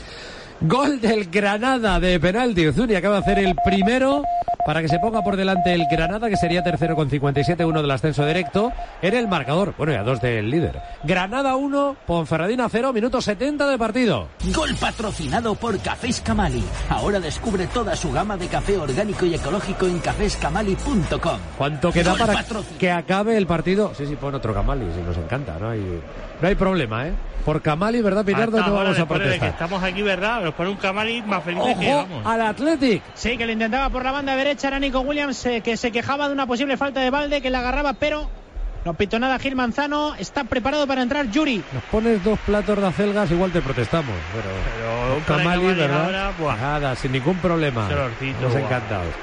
Gol 0.60 1.00
del 1.00 1.26
Granada 1.30 2.00
de 2.00 2.18
penalti. 2.18 2.66
Uzuni 2.66 2.94
acaba 2.94 3.16
de 3.16 3.20
hacer 3.20 3.38
el 3.40 3.54
primero 3.64 4.22
para 4.64 4.80
que 4.80 4.88
se 4.88 4.98
ponga 4.98 5.22
por 5.22 5.36
delante 5.36 5.72
el 5.74 5.84
Granada, 5.90 6.28
que 6.28 6.36
sería 6.36 6.64
tercero 6.64 6.96
con 6.96 7.08
57, 7.08 7.64
uno 7.64 7.82
del 7.82 7.90
ascenso 7.90 8.26
directo, 8.26 8.72
en 9.02 9.14
el 9.14 9.28
marcador. 9.28 9.74
Bueno, 9.76 9.92
y 9.92 9.96
a 9.96 10.02
dos 10.02 10.20
del 10.20 10.50
líder. 10.50 10.80
Granada 11.04 11.54
1, 11.56 11.96
Ponferradina 12.06 12.68
0, 12.68 12.92
minuto 12.92 13.20
70 13.20 13.68
de 13.68 13.78
partido. 13.78 14.28
Gol 14.54 14.74
patrocinado 14.74 15.54
por 15.54 15.78
Cafés 15.78 16.20
Camali. 16.20 16.64
Ahora 16.88 17.20
descubre 17.20 17.66
toda 17.68 17.94
su 17.94 18.10
gama 18.10 18.36
de 18.36 18.48
café 18.48 18.76
orgánico 18.76 19.26
y 19.26 19.34
ecológico 19.34 19.86
en 19.86 20.00
caféscamali.com. 20.00 21.38
¿Cuánto 21.58 21.92
queda 21.92 22.10
Gol 22.12 22.18
para 22.18 22.44
que 22.78 22.90
acabe 22.90 23.36
el 23.36 23.46
partido? 23.46 23.92
Sí, 23.94 24.06
sí, 24.06 24.16
pon 24.16 24.34
otro 24.34 24.52
Camali, 24.52 24.86
si 24.94 25.02
nos 25.02 25.16
encanta, 25.16 25.58
no 25.60 25.68
hay, 25.68 26.00
no 26.40 26.48
hay 26.48 26.54
problema, 26.54 27.06
¿eh? 27.06 27.12
Por 27.46 27.62
Camali, 27.62 28.02
¿verdad, 28.02 28.24
Pinardo? 28.24 28.58
No 28.58 28.74
vamos 28.74 28.98
a 28.98 29.02
que 29.02 29.06
protestar. 29.06 29.48
estamos 29.50 29.80
aquí, 29.80 30.02
¿verdad? 30.02 30.42
Nos 30.42 30.52
pone 30.54 30.68
un 30.68 30.76
Camari 30.76 31.22
más 31.22 31.44
feliz 31.44 31.62
que 31.62 31.70
¡Ojo 31.70 31.96
vamos. 32.08 32.26
al 32.26 32.40
Athletic! 32.42 33.02
Sí, 33.14 33.38
que 33.38 33.46
le 33.46 33.52
intentaba 33.52 33.88
por 33.88 34.02
la 34.04 34.10
banda 34.10 34.34
derecha 34.34 34.66
era 34.66 34.80
Nico 34.80 34.98
Williams, 35.00 35.46
eh, 35.46 35.60
que 35.60 35.76
se 35.76 35.92
quejaba 35.92 36.26
de 36.26 36.34
una 36.34 36.44
posible 36.48 36.76
falta 36.76 36.98
de 37.00 37.08
balde, 37.10 37.40
que 37.40 37.48
la 37.50 37.60
agarraba, 37.60 37.92
pero 37.92 38.28
no 38.84 38.94
pitó 38.94 39.20
nada 39.20 39.38
Gil 39.38 39.54
Manzano. 39.54 40.16
Está 40.16 40.42
preparado 40.42 40.88
para 40.88 41.02
entrar 41.02 41.30
Yuri. 41.30 41.62
Nos 41.72 41.84
pones 41.84 42.24
dos 42.24 42.36
platos 42.40 42.80
de 42.80 42.86
acelgas, 42.88 43.30
igual 43.30 43.52
te 43.52 43.62
protestamos. 43.62 44.14
Pero, 44.34 44.48
Pero 44.80 45.16
un 45.16 45.22
Camali, 45.22 45.60
Camali 45.60 45.78
¿verdad? 45.78 46.04
ahora, 46.04 46.32
buah. 46.40 46.56
Nada, 46.56 46.96
sin 46.96 47.12
ningún 47.12 47.36
problema. 47.36 47.88
Nos 48.42 48.54
encantados. 48.56 49.14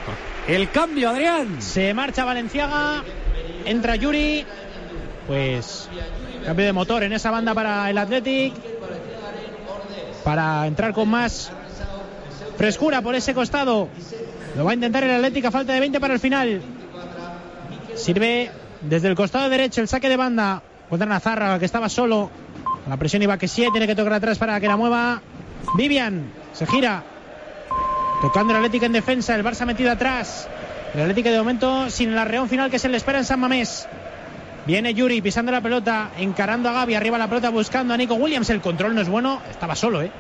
El 0.48 0.70
cambio, 0.70 1.10
Adrián. 1.10 1.62
Se 1.62 1.94
marcha 1.94 2.24
Valenciaga, 2.24 3.04
entra 3.66 3.98
Yuri. 3.98 4.46
Pues 5.28 5.90
cambio 6.46 6.66
de 6.66 6.74
motor 6.74 7.04
en 7.04 7.14
esa 7.14 7.32
banda 7.32 7.54
para 7.54 7.90
el 7.90 7.98
Athletic. 7.98 8.54
Para 10.24 10.68
entrar 10.68 10.94
con 10.94 11.10
más 11.10 11.52
frescura 12.58 13.02
por 13.02 13.16
ese 13.16 13.34
costado. 13.34 13.90
Lo 14.56 14.66
va 14.66 14.72
a 14.72 14.74
intentar 14.74 15.04
el 15.04 15.12
Athletic 15.12 15.46
a 15.46 15.52
falta 15.52 15.74
de 15.74 15.80
20 15.80 16.00
para 16.00 16.14
el 16.14 16.20
final. 16.20 16.62
Sirve 17.96 18.52
desde 18.82 19.08
el 19.08 19.16
costado 19.16 19.50
derecho 19.50 19.82
el 19.82 19.88
saque 19.88 20.10
de 20.10 20.18
banda 20.18 20.62
contra 20.90 21.08
Nazarra, 21.08 21.58
que 21.60 21.66
estaba 21.66 21.90
solo. 21.90 22.30
La 22.88 22.98
presión 22.98 23.22
iba 23.22 23.38
que 23.38 23.48
sí, 23.48 23.66
tiene 23.72 23.88
que 23.88 23.96
tocar 23.96 24.14
atrás 24.14 24.38
para 24.38 24.60
que 24.60 24.68
la 24.68 24.78
mueva. 24.78 25.22
Vivian 25.76 26.32
se 26.54 26.66
gira. 26.66 27.04
Tocando 28.22 28.52
el 28.54 28.58
Atlético 28.58 28.86
en 28.86 28.94
defensa, 28.94 29.36
el 29.36 29.44
Barça 29.44 29.66
metido 29.66 29.92
atrás. 29.92 30.48
El 30.94 31.02
Atlético 31.02 31.30
de 31.30 31.38
momento 31.38 31.90
sin 31.90 32.12
el 32.12 32.18
arreón 32.18 32.50
final 32.50 32.70
que 32.70 32.80
se 32.80 32.90
le 32.90 32.98
espera 32.98 33.20
en 33.20 33.26
San 33.26 33.40
Mamés. 33.40 33.88
Viene 34.65 34.93
Yuri 34.93 35.21
pisando 35.21 35.52
la 35.52 35.62
pelota, 35.62 36.12
encarando 36.17 36.69
a 36.69 36.73
Gaby, 36.73 36.95
arriba 36.95 37.17
la 37.17 37.28
pelota 37.28 37.49
buscando 37.49 37.93
a 37.93 37.97
Nico 37.97 38.15
Williams. 38.15 38.49
El 38.49 38.62
control 38.62 38.95
no 38.95 39.02
es 39.02 39.10
bueno, 39.10 39.41
estaba 39.49 39.76
solo, 39.76 40.02
¿eh? 40.02 40.12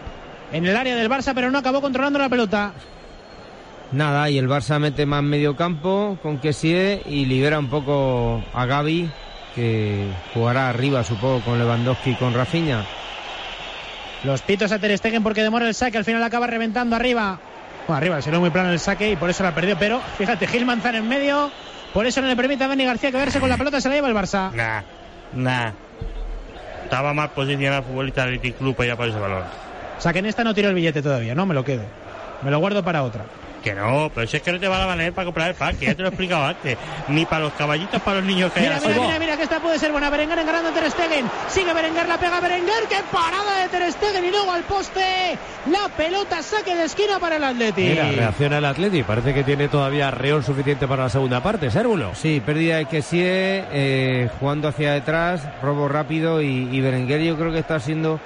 En 0.51 0.65
el 0.65 0.75
área 0.75 0.95
del 0.95 1.09
Barça, 1.09 1.33
pero 1.33 1.49
no 1.49 1.57
acabó 1.57 1.81
controlando 1.81 2.19
la 2.19 2.29
pelota. 2.29 2.73
Nada, 3.93 4.29
y 4.29 4.37
el 4.37 4.49
Barça 4.49 4.79
mete 4.79 5.05
más 5.05 5.23
medio 5.23 5.55
campo 5.55 6.17
con 6.21 6.39
Kessie 6.39 7.01
y 7.05 7.25
libera 7.25 7.59
un 7.59 7.69
poco 7.69 8.43
a 8.53 8.65
Gaby, 8.65 9.09
que 9.55 10.07
jugará 10.33 10.69
arriba, 10.69 11.03
supongo, 11.03 11.41
con 11.41 11.59
Lewandowski 11.59 12.11
y 12.11 12.15
con 12.15 12.33
Rafinha. 12.33 12.83
Los 14.23 14.41
pitos 14.41 14.71
a 14.71 14.79
Ter 14.79 14.97
Stegen 14.97 15.23
porque 15.23 15.43
demora 15.43 15.67
el 15.67 15.75
saque, 15.75 15.97
al 15.97 16.05
final 16.05 16.23
acaba 16.23 16.47
reventando 16.47 16.95
arriba. 16.95 17.39
Bueno, 17.87 17.97
arriba, 17.97 18.21
se 18.21 18.31
ve 18.31 18.39
muy 18.39 18.49
plano 18.49 18.71
el 18.71 18.79
saque 18.79 19.11
y 19.11 19.15
por 19.15 19.29
eso 19.29 19.43
la 19.43 19.53
perdió. 19.53 19.77
Pero 19.77 20.01
fíjate, 20.17 20.47
Gil 20.47 20.65
Manzano 20.65 20.97
en 20.97 21.07
medio, 21.07 21.51
por 21.93 22.05
eso 22.05 22.21
no 22.21 22.27
le 22.27 22.35
permite 22.35 22.63
a 22.63 22.67
Dani 22.67 22.85
García 22.85 23.11
quedarse 23.11 23.39
con 23.39 23.49
la 23.49 23.57
pelota, 23.57 23.79
se 23.79 23.89
la 23.89 23.95
lleva 23.95 24.07
el 24.07 24.15
Barça. 24.15 24.51
Nah, 24.51 24.81
nah. 25.33 25.71
Estaba 26.83 27.13
mal 27.13 27.31
posicionado 27.31 27.79
el 27.81 27.85
futbolista 27.85 28.25
del 28.25 28.39
Club 28.39 28.75
para 28.75 28.87
ir 28.87 28.91
a 28.93 28.95
por 28.97 29.07
ese 29.07 29.19
balón. 29.19 29.43
O 29.97 30.01
sea 30.01 30.11
que 30.11 30.19
en 30.19 30.25
esta 30.25 30.43
no 30.43 30.53
tiro 30.53 30.69
el 30.69 30.75
billete 30.75 31.01
todavía, 31.01 31.33
no 31.35 31.45
me 31.45 31.53
lo 31.53 31.63
quedo. 31.63 31.83
Me 32.41 32.51
lo 32.51 32.59
guardo 32.59 32.83
para 32.83 33.03
otra. 33.03 33.25
Que 33.63 33.73
no, 33.73 34.11
pero 34.13 34.27
si 34.27 34.37
es 34.37 34.43
que 34.43 34.51
no 34.51 34.59
te 34.59 34.67
van 34.67 34.81
a 34.81 34.85
valer 34.85 35.13
para 35.13 35.25
comprar 35.25 35.49
el 35.49 35.55
pack, 35.55 35.79
que 35.79 35.85
ya 35.85 35.95
te 35.95 36.01
lo 36.01 36.07
he 36.07 36.11
explicado 36.11 36.43
antes. 36.45 36.77
Ni 37.07 37.25
para 37.25 37.43
los 37.45 37.53
caballitos, 37.53 38.01
para 38.01 38.17
los 38.17 38.25
niños 38.25 38.51
que 38.51 38.59
hay 38.59 38.65
Mira, 38.65 38.75
la 38.75 38.81
mira, 38.81 38.93
selva. 38.93 39.07
mira, 39.07 39.19
mira, 39.19 39.37
que 39.37 39.43
esta 39.43 39.59
puede 39.61 39.79
ser 39.79 39.91
buena. 39.91 40.09
Berenguer 40.09 40.39
encarando 40.39 40.69
a 40.69 40.73
Ter 40.73 40.91
Stegen. 40.91 41.25
Sigue 41.47 41.73
Berenguer, 41.73 42.07
la 42.07 42.17
pega 42.17 42.41
Berenguer. 42.41 42.83
¡Qué 42.89 42.97
parada 43.11 43.61
de 43.61 43.69
Ter 43.69 43.89
Stegen! 43.91 44.25
Y 44.25 44.31
luego 44.31 44.51
al 44.51 44.63
poste. 44.63 45.37
La 45.71 45.87
pelota, 45.95 46.41
saque 46.43 46.75
de 46.75 46.83
esquina 46.83 47.19
para 47.19 47.37
el 47.37 47.43
Atleti. 47.45 47.83
Mira, 47.83 48.11
reacciona 48.11 48.57
el 48.57 48.65
Athletic. 48.65 49.05
Parece 49.05 49.33
que 49.33 49.43
tiene 49.43 49.69
todavía 49.69 50.11
reón 50.11 50.43
suficiente 50.43 50.85
para 50.87 51.03
la 51.03 51.09
segunda 51.09 51.41
parte. 51.41 51.71
Sérvulo. 51.71 52.13
Sí, 52.15 52.41
pérdida 52.45 52.77
de 52.77 52.85
Kessie, 52.85 53.21
eh, 53.71 54.29
jugando 54.39 54.67
hacia 54.67 54.91
detrás, 54.91 55.41
robo 55.61 55.87
rápido 55.87 56.41
y, 56.41 56.67
y 56.69 56.81
Berenguer 56.81 57.21
yo 57.21 57.37
creo 57.37 57.53
que 57.53 57.59
está 57.59 57.79
siendo 57.79 58.19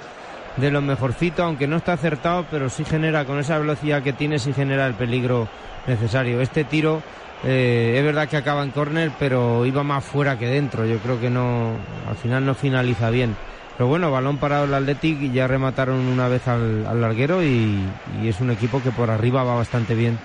de 0.60 0.70
los 0.70 0.82
mejorcitos, 0.82 1.40
aunque 1.40 1.66
no 1.66 1.76
está 1.76 1.92
acertado, 1.92 2.46
pero 2.50 2.68
sí 2.68 2.84
genera, 2.84 3.24
con 3.24 3.38
esa 3.38 3.58
velocidad 3.58 4.02
que 4.02 4.12
tiene, 4.12 4.38
sí 4.38 4.52
genera 4.52 4.86
el 4.86 4.94
peligro 4.94 5.48
necesario. 5.86 6.40
Este 6.40 6.64
tiro 6.64 7.02
eh, 7.44 7.94
es 7.96 8.04
verdad 8.04 8.28
que 8.28 8.36
acaba 8.36 8.62
en 8.62 8.70
córner, 8.70 9.12
pero 9.18 9.64
iba 9.66 9.82
más 9.82 10.04
fuera 10.04 10.38
que 10.38 10.46
dentro. 10.46 10.84
Yo 10.86 10.98
creo 10.98 11.20
que 11.20 11.30
no, 11.30 11.72
al 12.08 12.16
final 12.16 12.44
no 12.44 12.54
finaliza 12.54 13.10
bien. 13.10 13.36
Pero 13.76 13.86
bueno, 13.88 14.10
balón 14.10 14.38
parado 14.38 14.64
el 14.64 14.74
Athletic 14.74 15.20
y 15.22 15.30
ya 15.30 15.46
remataron 15.46 16.00
una 16.00 16.26
vez 16.26 16.48
al, 16.48 16.84
al 16.86 17.00
larguero 17.00 17.44
y, 17.44 17.78
y 18.20 18.28
es 18.28 18.40
un 18.40 18.50
equipo 18.50 18.82
que 18.82 18.90
por 18.90 19.08
arriba 19.10 19.44
va 19.44 19.54
bastante 19.54 19.94
bien. 19.94 20.18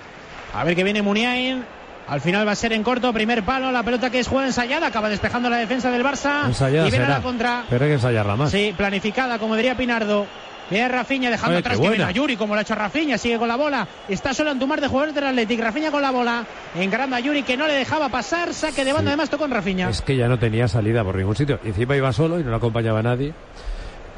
A 0.52 0.64
ver 0.64 0.74
que 0.74 0.82
viene 0.82 1.02
Muniain. 1.02 1.64
Al 2.06 2.20
final 2.20 2.46
va 2.46 2.52
a 2.52 2.56
ser 2.56 2.72
en 2.72 2.82
corto, 2.82 3.12
primer 3.12 3.42
palo, 3.44 3.72
la 3.72 3.82
pelota 3.82 4.10
que 4.10 4.20
es 4.20 4.28
jugada 4.28 4.48
ensayada, 4.48 4.88
acaba 4.88 5.08
despejando 5.08 5.48
la 5.48 5.56
defensa 5.56 5.90
del 5.90 6.04
Barça. 6.04 6.46
Ensayada 6.46 6.86
y 6.86 6.90
viene 6.90 7.06
a 7.06 7.08
la 7.08 7.22
contra. 7.22 7.64
Pero 7.70 7.84
hay 7.84 7.90
que 7.90 7.94
ensayarla 7.94 8.36
más. 8.36 8.50
Sí, 8.50 8.74
planificada, 8.76 9.38
como 9.38 9.56
diría 9.56 9.76
Pinardo. 9.76 10.26
Viene 10.70 10.88
Rafinha 10.88 11.30
dejando 11.30 11.52
Oye, 11.52 11.58
atrás 11.60 11.78
que 11.78 11.88
viene 11.88 12.04
a 12.04 12.10
Yuri, 12.10 12.36
como 12.36 12.54
lo 12.54 12.58
ha 12.58 12.62
hecho 12.62 12.74
Rafinha, 12.74 13.18
sigue 13.18 13.38
con 13.38 13.48
la 13.48 13.56
bola. 13.56 13.86
Está 14.08 14.32
solo 14.32 14.50
en 14.50 14.58
tu 14.58 14.66
mar 14.66 14.80
de 14.80 14.88
jugadores 14.88 15.14
del 15.14 15.24
Athletic. 15.24 15.60
Rafinha 15.60 15.90
con 15.90 16.00
la 16.00 16.10
bola, 16.10 16.44
encarando 16.74 17.16
a 17.16 17.20
Yuri 17.20 17.42
que 17.42 17.56
no 17.56 17.66
le 17.66 17.74
dejaba 17.74 18.08
pasar. 18.08 18.54
Saque 18.54 18.84
de 18.84 18.92
banda, 18.92 19.10
además 19.10 19.28
tocó 19.28 19.44
en 19.44 19.50
Rafinha. 19.50 19.90
Es 19.90 20.00
que 20.00 20.16
ya 20.16 20.26
no 20.26 20.38
tenía 20.38 20.66
salida 20.66 21.04
por 21.04 21.16
ningún 21.16 21.36
sitio. 21.36 21.60
Y 21.64 21.68
Encima 21.68 21.96
iba 21.96 22.12
solo 22.12 22.40
y 22.40 22.44
no 22.44 22.50
lo 22.50 22.56
acompañaba 22.56 23.02
nadie. 23.02 23.34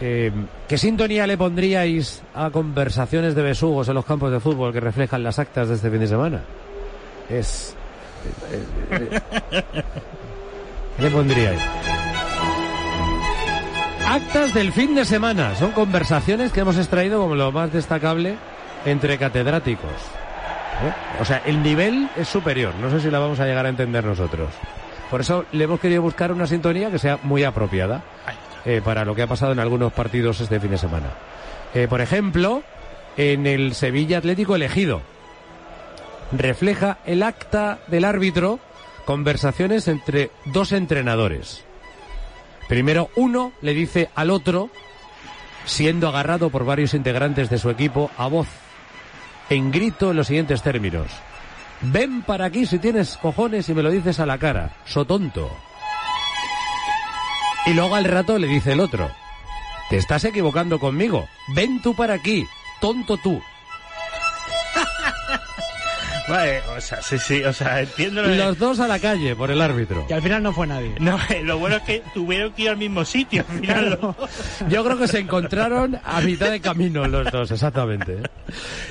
Eh, 0.01 0.31
¿Qué 0.68 0.79
sintonía 0.79 1.27
le 1.27 1.37
pondríais 1.38 2.22
a 2.35 2.51
conversaciones 2.51 3.35
de 3.35 3.42
besugos 3.42 3.88
en 3.88 3.94
los 3.94 4.05
campos 4.05 4.31
de 4.31 4.40
fútbol 4.40 4.72
que 4.72 4.81
reflejan 4.81 5.22
las 5.22 5.38
actas 5.38 5.68
de 5.68 5.75
este 5.75 5.90
fin 5.90 6.01
de 6.01 6.07
semana? 6.07 6.42
Es. 7.28 7.74
eh, 8.50 8.64
eh, 8.90 9.20
eh, 9.52 9.62
¿Qué 10.96 11.02
le 11.02 11.10
pondríais? 11.10 11.60
Actas 14.06 14.54
del 14.54 14.72
fin 14.72 14.94
de 14.94 15.04
semana. 15.04 15.54
Son 15.56 15.72
conversaciones 15.72 16.52
que 16.52 16.60
hemos 16.60 16.78
extraído 16.78 17.20
como 17.20 17.34
lo 17.34 17.50
más 17.52 17.72
destacable 17.72 18.36
entre 18.84 19.18
catedráticos. 19.18 19.90
O 21.20 21.24
sea, 21.24 21.42
el 21.46 21.62
nivel 21.62 22.08
es 22.16 22.28
superior. 22.28 22.74
No 22.80 22.90
sé 22.90 23.00
si 23.00 23.10
la 23.10 23.18
vamos 23.18 23.40
a 23.40 23.46
llegar 23.46 23.66
a 23.66 23.70
entender 23.70 24.04
nosotros. 24.04 24.50
Por 25.10 25.20
eso 25.20 25.44
le 25.52 25.64
hemos 25.64 25.80
querido 25.80 26.02
buscar 26.02 26.32
una 26.32 26.46
sintonía 26.46 26.90
que 26.90 26.98
sea 26.98 27.18
muy 27.22 27.44
apropiada 27.44 28.02
para 28.84 29.04
lo 29.04 29.14
que 29.14 29.22
ha 29.22 29.26
pasado 29.26 29.52
en 29.52 29.58
algunos 29.60 29.92
partidos 29.92 30.40
este 30.40 30.60
fin 30.60 30.70
de 30.70 30.78
semana. 30.78 31.08
Por 31.88 32.00
ejemplo, 32.00 32.62
en 33.16 33.46
el 33.46 33.74
Sevilla 33.74 34.18
Atlético 34.18 34.54
elegido, 34.56 35.00
refleja 36.32 36.98
el 37.06 37.22
acta 37.22 37.78
del 37.88 38.04
árbitro 38.04 38.60
conversaciones 39.06 39.88
entre 39.88 40.30
dos 40.44 40.72
entrenadores. 40.72 41.64
Primero 42.68 43.08
uno 43.14 43.52
le 43.62 43.72
dice 43.72 44.10
al 44.14 44.30
otro, 44.30 44.68
siendo 45.64 46.08
agarrado 46.08 46.50
por 46.50 46.64
varios 46.64 46.92
integrantes 46.92 47.48
de 47.48 47.58
su 47.58 47.70
equipo, 47.70 48.10
a 48.18 48.26
voz, 48.26 48.48
en 49.48 49.70
grito 49.70 50.10
en 50.10 50.16
los 50.16 50.26
siguientes 50.26 50.62
términos. 50.62 51.06
Ven 51.82 52.22
para 52.22 52.46
aquí 52.46 52.66
si 52.66 52.78
tienes 52.78 53.16
cojones 53.16 53.68
y 53.68 53.74
me 53.74 53.82
lo 53.82 53.90
dices 53.90 54.18
a 54.18 54.26
la 54.26 54.38
cara, 54.38 54.76
so 54.84 55.04
tonto. 55.04 55.50
Y 57.66 57.74
luego 57.74 57.94
al 57.94 58.04
rato 58.04 58.38
le 58.38 58.48
dice 58.48 58.72
el 58.72 58.80
otro, 58.80 59.10
te 59.88 59.96
estás 59.96 60.24
equivocando 60.24 60.80
conmigo, 60.80 61.28
ven 61.54 61.80
tú 61.80 61.94
para 61.94 62.14
aquí, 62.14 62.44
tonto 62.80 63.16
tú. 63.18 63.40
Vale, 66.28 66.60
o 66.76 66.80
sea, 66.80 67.00
sí, 67.02 67.18
sí, 67.18 67.44
o 67.44 67.52
sea, 67.52 67.80
entiendo 67.82 68.22
lo 68.22 68.28
de- 68.28 68.36
Los 68.38 68.58
dos 68.58 68.80
a 68.80 68.88
la 68.88 68.98
calle 68.98 69.36
por 69.36 69.50
el 69.50 69.60
árbitro. 69.62 70.06
Y 70.10 70.12
al 70.12 70.22
final 70.22 70.42
no 70.42 70.52
fue 70.52 70.66
nadie. 70.66 70.92
No, 70.98 71.18
lo 71.44 71.58
bueno 71.58 71.76
es 71.76 71.82
que 71.82 72.02
tuvieron 72.14 72.52
que 72.52 72.62
ir 72.62 72.70
al 72.70 72.76
mismo 72.76 73.04
sitio. 73.04 73.44
Al 73.48 73.58
final, 73.60 73.98
Yo 74.68 74.84
creo 74.84 74.98
que 74.98 75.06
se 75.08 75.20
encontraron 75.20 75.98
a 76.04 76.20
mitad 76.22 76.50
de 76.50 76.60
camino 76.60 77.06
los 77.06 77.30
dos, 77.30 77.50
exactamente. 77.52 78.18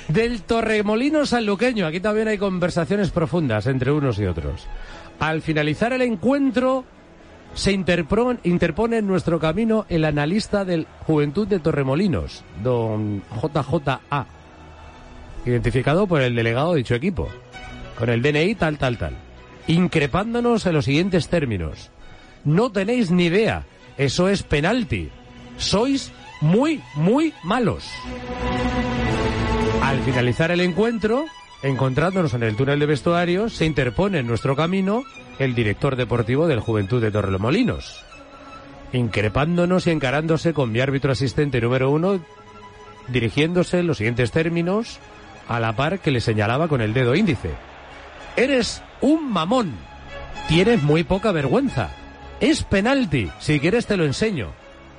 Del 0.08 0.44
Torremolinos 0.44 1.34
al 1.34 1.46
Luqueño, 1.46 1.86
aquí 1.88 2.00
también 2.00 2.28
hay 2.30 2.38
conversaciones 2.38 3.12
profundas 3.12 3.68
entre 3.68 3.92
unos 3.92 4.18
y 4.20 4.26
otros. 4.26 4.66
Al 5.20 5.42
finalizar 5.42 5.92
el 5.94 6.02
encuentro, 6.04 6.86
se 7.54 7.74
interpro- 7.74 8.38
interpone 8.44 8.98
en 9.00 9.08
nuestro 9.08 9.40
camino 9.40 9.86
el 9.90 10.06
analista 10.06 10.64
del 10.66 10.88
Juventud 11.06 11.48
de 11.48 11.60
Torremolinos, 11.60 12.44
don 12.64 13.22
JJA, 13.42 14.26
identificado 15.46 16.08
por 16.08 16.22
el 16.22 16.36
delegado 16.36 16.74
de 16.74 16.80
dicho 16.80 16.96
equipo, 16.96 17.30
con 17.98 18.10
el 18.10 18.22
DNI 18.22 18.56
tal, 18.56 18.78
tal, 18.78 18.98
tal, 18.98 19.16
increpándonos 19.68 20.66
en 20.66 20.74
los 20.74 20.86
siguientes 20.86 21.30
términos. 21.30 21.92
No 22.44 22.72
tenéis 22.72 23.12
ni 23.12 23.26
idea, 23.26 23.66
eso 23.98 24.30
es 24.30 24.44
penalti. 24.44 25.10
Sois 25.58 26.12
muy, 26.42 26.82
muy 26.96 27.34
malos. 27.44 27.86
Al 29.82 30.00
finalizar 30.02 30.52
el 30.52 30.62
encuentro, 30.62 31.26
encontrándonos 31.64 32.34
en 32.34 32.44
el 32.44 32.56
túnel 32.56 32.80
de 32.80 32.86
vestuarios, 32.86 33.54
se 33.54 33.66
interpone 33.66 34.20
en 34.20 34.28
nuestro 34.28 34.56
camino 34.56 35.04
el 35.40 35.56
director 35.56 35.96
deportivo 35.96 36.48
del 36.48 36.60
Juventud 36.60 37.02
de 37.02 37.12
Torremolinos, 37.12 38.04
increpándonos 38.94 39.88
y 39.88 39.92
encarándose 39.92 40.54
con 40.54 40.72
mi 40.72 40.80
árbitro 40.80 41.12
asistente 41.12 41.62
número 41.62 41.90
uno, 41.90 42.20
dirigiéndose 43.08 43.80
en 43.80 43.88
los 43.88 43.98
siguientes 43.98 44.32
términos 44.32 45.00
a 45.48 45.60
la 45.60 45.76
par 45.76 46.00
que 46.00 46.12
le 46.12 46.22
señalaba 46.22 46.68
con 46.68 46.82
el 46.82 46.94
dedo 46.94 47.16
índice. 47.16 47.52
Eres 48.36 48.82
un 49.02 49.32
mamón. 49.32 49.74
Tienes 50.48 50.84
muy 50.84 51.04
poca 51.04 51.32
vergüenza. 51.32 51.90
Es 52.40 52.64
penalti. 52.64 53.32
Si 53.40 53.60
quieres 53.60 53.86
te 53.88 53.98
lo 53.98 54.06
enseño. 54.06 54.52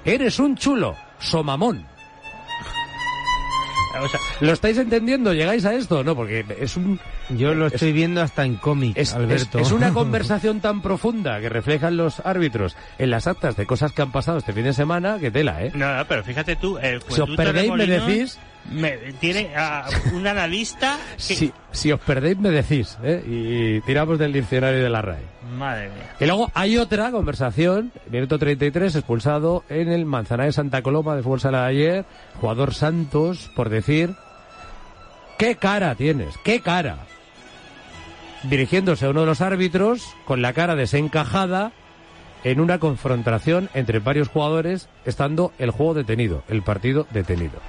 Eres 0.04 0.38
un 0.38 0.56
chulo. 0.56 0.96
Somamón. 1.18 1.84
O 3.98 4.08
sea, 4.08 4.20
¿Lo 4.40 4.52
estáis 4.52 4.76
entendiendo? 4.76 5.32
¿Llegáis 5.32 5.64
a 5.64 5.72
esto? 5.74 6.04
No, 6.04 6.14
porque 6.14 6.44
es 6.60 6.76
un... 6.76 7.00
Yo 7.30 7.54
lo 7.54 7.68
es- 7.68 7.72
estoy 7.74 7.92
viendo 7.92 8.20
hasta 8.20 8.44
en 8.44 8.56
cómic, 8.56 8.94
es, 8.94 9.14
Alberto. 9.14 9.58
es- 9.58 9.68
es 9.68 9.72
una 9.72 9.90
conversación 9.94 10.60
tan 10.60 10.82
profunda 10.82 11.40
que 11.40 11.48
reflejan 11.48 11.96
los 11.96 12.20
árbitros 12.20 12.76
en 12.98 13.08
las 13.10 13.26
actas 13.26 13.56
de 13.56 13.64
cosas 13.64 13.92
que 13.92 14.02
han 14.02 14.12
pasado 14.12 14.36
este 14.36 14.52
fin 14.52 14.64
de 14.64 14.74
semana 14.74 15.18
que 15.18 15.30
tela, 15.30 15.64
¿eh? 15.64 15.72
No, 15.74 15.96
no, 15.96 16.04
pero 16.04 16.22
fíjate 16.24 16.56
tú, 16.56 16.76
el 16.76 17.00
Si 17.08 17.22
os 17.22 17.30
perdéis, 17.30 17.72
me 17.72 17.86
decís. 17.86 18.38
Me- 18.70 18.96
tiene 19.20 19.54
a 19.56 19.86
un 20.12 20.26
analista 20.26 20.98
que... 21.16 21.34
Si, 21.36 21.52
si 21.72 21.92
os 21.92 22.00
perdéis, 22.00 22.38
me 22.38 22.50
decís, 22.50 22.96
¿eh? 23.02 23.22
Y 23.26 23.80
tiramos 23.82 24.18
del 24.18 24.32
diccionario 24.32 24.82
de 24.82 24.90
la 24.90 25.02
RAE. 25.02 25.22
Madre 25.56 25.88
mía. 25.90 26.14
Y 26.20 26.26
luego 26.26 26.50
hay 26.54 26.76
otra 26.78 27.10
conversación, 27.10 27.92
minuto 28.10 28.38
33, 28.38 28.96
expulsado 28.96 29.64
en 29.68 29.88
el 29.92 30.04
Manzanares 30.06 30.56
Santa 30.56 30.82
Coloma 30.82 31.14
de 31.16 31.22
fútbol 31.22 31.40
sala 31.40 31.62
de 31.62 31.68
ayer, 31.68 32.04
jugador 32.40 32.74
Santos, 32.74 33.50
por 33.54 33.68
decir, 33.68 34.14
¿qué 35.38 35.56
cara 35.56 35.94
tienes? 35.94 36.34
¿Qué 36.44 36.60
cara? 36.60 36.98
Dirigiéndose 38.44 39.06
a 39.06 39.10
uno 39.10 39.20
de 39.20 39.26
los 39.26 39.40
árbitros 39.40 40.14
con 40.24 40.42
la 40.42 40.52
cara 40.52 40.76
desencajada 40.76 41.72
en 42.44 42.60
una 42.60 42.78
confrontación 42.78 43.68
entre 43.74 43.98
varios 43.98 44.28
jugadores, 44.28 44.88
estando 45.04 45.52
el 45.58 45.70
juego 45.70 45.94
detenido, 45.94 46.44
el 46.48 46.62
partido 46.62 47.06
detenido. 47.10 47.60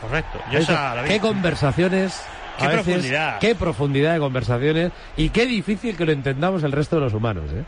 Correcto. 0.00 0.38
Yo 0.52 0.58
esa 0.60 0.94
la 0.94 1.02
vi. 1.02 1.08
¿Qué 1.08 1.20
conversaciones? 1.20 2.22
a 2.58 2.60
Qué 2.62 2.66
veces, 2.68 2.84
profundidad. 2.84 3.38
Qué 3.38 3.54
profundidad 3.54 4.12
de 4.14 4.18
conversaciones 4.18 4.92
y 5.16 5.28
qué 5.30 5.46
difícil 5.46 5.96
que 5.96 6.04
lo 6.04 6.12
entendamos 6.12 6.62
el 6.64 6.72
resto 6.72 6.96
de 6.96 7.02
los 7.02 7.14
humanos, 7.14 7.44
¿eh? 7.54 7.62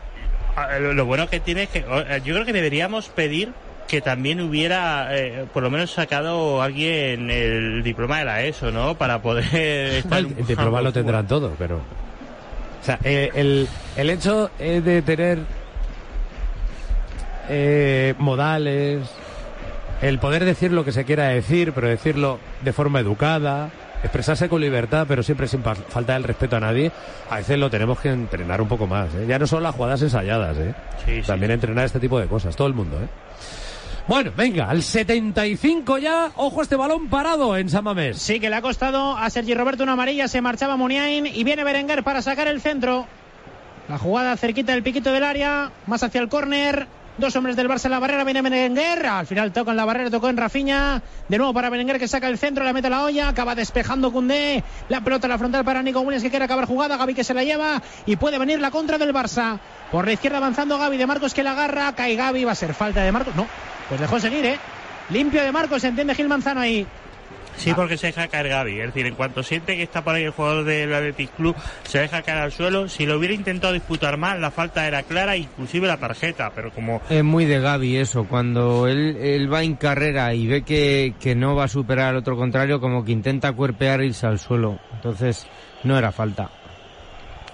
Ah, 0.55 0.77
Lo, 0.79 0.93
lo 0.93 1.05
bueno 1.05 1.29
que 1.29 1.39
tiene 1.39 1.63
es 1.63 1.69
que 1.69 1.79
eh, 1.79 2.21
yo 2.25 2.33
creo 2.33 2.45
que 2.45 2.51
deberíamos 2.53 3.07
pedir 3.07 3.53
que 3.87 4.01
también 4.01 4.39
hubiera 4.41 5.07
eh, 5.17 5.45
por 5.53 5.63
lo 5.63 5.69
menos 5.69 5.91
sacado 5.91 6.61
alguien 6.61 7.29
el 7.31 7.83
diploma 7.83 8.19
de 8.19 8.25
la 8.25 8.43
ESO, 8.43 8.71
¿no? 8.71 8.95
Para 8.95 9.21
poder 9.21 9.45
estar 9.95 10.19
El, 10.19 10.35
el 10.37 10.45
diploma 10.47 10.81
lo 10.81 10.91
tendrán 10.93 11.25
todo, 11.27 11.53
pero... 11.57 11.77
O 11.77 12.83
sea, 12.85 12.97
eh, 13.03 13.29
el, 13.35 13.67
el 13.95 14.09
hecho 14.09 14.49
eh, 14.59 14.81
de 14.83 15.01
tener 15.03 15.39
eh, 17.49 18.13
modales, 18.17 19.07
el 20.01 20.19
poder 20.19 20.45
decir 20.45 20.71
lo 20.71 20.83
que 20.83 20.91
se 20.91 21.05
quiera 21.05 21.27
decir, 21.27 21.73
pero 21.73 21.87
decirlo 21.87 22.39
de 22.63 22.73
forma 22.73 22.99
educada, 22.99 23.69
expresarse 24.03 24.49
con 24.49 24.61
libertad, 24.61 25.05
pero 25.07 25.23
siempre 25.23 25.47
sin 25.47 25.61
falta 25.63 26.15
el 26.15 26.23
respeto 26.23 26.55
a 26.55 26.59
nadie, 26.59 26.91
a 27.29 27.37
veces 27.37 27.59
lo 27.59 27.69
tenemos 27.69 27.99
que 27.99 28.09
entrenar 28.09 28.61
un 28.61 28.67
poco 28.67 28.87
más. 28.87 29.13
¿eh? 29.15 29.25
Ya 29.27 29.37
no 29.37 29.47
son 29.47 29.63
las 29.63 29.75
jugadas 29.75 30.01
ensayadas, 30.01 30.57
¿eh? 30.57 30.73
Sí, 31.05 31.21
sí. 31.21 31.27
también 31.27 31.51
entrenar 31.51 31.85
este 31.85 31.99
tipo 31.99 32.19
de 32.19 32.27
cosas, 32.27 32.55
todo 32.55 32.67
el 32.67 32.73
mundo. 32.73 32.97
¿eh? 32.97 33.07
Bueno, 34.07 34.31
venga, 34.35 34.69
al 34.69 34.81
75 34.81 35.99
ya, 35.99 36.31
ojo 36.35 36.63
este 36.63 36.75
balón 36.75 37.07
parado 37.07 37.55
en 37.55 37.69
San 37.69 37.83
Mamés. 37.83 38.17
Sí, 38.17 38.39
que 38.39 38.49
le 38.49 38.55
ha 38.55 38.61
costado 38.61 39.15
a 39.15 39.29
Sergi 39.29 39.53
Roberto 39.53 39.83
una 39.83 39.93
amarilla, 39.93 40.27
se 40.27 40.41
marchaba 40.41 40.75
Muniain 40.75 41.27
y 41.27 41.43
viene 41.43 41.63
Berenguer 41.63 42.03
para 42.03 42.21
sacar 42.21 42.47
el 42.47 42.61
centro. 42.61 43.05
La 43.87 43.97
jugada 43.97 44.35
cerquita 44.37 44.71
del 44.73 44.83
piquito 44.83 45.11
del 45.11 45.23
área, 45.23 45.71
más 45.85 46.01
hacia 46.01 46.21
el 46.21 46.29
córner. 46.29 46.87
Dos 47.17 47.35
hombres 47.35 47.55
del 47.55 47.67
Barça 47.67 47.85
en 47.85 47.91
la 47.91 47.99
barrera, 47.99 48.23
viene 48.23 48.41
Berenguer. 48.41 49.05
Al 49.05 49.27
final 49.27 49.51
toca 49.51 49.71
en 49.71 49.77
la 49.77 49.85
barrera, 49.85 50.09
tocó 50.09 50.29
en 50.29 50.37
Rafiña. 50.37 51.01
De 51.27 51.37
nuevo 51.37 51.53
para 51.53 51.69
Berenguer 51.69 51.99
que 51.99 52.07
saca 52.07 52.27
el 52.27 52.37
centro, 52.37 52.63
la 52.63 52.73
mete 52.73 52.87
a 52.87 52.89
la 52.89 53.03
olla, 53.03 53.27
acaba 53.27 53.53
despejando 53.53 54.11
Cundé. 54.11 54.63
La 54.89 55.01
pelota 55.01 55.27
a 55.27 55.29
la 55.29 55.37
frontal 55.37 55.63
para 55.65 55.83
Nico 55.83 55.99
Williams 55.99 56.23
que 56.23 56.29
quiere 56.29 56.45
acabar 56.45 56.65
jugada. 56.65 56.97
Gaby 56.97 57.13
que 57.13 57.23
se 57.23 57.33
la 57.33 57.43
lleva 57.43 57.81
y 58.05 58.15
puede 58.15 58.39
venir 58.39 58.59
la 58.59 58.71
contra 58.71 58.97
del 58.97 59.13
Barça. 59.13 59.59
Por 59.91 60.05
la 60.05 60.13
izquierda 60.13 60.37
avanzando 60.37 60.77
Gaby 60.77 60.97
de 60.97 61.05
Marcos 61.05 61.33
que 61.33 61.43
la 61.43 61.51
agarra. 61.51 61.93
Cae 61.93 62.15
Gaby, 62.15 62.45
va 62.45 62.53
a 62.53 62.55
ser 62.55 62.73
falta 62.73 63.01
de 63.01 63.11
Marcos. 63.11 63.35
No, 63.35 63.45
pues 63.89 63.99
dejó 63.99 64.19
seguir, 64.19 64.45
¿eh? 64.45 64.59
Limpio 65.09 65.43
de 65.43 65.51
Marcos, 65.51 65.83
entiende 65.83 66.15
Gil 66.15 66.29
Manzano 66.29 66.61
ahí. 66.61 66.87
Sí, 67.61 67.73
porque 67.75 67.97
se 67.97 68.07
deja 68.07 68.27
caer 68.27 68.49
Gaby. 68.49 68.79
Es 68.79 68.87
decir, 68.87 69.05
en 69.05 69.15
cuanto 69.15 69.43
siente 69.43 69.75
que 69.75 69.83
está 69.83 70.03
por 70.03 70.15
ahí 70.15 70.23
el 70.23 70.31
jugador 70.31 70.65
del 70.65 70.93
Athletic 70.93 71.29
Club, 71.35 71.55
se 71.83 71.99
deja 71.99 72.21
caer 72.21 72.39
al 72.39 72.51
suelo. 72.51 72.89
Si 72.89 73.05
lo 73.05 73.17
hubiera 73.17 73.33
intentado 73.33 73.73
disputar 73.73 74.17
más, 74.17 74.39
la 74.39 74.51
falta 74.51 74.87
era 74.87 75.03
clara, 75.03 75.37
inclusive 75.37 75.87
la 75.87 75.97
tarjeta. 75.97 76.51
Pero 76.55 76.71
como 76.71 77.01
Es 77.09 77.23
muy 77.23 77.45
de 77.45 77.59
Gaby 77.59 77.97
eso, 77.97 78.25
cuando 78.25 78.87
él, 78.87 79.17
él 79.17 79.51
va 79.51 79.63
en 79.63 79.75
carrera 79.75 80.33
y 80.33 80.47
ve 80.47 80.63
que, 80.63 81.13
que 81.19 81.35
no 81.35 81.55
va 81.55 81.65
a 81.65 81.67
superar 81.67 82.09
al 82.09 82.17
otro 82.17 82.35
contrario, 82.35 82.79
como 82.79 83.05
que 83.05 83.11
intenta 83.11 83.53
cuerpear 83.53 84.01
e 84.01 84.07
irse 84.07 84.25
al 84.25 84.39
suelo. 84.39 84.79
Entonces, 84.93 85.47
no 85.83 85.97
era 85.97 86.11
falta. 86.11 86.49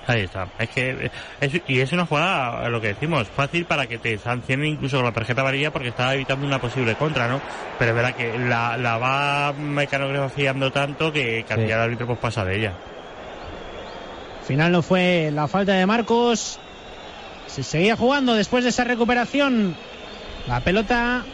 Ahí 0.07 0.21
está. 0.21 0.47
Es 0.57 0.69
que 0.69 1.11
es, 1.41 1.61
y 1.67 1.81
es 1.81 1.91
una 1.91 2.05
jugada, 2.05 2.69
lo 2.69 2.79
que 2.79 2.87
decimos, 2.87 3.27
fácil 3.27 3.65
para 3.65 3.87
que 3.87 3.97
te 3.97 4.17
sancionen 4.17 4.67
incluso 4.67 4.95
con 4.97 5.05
la 5.05 5.11
tarjeta 5.11 5.41
amarilla 5.41 5.71
porque 5.71 5.89
estaba 5.89 6.13
evitando 6.15 6.47
una 6.47 6.59
posible 6.59 6.95
contra, 6.95 7.27
¿no? 7.27 7.41
Pero 7.77 7.91
es 7.91 7.95
verdad 7.95 8.15
que 8.15 8.39
la, 8.39 8.77
la 8.77 8.97
va 8.97 9.51
mecanografiando 9.53 10.71
tanto 10.71 11.11
que, 11.11 11.45
al 11.49 11.57
Sí. 11.59 11.63
el 11.65 11.73
árbitro 11.73 12.07
pues 12.07 12.19
pasa 12.19 12.45
de 12.45 12.55
ella. 12.57 12.73
Final 14.47 14.71
no 14.71 14.81
fue 14.81 15.29
la 15.33 15.47
falta 15.47 15.73
de 15.73 15.85
Marcos. 15.85 16.57
Se 17.47 17.63
seguía 17.63 17.97
jugando 17.97 18.33
después 18.33 18.63
de 18.63 18.69
esa 18.69 18.85
recuperación. 18.85 19.75
La 20.47 20.61
pelota 20.61 21.25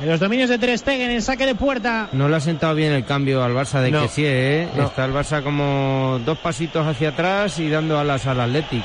en 0.00 0.08
los 0.08 0.20
dominios 0.20 0.48
de 0.48 0.58
Ter 0.58 0.76
Stegen 0.78 1.10
en 1.10 1.22
saque 1.22 1.44
de 1.46 1.54
puerta. 1.54 2.08
No 2.12 2.28
le 2.28 2.36
ha 2.36 2.40
sentado 2.40 2.74
bien 2.74 2.92
el 2.92 3.04
cambio 3.04 3.42
al 3.42 3.52
Barça 3.52 3.80
de 3.80 3.90
No. 3.90 4.02
que 4.02 4.08
sí, 4.08 4.22
¿eh? 4.26 4.68
No. 4.76 4.84
Está 4.86 5.04
el 5.04 5.12
Barça 5.12 5.42
como 5.42 6.20
dos 6.24 6.38
pasitos 6.38 6.86
hacia 6.86 7.10
atrás 7.10 7.58
y 7.58 7.68
dando 7.68 7.98
alas 7.98 8.26
al 8.26 8.40
Athletic. 8.40 8.84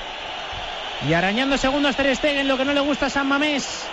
Y 1.07 1.13
arañando 1.13 1.57
segundos 1.57 1.95
Ter 1.95 2.15
Stegen, 2.15 2.47
lo 2.47 2.57
que 2.57 2.65
no 2.65 2.73
le 2.73 2.79
gusta 2.81 3.07
a 3.07 3.09
San 3.09 3.27
Mamés. 3.27 3.85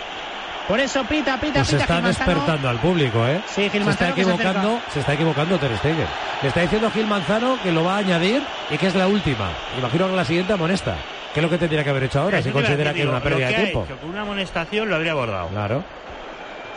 Por 0.67 0.79
eso 0.79 1.03
pita, 1.03 1.37
pita, 1.39 1.55
Pues 1.55 1.67
se 1.67 1.73
pita 1.77 1.83
está 1.83 1.95
Gil 1.95 2.03
Manzano. 2.03 2.27
despertando 2.31 2.69
al 2.69 2.77
público, 2.79 3.27
¿eh? 3.27 3.41
Sí, 3.47 3.69
Gil 3.69 3.83
se 3.83 3.89
está 3.89 4.05
Manzano 4.05 4.15
que 4.15 4.23
se 4.23 4.31
equivocando, 4.31 4.79
se, 4.93 4.99
está 5.01 5.13
equivocando 5.13 5.57
Ter 5.59 5.77
Stegen. 5.77 6.05
Le 6.41 6.47
está 6.47 6.61
diciendo 6.61 6.91
Gil 6.91 7.07
Manzano 7.07 7.57
que 7.61 7.71
lo 7.71 7.83
va 7.83 7.95
a 7.95 7.97
añadir 7.97 8.41
y 8.69 8.77
que 8.77 8.87
es 8.87 8.95
la 8.95 9.07
última. 9.07 9.49
Imagino 9.77 10.07
que 10.09 10.15
la 10.15 10.23
siguiente 10.25 10.53
amonesta. 10.53 10.95
¿Qué 11.33 11.39
es 11.39 11.43
lo 11.43 11.49
que 11.49 11.57
tendría 11.57 11.83
que 11.83 11.89
haber 11.89 12.03
hecho 12.03 12.19
ahora 12.21 12.41
si 12.41 12.51
considera 12.51 12.93
que 12.93 12.99
es 12.99 13.05
digo, 13.05 13.11
una 13.11 13.23
pérdida 13.23 13.47
de 13.47 13.55
que 13.55 13.61
tiempo? 13.61 13.85
con 14.01 14.09
una 14.09 14.21
amonestación 14.21 14.89
lo 14.89 14.95
habría 14.95 15.11
abordado. 15.13 15.47
Claro. 15.49 15.83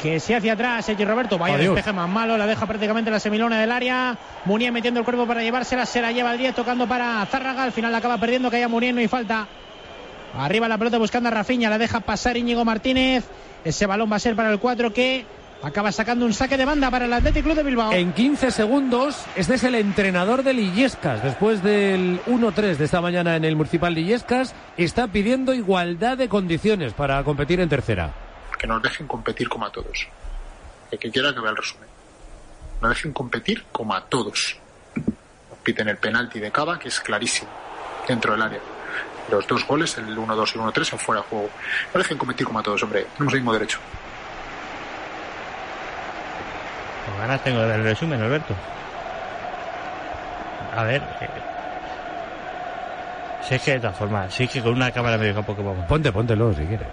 Que 0.00 0.20
se 0.20 0.34
hacia 0.34 0.52
atrás 0.52 0.84
Sergi 0.84 1.04
Roberto. 1.04 1.38
Vaya 1.38 1.54
Adiós. 1.54 1.74
despeje 1.74 1.94
más 1.94 2.08
malo. 2.08 2.36
La 2.36 2.46
deja 2.46 2.66
prácticamente 2.66 3.08
en 3.08 3.14
la 3.14 3.20
semilona 3.20 3.58
del 3.58 3.72
área. 3.72 4.16
Munier 4.44 4.72
metiendo 4.72 5.00
el 5.00 5.04
cuerpo 5.04 5.26
para 5.26 5.42
llevársela. 5.42 5.86
Se 5.86 6.02
la 6.02 6.12
lleva 6.12 6.32
el 6.32 6.38
10 6.38 6.54
tocando 6.54 6.86
para 6.86 7.24
Zárraga. 7.26 7.62
Al 7.62 7.72
final 7.72 7.92
la 7.92 7.98
acaba 7.98 8.18
perdiendo. 8.18 8.50
Que 8.50 8.56
haya 8.56 8.68
Munier. 8.68 8.94
No 8.94 9.00
hay 9.00 9.08
falta. 9.08 9.46
Arriba 10.38 10.68
la 10.68 10.78
pelota 10.78 10.98
buscando 10.98 11.28
a 11.28 11.32
Rafiña. 11.32 11.70
La 11.70 11.78
deja 11.78 12.00
pasar 12.00 12.36
Íñigo 12.36 12.64
Martínez. 12.64 13.24
Ese 13.64 13.86
balón 13.86 14.10
va 14.12 14.16
a 14.16 14.20
ser 14.20 14.36
para 14.36 14.50
el 14.50 14.58
4 14.58 14.92
que 14.92 15.24
acaba 15.62 15.90
sacando 15.92 16.26
un 16.26 16.34
saque 16.34 16.56
de 16.56 16.64
banda 16.64 16.90
para 16.90 17.06
el 17.06 17.12
Athletic 17.12 17.42
Club 17.42 17.56
de 17.56 17.62
Bilbao. 17.62 17.92
En 17.92 18.12
15 18.12 18.50
segundos, 18.50 19.24
este 19.36 19.54
es 19.54 19.64
el 19.64 19.74
entrenador 19.74 20.42
del 20.42 20.58
Illescas. 20.58 21.22
Después 21.22 21.62
del 21.62 22.20
1-3 22.26 22.76
de 22.76 22.84
esta 22.84 23.00
mañana 23.00 23.36
en 23.36 23.44
el 23.44 23.56
Municipal 23.56 23.94
de 23.94 24.02
Illescas, 24.02 24.54
está 24.76 25.06
pidiendo 25.06 25.54
igualdad 25.54 26.18
de 26.18 26.28
condiciones 26.28 26.92
para 26.92 27.22
competir 27.24 27.60
en 27.60 27.68
tercera. 27.70 28.12
Que 28.64 28.68
nos 28.68 28.82
dejen 28.82 29.06
competir 29.06 29.46
como 29.46 29.66
a 29.66 29.70
todos. 29.70 30.08
El 30.90 30.98
que 30.98 31.10
quiera 31.10 31.34
que 31.34 31.40
vea 31.40 31.50
el 31.50 31.56
resumen. 31.58 31.86
Nos 32.80 32.88
dejen 32.94 33.12
competir 33.12 33.62
como 33.70 33.94
a 33.94 34.00
todos. 34.06 34.56
Nos 34.96 35.58
piten 35.62 35.86
el 35.90 35.98
penalti 35.98 36.40
de 36.40 36.50
Cava, 36.50 36.78
que 36.78 36.88
es 36.88 36.98
clarísimo, 36.98 37.50
dentro 38.08 38.32
del 38.32 38.40
área. 38.40 38.60
Los 39.30 39.46
dos 39.46 39.66
goles, 39.66 39.98
el 39.98 40.16
1-2 40.16 40.54
y 40.54 40.58
el 40.58 40.64
1-3, 40.64 40.84
son 40.84 40.98
fuera 40.98 41.20
de 41.20 41.26
juego. 41.28 41.50
Nos 41.92 42.02
dejen 42.02 42.16
competir 42.16 42.46
como 42.46 42.58
a 42.60 42.62
todos, 42.62 42.82
hombre. 42.82 43.06
Tenemos 43.12 43.34
el 43.34 43.40
mismo 43.40 43.52
derecho. 43.52 43.78
Con 47.04 47.18
ganas 47.18 47.44
tengo 47.44 47.60
de 47.60 47.66
ver 47.66 47.80
el 47.80 47.84
resumen, 47.84 48.22
Alberto. 48.22 48.54
A 50.74 50.84
ver. 50.84 51.02
eh, 51.20 51.28
Si 53.46 53.56
es 53.56 53.62
que 53.62 53.72
de 53.72 53.80
todas 53.80 53.98
formas, 53.98 54.32
si 54.32 54.44
es 54.44 54.50
que 54.50 54.62
con 54.62 54.72
una 54.72 54.90
cámara 54.90 55.18
medio 55.18 55.34
campo 55.34 55.54
que 55.54 55.62
vamos. 55.62 55.84
Ponte, 55.86 56.10
póntelo 56.10 56.54
si 56.54 56.64
quieres. 56.64 56.88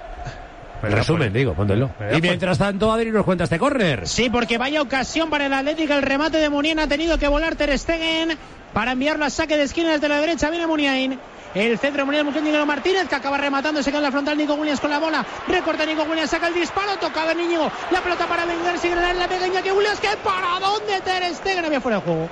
Resumen, 0.81 1.31
poner. 1.55 1.77
digo, 1.77 1.91
a 1.99 2.17
Y 2.17 2.21
mientras 2.21 2.57
tanto, 2.57 2.91
Adri 2.91 3.11
nos 3.11 3.25
cuenta 3.25 3.43
este 3.43 3.59
córner. 3.59 4.07
Sí, 4.07 4.29
porque 4.29 4.57
vaya 4.57 4.81
ocasión 4.81 5.29
para 5.29 5.45
el 5.45 5.53
Atlético. 5.53 5.93
El 5.93 6.01
remate 6.01 6.37
de 6.37 6.49
Muniain 6.49 6.79
ha 6.79 6.87
tenido 6.87 7.17
que 7.17 7.27
volar 7.27 7.55
Ter 7.55 7.77
Stegen 7.77 8.37
para 8.73 8.93
enviarlo 8.93 9.25
a 9.25 9.29
saque 9.29 9.57
de 9.57 9.63
esquina 9.63 9.91
desde 9.91 10.07
la 10.09 10.19
derecha. 10.19 10.49
Viene 10.49 10.67
Muniain. 10.67 11.19
El 11.53 11.77
centro 11.77 12.03
a 12.09 12.39
Íñigo 12.39 12.65
Martínez 12.65 13.09
que 13.09 13.15
acaba 13.15 13.37
rematando. 13.37 13.83
Se 13.83 13.89
queda 13.91 13.99
en 13.99 14.03
la 14.05 14.11
frontal 14.11 14.37
Nico 14.37 14.53
Williams 14.53 14.79
con 14.79 14.89
la 14.89 14.99
bola. 14.99 15.25
Recorta 15.47 15.85
Nico 15.85 16.03
Williams, 16.03 16.29
saca 16.29 16.47
el 16.47 16.53
disparo. 16.53 16.97
Tocaba 16.97 17.33
Íñigo. 17.33 17.69
La 17.91 18.01
pelota 18.01 18.25
para 18.25 18.45
Wenger. 18.45 18.79
Sigue 18.79 18.93
en 18.93 19.19
la 19.19 19.27
pequeña 19.27 19.61
que 19.61 19.71
Williams. 19.71 19.99
Que 19.99 20.15
para 20.23 20.59
dónde 20.59 21.01
Ter 21.01 21.23
Stegen 21.35 21.65
había 21.65 21.81
fuera 21.81 21.97
de 21.97 22.03
juego. 22.03 22.29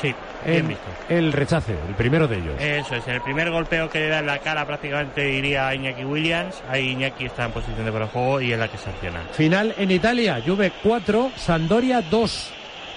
Sí, 0.00 0.14
en 0.44 0.76
el 1.08 1.32
rechace, 1.32 1.74
el 1.88 1.94
primero 1.94 2.26
de 2.28 2.38
ellos. 2.38 2.54
Eso 2.58 2.94
es, 2.94 3.06
el 3.08 3.20
primer 3.20 3.50
golpeo 3.50 3.88
que 3.88 4.00
le 4.00 4.08
da 4.08 4.20
en 4.20 4.26
la 4.26 4.38
cara 4.38 4.66
prácticamente 4.66 5.22
diría 5.22 5.68
a 5.68 5.74
Iñaki 5.74 6.04
Williams. 6.04 6.62
Ahí 6.68 6.90
Iñaki 6.90 7.26
está 7.26 7.46
en 7.46 7.52
posición 7.52 7.84
de 7.84 7.90
fuera 7.90 8.06
de 8.06 8.12
juego 8.12 8.40
y 8.40 8.52
es 8.52 8.58
la 8.58 8.68
que 8.68 8.78
sanciona. 8.78 9.20
Final 9.32 9.74
en 9.76 9.90
Italia, 9.90 10.42
Juve 10.44 10.72
4, 10.82 11.32
Sandoria 11.36 12.02
2. 12.02 12.52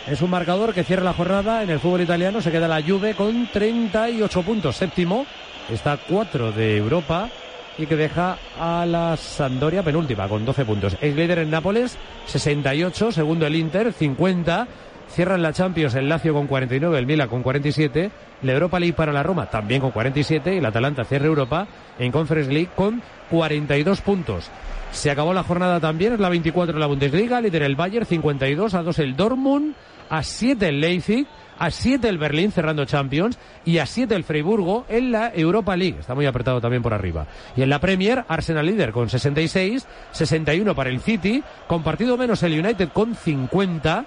Es 0.07 0.21
un 0.21 0.29
marcador 0.29 0.73
que 0.73 0.83
cierra 0.83 1.03
la 1.03 1.13
jornada 1.13 1.63
en 1.63 1.69
el 1.69 1.79
fútbol 1.79 2.01
italiano. 2.01 2.41
Se 2.41 2.51
queda 2.51 2.67
la 2.67 2.81
Juve 2.81 3.13
con 3.15 3.47
38 3.51 4.41
puntos, 4.43 4.75
séptimo. 4.75 5.25
Está 5.69 5.97
4 5.97 6.51
de 6.51 6.75
Europa 6.75 7.29
y 7.77 7.85
que 7.85 7.95
deja 7.95 8.37
a 8.59 8.85
la 8.85 9.17
Sandoria 9.17 9.81
penúltima 9.81 10.27
con 10.27 10.45
12 10.45 10.65
puntos. 10.65 10.97
Es 11.01 11.15
líder 11.15 11.39
en 11.39 11.49
Nápoles, 11.49 11.97
68. 12.25 13.11
Segundo 13.11 13.47
el 13.47 13.55
Inter, 13.55 13.93
50. 13.93 14.67
Cierran 15.13 15.43
la 15.43 15.53
Champions 15.53 15.93
el 15.93 16.09
Lazio 16.09 16.33
con 16.33 16.47
49, 16.47 16.97
el 16.97 17.05
Milan 17.05 17.29
con 17.29 17.43
47. 17.43 18.09
La 18.41 18.51
Europa 18.51 18.79
League 18.79 18.95
para 18.95 19.13
la 19.13 19.21
Roma 19.21 19.45
también 19.45 19.79
con 19.79 19.91
47 19.91 20.55
y 20.55 20.57
el 20.57 20.65
Atalanta 20.65 21.05
cierra 21.05 21.27
Europa 21.27 21.67
en 21.99 22.11
Conference 22.11 22.51
League 22.51 22.69
con 22.75 23.03
42 23.29 24.01
puntos. 24.01 24.49
Se 24.91 25.11
acabó 25.11 25.31
la 25.33 25.43
jornada 25.43 25.79
también, 25.79 26.13
es 26.13 26.19
la 26.19 26.29
24 26.29 26.73
de 26.73 26.79
la 26.79 26.87
Bundesliga, 26.87 27.41
líder 27.41 27.61
el 27.61 27.75
Bayern, 27.75 28.07
52 28.07 28.73
a 28.73 28.81
2 28.81 28.99
el 28.99 29.15
Dortmund, 29.15 29.75
a 30.09 30.23
7 30.23 30.67
el 30.67 30.81
Leipzig, 30.81 31.27
a 31.59 31.69
7 31.69 32.09
el 32.09 32.17
Berlín 32.17 32.51
cerrando 32.51 32.85
Champions 32.85 33.37
y 33.65 33.77
a 33.77 33.85
7 33.85 34.15
el 34.15 34.23
Freiburgo 34.23 34.85
en 34.89 35.11
la 35.11 35.31
Europa 35.33 35.77
League. 35.77 35.99
Está 35.99 36.15
muy 36.15 36.25
apretado 36.25 36.59
también 36.59 36.81
por 36.81 36.93
arriba. 36.93 37.27
Y 37.55 37.61
en 37.61 37.69
la 37.69 37.79
Premier, 37.79 38.25
Arsenal 38.27 38.65
líder 38.65 38.91
con 38.91 39.09
66, 39.09 39.87
61 40.11 40.73
para 40.73 40.89
el 40.89 41.01
City, 41.01 41.43
compartido 41.67 42.17
menos 42.17 42.41
el 42.41 42.59
United 42.59 42.89
con 42.89 43.13
50. 43.13 44.05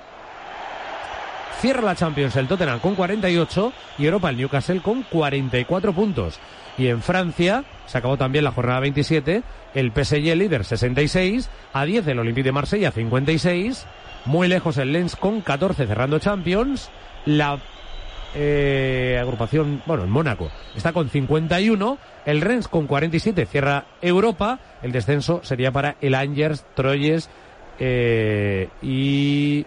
Cierra 1.60 1.82
la 1.82 1.94
Champions 1.94 2.36
el 2.36 2.48
Tottenham 2.48 2.80
con 2.80 2.94
48 2.94 3.72
y 3.98 4.04
Europa 4.04 4.30
el 4.30 4.36
Newcastle 4.36 4.82
con 4.82 5.02
44 5.04 5.92
puntos. 5.94 6.38
Y 6.76 6.88
en 6.88 7.00
Francia 7.00 7.64
se 7.86 7.96
acabó 7.96 8.18
también 8.18 8.44
la 8.44 8.52
jornada 8.52 8.80
27, 8.80 9.42
el 9.74 9.92
PSG 9.92 10.36
líder 10.36 10.64
66, 10.64 11.48
a 11.72 11.84
10 11.84 12.06
el 12.08 12.18
Olympique 12.18 12.44
de 12.44 12.52
Marsella 12.52 12.90
56, 12.90 13.86
muy 14.26 14.48
lejos 14.48 14.76
el 14.76 14.92
Lens 14.92 15.16
con 15.16 15.40
14 15.40 15.86
cerrando 15.86 16.18
Champions, 16.18 16.90
la 17.24 17.58
eh, 18.34 19.18
agrupación, 19.18 19.82
bueno, 19.86 20.04
en 20.04 20.10
Mónaco 20.10 20.50
está 20.76 20.92
con 20.92 21.08
51, 21.08 21.98
el 22.26 22.40
Rennes 22.42 22.68
con 22.68 22.86
47 22.86 23.46
cierra 23.46 23.86
Europa, 24.02 24.58
el 24.82 24.92
descenso 24.92 25.40
sería 25.42 25.72
para 25.72 25.96
el 26.02 26.14
Angers, 26.14 26.66
Troyes 26.74 27.30
eh, 27.78 28.68
y 28.82 29.64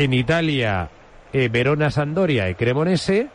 en 0.00 0.14
Italia 0.14 0.88
eh, 1.30 1.50
Verona, 1.52 1.90
Sandoria 1.90 2.48
y 2.48 2.54
Cremonese, 2.54 3.28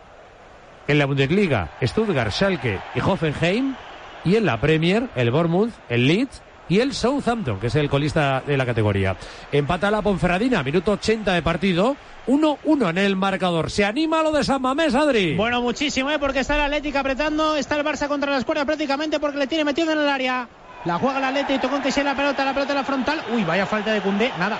en 0.87 0.97
la 0.97 1.05
Bundesliga 1.05 1.69
Stuttgart, 1.81 2.31
Schalke 2.31 2.79
y 2.95 2.99
Hoffenheim 3.01 3.75
y 4.23 4.35
en 4.35 4.47
la 4.47 4.59
Premier 4.59 5.07
el 5.15 5.29
Bournemouth, 5.29 5.69
el 5.89 6.07
Leeds 6.07 6.41
y 6.67 6.79
el 6.79 6.93
Southampton, 6.93 7.59
que 7.59 7.67
es 7.67 7.75
el 7.75 7.87
colista 7.87 8.41
de 8.47 8.57
la 8.57 8.65
categoría. 8.65 9.15
Empata 9.51 9.91
la 9.91 10.01
Ponferradina, 10.01 10.63
minuto 10.63 10.93
80 10.93 11.33
de 11.33 11.43
partido. 11.43 11.95
1-1 12.25 12.89
en 12.89 12.97
el 12.97 13.15
marcador. 13.15 13.69
Se 13.69 13.85
anima 13.85 14.23
lo 14.23 14.31
de 14.31 14.43
San 14.43 14.59
Mamés, 14.59 14.95
Adri. 14.95 15.35
Bueno, 15.35 15.61
muchísimo, 15.61 16.09
¿eh? 16.09 16.17
porque 16.17 16.39
está 16.39 16.55
el 16.55 16.61
Atlético 16.61 16.97
apretando, 16.97 17.55
está 17.55 17.77
el 17.77 17.85
Barça 17.85 18.07
contra 18.07 18.31
las 18.31 18.43
cuerdas 18.43 18.65
prácticamente 18.65 19.19
porque 19.19 19.37
le 19.37 19.45
tiene 19.45 19.63
metido 19.63 19.91
en 19.91 19.99
el 19.99 20.09
área. 20.09 20.49
La 20.85 20.97
juega 20.97 21.19
el 21.19 21.25
Atlético 21.25 21.67
tocó 21.67 21.83
que 21.83 21.91
sea 21.91 22.03
la 22.03 22.15
pelota, 22.15 22.43
la 22.43 22.55
pelota 22.55 22.71
en 22.71 22.77
la 22.79 22.83
frontal. 22.83 23.21
Uy, 23.31 23.43
vaya 23.43 23.67
falta 23.67 23.93
de 23.93 24.01
Cundé, 24.01 24.31
nada. 24.39 24.57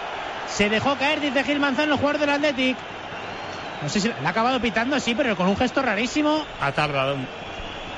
Se 0.47 0.69
dejó 0.69 0.95
caer, 0.95 1.19
dice 1.21 1.43
Gil 1.43 1.59
Manzano, 1.59 1.93
el 1.93 1.99
jugador 1.99 2.21
del 2.21 2.29
Atlético. 2.29 2.79
No 3.81 3.89
sé 3.89 3.99
si 3.99 4.07
la 4.07 4.15
ha 4.25 4.29
acabado 4.29 4.59
pitando, 4.59 4.99
sí, 4.99 5.13
pero 5.15 5.35
con 5.35 5.47
un 5.47 5.57
gesto 5.57 5.81
rarísimo. 5.81 6.45
Ha 6.61 6.71
tardado, 6.71 7.15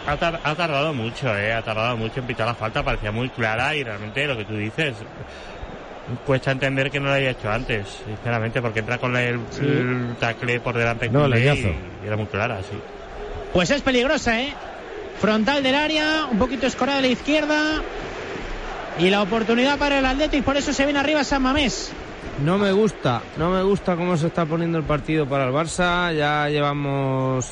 ha, 0.07 0.17
tar- 0.17 0.39
ha 0.43 0.55
tardado 0.55 0.93
mucho, 0.93 1.35
eh, 1.37 1.53
ha 1.53 1.61
tardado 1.61 1.95
mucho 1.97 2.19
en 2.19 2.25
pitar 2.25 2.47
la 2.47 2.55
falta, 2.55 2.83
parecía 2.83 3.11
muy 3.11 3.29
clara 3.29 3.75
y 3.75 3.83
realmente 3.83 4.25
lo 4.25 4.35
que 4.37 4.45
tú 4.45 4.55
dices 4.55 4.95
cuesta 6.25 6.51
entender 6.51 6.89
que 6.89 6.99
no 7.01 7.07
lo 7.07 7.13
haya 7.13 7.31
hecho 7.31 7.51
antes, 7.51 7.85
sinceramente, 8.05 8.61
porque 8.61 8.79
entra 8.79 8.97
con 8.97 9.15
el, 9.17 9.39
Sí. 9.51 9.59
el 9.61 10.15
tacle 10.19 10.59
por 10.61 10.77
delante 10.77 11.09
No, 11.09 11.27
y, 11.27 11.41
y 11.43 12.07
era 12.07 12.15
muy 12.15 12.27
clara, 12.27 12.59
sí. 12.61 12.77
Pues 13.53 13.69
es 13.71 13.81
peligrosa, 13.81 14.39
¿eh? 14.39 14.53
Frontal 15.19 15.61
del 15.63 15.75
área, 15.75 16.25
un 16.31 16.37
poquito 16.39 16.65
escorada 16.65 16.99
a 16.99 17.01
la 17.01 17.07
izquierda. 17.07 17.81
Y 18.99 19.09
la 19.09 19.21
oportunidad 19.21 19.77
para 19.77 19.99
el 19.99 20.05
Atlético, 20.05 20.45
por 20.45 20.57
eso 20.57 20.71
se 20.73 20.85
viene 20.85 20.99
arriba 20.99 21.23
San 21.23 21.41
Mamés. 21.41 21.91
No 22.43 22.57
me 22.59 22.71
gusta, 22.71 23.21
no 23.38 23.49
me 23.49 23.63
gusta 23.63 23.95
cómo 23.95 24.15
se 24.15 24.27
está 24.27 24.45
poniendo 24.45 24.77
el 24.77 24.83
partido 24.83 25.25
para 25.25 25.45
el 25.45 25.53
Barça. 25.53 26.15
Ya 26.15 26.47
llevamos 26.49 27.51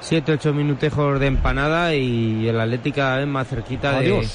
7, 0.00 0.32
8 0.32 0.54
minutejos 0.54 1.20
de 1.20 1.26
empanada 1.26 1.94
y 1.94 2.48
el 2.48 2.58
Atlético 2.58 2.96
cada 2.96 3.18
vez 3.18 3.26
más 3.26 3.46
cerquita 3.46 4.00
de, 4.00 4.26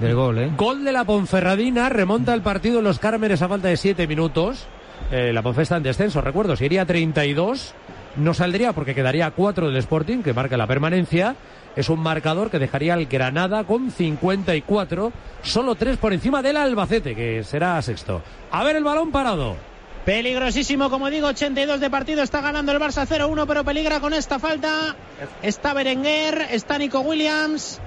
del 0.00 0.14
gol, 0.14 0.38
¿eh? 0.38 0.50
Gol 0.56 0.84
de 0.84 0.92
la 0.92 1.04
Ponferradina, 1.04 1.88
remonta 1.88 2.34
el 2.34 2.42
partido 2.42 2.78
en 2.78 2.84
los 2.84 2.98
Cármenes 2.98 3.42
a 3.42 3.48
falta 3.48 3.68
de 3.68 3.76
7 3.76 4.08
minutos. 4.08 4.66
Eh, 5.12 5.32
la 5.32 5.42
Ponfe 5.42 5.62
está 5.62 5.76
en 5.76 5.84
descenso, 5.84 6.20
recuerdo, 6.20 6.56
si 6.56 6.64
iría 6.64 6.84
32, 6.84 7.74
no 8.16 8.34
saldría 8.34 8.72
porque 8.72 8.94
quedaría 8.94 9.26
a 9.26 9.30
4 9.30 9.68
del 9.68 9.76
Sporting, 9.76 10.22
que 10.22 10.32
marca 10.32 10.56
la 10.56 10.66
permanencia. 10.66 11.36
Es 11.76 11.88
un 11.88 12.00
marcador 12.00 12.50
que 12.50 12.58
dejaría 12.58 12.94
al 12.94 13.06
Granada 13.06 13.64
con 13.64 13.90
54, 13.90 15.12
solo 15.42 15.74
3 15.74 15.96
por 15.96 16.12
encima 16.12 16.40
del 16.40 16.56
Albacete, 16.56 17.16
que 17.16 17.42
será 17.42 17.82
sexto. 17.82 18.22
A 18.52 18.62
ver 18.62 18.76
el 18.76 18.84
balón 18.84 19.10
parado. 19.10 19.56
Peligrosísimo, 20.04 20.90
como 20.90 21.10
digo, 21.10 21.28
82 21.28 21.80
de 21.80 21.90
partido, 21.90 22.22
está 22.22 22.40
ganando 22.42 22.70
el 22.72 22.78
Barça 22.78 23.06
0-1, 23.06 23.44
pero 23.48 23.64
peligra 23.64 24.00
con 24.00 24.12
esta 24.12 24.38
falta. 24.38 24.94
Está 25.42 25.72
Berenguer, 25.72 26.48
está 26.50 26.78
Nico 26.78 27.00
Williams. 27.00 27.80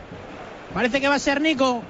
Parece 0.74 1.00
que 1.00 1.08
va 1.08 1.16
a 1.16 1.20
ser 1.20 1.40
Nico, 1.40 1.82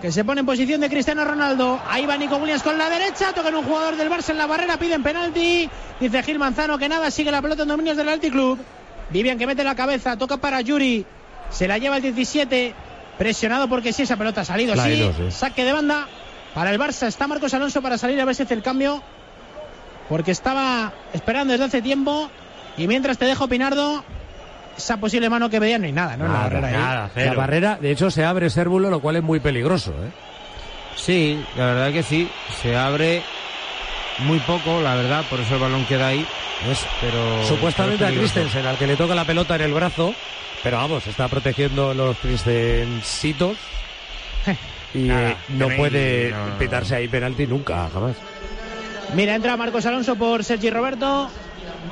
que 0.00 0.10
se 0.10 0.24
pone 0.24 0.40
en 0.40 0.46
posición 0.46 0.80
de 0.80 0.88
Cristiano 0.88 1.24
Ronaldo. 1.24 1.78
Ahí 1.88 2.06
va 2.06 2.16
Nico 2.16 2.36
Williams 2.38 2.62
con 2.62 2.76
la 2.76 2.88
derecha, 2.88 3.34
toca 3.34 3.50
en 3.50 3.56
un 3.56 3.64
jugador 3.64 3.96
del 3.96 4.10
Barça 4.10 4.30
en 4.30 4.38
la 4.38 4.46
barrera, 4.46 4.78
piden 4.78 5.02
penalti. 5.02 5.68
Dice 6.00 6.22
Gil 6.22 6.38
Manzano 6.38 6.78
que 6.78 6.88
nada, 6.88 7.10
sigue 7.10 7.30
la 7.30 7.42
pelota 7.42 7.62
en 7.62 7.68
dominios 7.68 7.96
del 7.96 8.08
Alti 8.08 8.30
Club. 8.30 8.58
Vivian 9.10 9.38
que 9.38 9.46
mete 9.46 9.62
la 9.62 9.76
cabeza, 9.76 10.16
toca 10.16 10.38
para 10.38 10.60
Yuri. 10.62 11.06
Se 11.50 11.68
la 11.68 11.78
lleva 11.78 11.96
el 11.96 12.02
17, 12.02 12.74
presionado 13.18 13.68
porque 13.68 13.92
sí, 13.92 14.02
esa 14.02 14.16
pelota 14.16 14.42
ha 14.42 14.44
salido, 14.44 14.74
La 14.74 14.84
sí. 14.84 14.90
ido, 14.90 15.12
sí. 15.12 15.30
Saque 15.30 15.64
de 15.64 15.72
banda 15.72 16.06
para 16.54 16.70
el 16.70 16.78
Barça. 16.78 17.06
Está 17.06 17.26
Marcos 17.26 17.54
Alonso 17.54 17.82
para 17.82 17.98
salir 17.98 18.20
a 18.20 18.24
ver 18.24 18.34
si 18.34 18.42
hace 18.42 18.54
el 18.54 18.62
cambio 18.62 19.02
porque 20.08 20.30
estaba 20.30 20.92
esperando 21.12 21.52
desde 21.52 21.66
hace 21.66 21.82
tiempo. 21.82 22.30
Y 22.76 22.86
mientras 22.86 23.18
te 23.18 23.24
dejo, 23.24 23.48
Pinardo, 23.48 24.04
esa 24.76 24.98
posible 24.98 25.30
mano 25.30 25.48
que 25.48 25.58
veía 25.58 25.78
no 25.78 25.86
hay 25.86 25.92
nada, 25.92 26.16
la. 26.16 26.26
Nada, 26.28 27.10
barrera, 27.34 27.78
de 27.80 27.90
hecho, 27.90 28.10
se 28.10 28.24
abre 28.24 28.50
Sérvulo, 28.50 28.90
lo 28.90 29.00
cual 29.00 29.16
es 29.16 29.22
muy 29.22 29.40
peligroso. 29.40 29.92
¿eh? 29.92 30.10
Sí, 30.94 31.42
la 31.56 31.66
verdad 31.66 31.92
que 31.92 32.02
sí. 32.02 32.28
Se 32.62 32.76
abre 32.76 33.22
muy 34.20 34.38
poco, 34.40 34.80
la 34.80 34.94
verdad, 34.94 35.24
por 35.28 35.40
eso 35.40 35.54
el 35.54 35.60
balón 35.60 35.84
queda 35.86 36.08
ahí. 36.08 36.26
Es 36.70 36.86
Pero 37.00 37.44
Supuestamente 37.46 38.04
a. 38.04 38.10
Christensen, 38.10 38.66
al 38.66 38.78
que 38.78 38.86
le 38.86 38.96
toca 38.96 39.14
la 39.14 39.24
pelota 39.24 39.56
en 39.56 39.62
el 39.62 39.72
brazo, 39.74 40.14
pero 40.62 40.78
vamos, 40.78 41.06
está 41.06 41.28
protegiendo 41.28 41.92
los 41.94 42.16
Christensitos 42.18 43.56
y 44.94 45.00
Nada, 45.00 45.36
no 45.48 45.68
penalti, 45.68 45.76
puede 45.76 46.30
no, 46.30 46.38
no, 46.38 46.46
no. 46.52 46.58
pitarse 46.58 46.96
ahí 46.96 47.08
penalti 47.08 47.46
nunca, 47.46 47.88
jamás. 47.92 48.16
Mira, 49.14 49.34
entra 49.34 49.56
Marcos 49.56 49.84
Alonso 49.86 50.16
por 50.16 50.42
Sergi 50.44 50.70
Roberto 50.70 51.28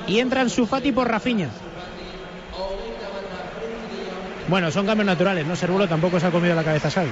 y 0.07 0.19
entra 0.19 0.41
Ansu 0.41 0.67
Fati 0.67 0.93
por 0.93 1.09
Rafinha. 1.09 1.49
Bueno, 4.49 4.71
son 4.71 4.87
cambios 4.87 5.07
naturales, 5.07 5.47
¿no? 5.47 5.57
Servulo 5.57 5.89
tampoco 5.89 6.21
se 6.21 6.27
ha 6.27 6.31
comido 6.31 6.55
la 6.55 6.65
cabeza 6.65 6.91
Xavi. 6.91 7.11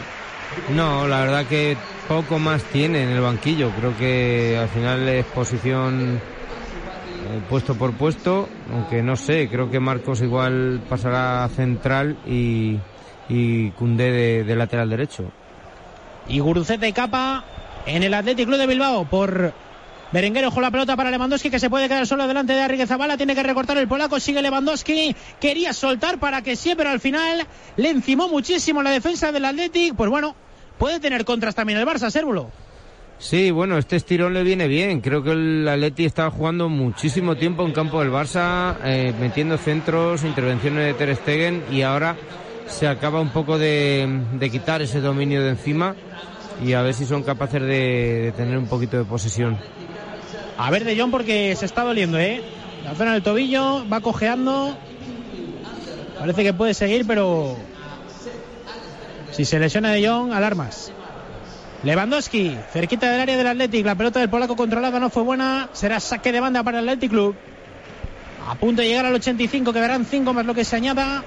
No, 0.74 1.06
la 1.06 1.20
verdad 1.20 1.46
que 1.46 1.76
poco 2.08 2.38
más 2.38 2.62
tiene 2.64 3.02
en 3.02 3.10
el 3.10 3.20
banquillo. 3.20 3.70
Creo 3.78 3.96
que 3.96 4.56
al 4.58 4.68
final 4.68 5.08
es 5.08 5.24
posición 5.26 6.20
eh, 7.22 7.40
puesto 7.48 7.74
por 7.74 7.92
puesto, 7.92 8.48
aunque 8.72 9.02
no 9.02 9.16
sé, 9.16 9.48
creo 9.48 9.70
que 9.70 9.80
Marcos 9.80 10.20
igual 10.22 10.80
pasará 10.88 11.44
a 11.44 11.48
central 11.48 12.16
y, 12.26 12.78
y 13.28 13.70
Cundé 13.70 14.44
de, 14.44 14.56
lateral 14.56 14.90
derecho. 14.90 15.24
Y 16.28 16.40
Guruceta 16.40 16.86
y 16.86 16.92
Capa 16.92 17.44
en 17.86 18.02
el 18.02 18.14
Athletic 18.14 18.46
Club 18.46 18.58
de 18.58 18.66
Bilbao 18.66 19.04
por 19.04 19.52
Berenguer 20.12 20.50
con 20.50 20.62
la 20.62 20.70
pelota 20.70 20.94
para 20.96 21.10
Lewandowski 21.10 21.50
que 21.50 21.58
se 21.58 21.70
puede 21.70 21.88
quedar 21.88 22.06
solo 22.06 22.28
delante 22.28 22.52
de 22.52 22.60
Arrigue 22.60 22.86
Zabala. 22.86 23.16
Tiene 23.16 23.34
que 23.34 23.42
recortar 23.42 23.78
el 23.78 23.88
polaco. 23.88 24.20
Sigue 24.20 24.42
Lewandowski. 24.42 25.16
Quería 25.40 25.72
soltar 25.72 26.18
para 26.18 26.42
que 26.42 26.54
sí, 26.54 26.74
pero 26.76 26.90
al 26.90 27.00
final 27.00 27.46
le 27.76 27.90
encimó 27.90 28.28
muchísimo 28.28 28.82
la 28.82 28.90
defensa 28.90 29.32
del 29.32 29.44
Athletic. 29.44 29.94
Pues 29.94 30.10
bueno, 30.10 30.36
puede 30.78 31.00
tener 31.00 31.24
contras 31.24 31.54
también 31.54 31.78
el 31.78 31.86
Barça, 31.86 32.10
Sérvulo. 32.10 32.50
Sí, 33.22 33.52
bueno, 33.52 33.78
este 33.78 33.94
estirón 33.96 34.34
le 34.34 34.42
viene 34.42 34.66
bien. 34.66 35.00
Creo 35.00 35.22
que 35.22 35.30
el 35.30 35.66
Atleti 35.68 36.04
estaba 36.04 36.30
jugando 36.30 36.68
muchísimo 36.68 37.36
tiempo 37.36 37.64
en 37.64 37.72
campo 37.72 38.00
del 38.00 38.10
Barça, 38.10 38.76
eh, 38.84 39.14
metiendo 39.20 39.56
centros, 39.58 40.24
intervenciones 40.24 40.86
de 40.86 40.94
Ter 40.94 41.16
Stegen 41.16 41.62
y 41.70 41.82
ahora 41.82 42.16
se 42.66 42.88
acaba 42.88 43.20
un 43.20 43.28
poco 43.28 43.58
de, 43.58 44.08
quitar 44.50 44.82
ese 44.82 45.00
dominio 45.00 45.40
de 45.42 45.50
encima 45.50 45.94
y 46.64 46.72
a 46.72 46.82
ver 46.82 46.94
si 46.94 47.06
son 47.06 47.22
capaces 47.22 47.62
de 47.62 48.32
tener 48.36 48.58
un 48.58 48.66
poquito 48.66 48.98
de 48.98 49.04
posesión. 49.04 49.56
A 50.58 50.70
ver, 50.70 50.84
De 50.84 50.98
Jong, 50.98 51.10
porque 51.10 51.56
se 51.56 51.66
está 51.66 51.82
doliendo, 51.82 52.18
¿eh? 52.18 52.42
La 52.84 52.94
zona 52.94 53.12
del 53.12 53.22
tobillo, 53.22 53.88
va 53.88 54.00
cojeando. 54.00 54.76
Parece 56.18 56.44
que 56.44 56.52
puede 56.52 56.74
seguir, 56.74 57.06
pero 57.06 57.56
si 59.32 59.44
se 59.44 59.58
lesiona 59.58 59.92
de 59.92 60.06
Jong, 60.06 60.32
alarmas. 60.32 60.92
Lewandowski, 61.82 62.56
cerquita 62.72 63.10
del 63.10 63.22
área 63.22 63.36
del 63.36 63.46
Athletic, 63.46 63.84
la 63.84 63.96
pelota 63.96 64.20
del 64.20 64.28
polaco 64.28 64.54
controlada 64.54 65.00
no 65.00 65.10
fue 65.10 65.24
buena, 65.24 65.68
será 65.72 65.98
saque 65.98 66.30
de 66.30 66.38
banda 66.38 66.62
para 66.62 66.78
el 66.78 66.88
Athletic 66.88 67.10
Club. 67.10 67.34
A 68.48 68.54
punto 68.54 68.82
de 68.82 68.88
llegar 68.88 69.06
al 69.06 69.14
85, 69.14 69.72
quedarán 69.72 70.04
5 70.04 70.32
más 70.32 70.46
lo 70.46 70.54
que 70.54 70.64
se 70.64 70.76
añada. 70.76 71.24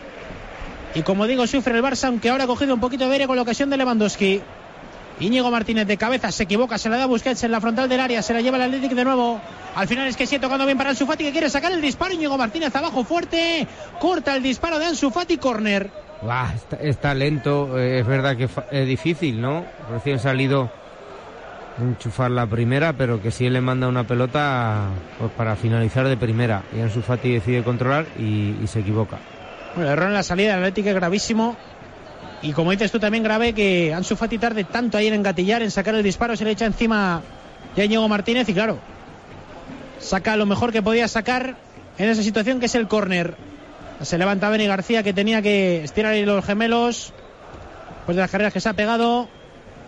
Y 0.93 1.01
como 1.01 1.27
digo, 1.27 1.45
sufre 1.47 1.75
el 1.75 1.83
Barça, 1.83 2.05
aunque 2.05 2.29
ahora 2.29 2.45
ha 2.45 2.47
cogido 2.47 2.73
un 2.73 2.79
poquito 2.79 3.05
de 3.07 3.13
aire 3.13 3.27
con 3.27 3.35
la 3.35 3.41
ocasión 3.41 3.69
de 3.69 3.77
Lewandowski. 3.77 4.41
Íñigo 5.19 5.49
Martínez 5.49 5.87
de 5.87 5.97
cabeza 5.97 6.31
se 6.31 6.43
equivoca, 6.43 6.77
se 6.77 6.89
la 6.89 6.97
da 6.97 7.03
a 7.03 7.07
Busquets 7.07 7.43
en 7.43 7.51
la 7.51 7.61
frontal 7.61 7.87
del 7.87 7.99
área, 8.01 8.21
se 8.21 8.33
la 8.33 8.41
lleva 8.41 8.57
el 8.57 8.63
Athletic 8.63 8.91
de 8.91 9.05
nuevo. 9.05 9.39
Al 9.75 9.87
final 9.87 10.07
es 10.07 10.17
que 10.17 10.27
sigue 10.27 10.39
tocando 10.39 10.65
bien 10.65 10.77
para 10.77 10.89
Ansu 10.89 11.05
Fati 11.05 11.23
que 11.23 11.31
quiere 11.31 11.49
sacar 11.49 11.71
el 11.71 11.81
disparo. 11.81 12.13
Íñigo 12.13 12.37
Martínez 12.37 12.75
abajo 12.75 13.03
fuerte, 13.03 13.67
corta 13.99 14.35
el 14.35 14.43
disparo 14.43 14.77
de 14.77 14.87
Ansu 14.87 15.11
Fati, 15.11 15.37
corner. 15.37 15.89
Está, 16.55 16.77
está 16.77 17.13
lento, 17.13 17.77
eh, 17.77 17.99
es 17.99 18.07
verdad 18.07 18.35
que 18.35 18.49
es 18.71 18.87
difícil, 18.87 19.39
¿no? 19.39 19.65
Recién 19.91 20.19
salido 20.19 20.71
enchufar 21.79 22.31
la 22.31 22.47
primera, 22.47 22.93
pero 22.93 23.21
que 23.21 23.31
si 23.31 23.45
él 23.45 23.53
le 23.53 23.61
manda 23.61 23.87
una 23.87 24.05
pelota 24.05 24.87
pues 25.19 25.31
para 25.31 25.55
finalizar 25.55 26.07
de 26.07 26.17
primera. 26.17 26.63
Y 26.75 26.81
Ansu 26.81 27.01
Fati 27.01 27.33
decide 27.33 27.63
controlar 27.63 28.05
y, 28.17 28.55
y 28.61 28.67
se 28.67 28.79
equivoca. 28.79 29.17
Bueno, 29.75 29.91
error 29.91 30.07
en 30.07 30.13
la 30.13 30.23
salida 30.23 30.51
del 30.51 30.59
Atlético 30.59 30.89
es 30.89 30.95
gravísimo. 30.95 31.57
Y 32.41 32.53
como 32.53 32.71
dices 32.71 32.91
tú 32.91 32.99
también 32.99 33.23
grave 33.23 33.53
que 33.53 33.93
Ansu 33.93 34.15
Fati 34.15 34.37
tarde 34.37 34.63
tanto 34.65 34.97
ahí 34.97 35.07
en 35.07 35.15
engatillar, 35.15 35.61
en 35.61 35.71
sacar 35.71 35.95
el 35.95 36.03
disparo, 36.03 36.35
se 36.35 36.45
le 36.45 36.51
echa 36.51 36.65
encima 36.65 37.21
ya 37.75 37.83
Íñigo 37.83 38.07
Martínez 38.07 38.47
y 38.49 38.53
claro, 38.53 38.79
saca 39.99 40.35
lo 40.35 40.45
mejor 40.45 40.71
que 40.71 40.81
podía 40.81 41.07
sacar 41.07 41.57
en 41.97 42.09
esa 42.09 42.23
situación 42.23 42.59
que 42.59 42.67
es 42.67 42.75
el 42.75 42.87
córner. 42.87 43.35
Se 44.01 44.17
levanta 44.17 44.49
Beni 44.49 44.67
García 44.67 45.03
que 45.03 45.13
tenía 45.13 45.41
que 45.41 45.83
estirar 45.83 46.13
ahí 46.13 46.25
los 46.25 46.43
gemelos 46.45 47.13
después 47.97 48.15
de 48.15 48.21
las 48.21 48.31
carreras 48.31 48.53
que 48.53 48.59
se 48.59 48.69
ha 48.69 48.73
pegado. 48.73 49.29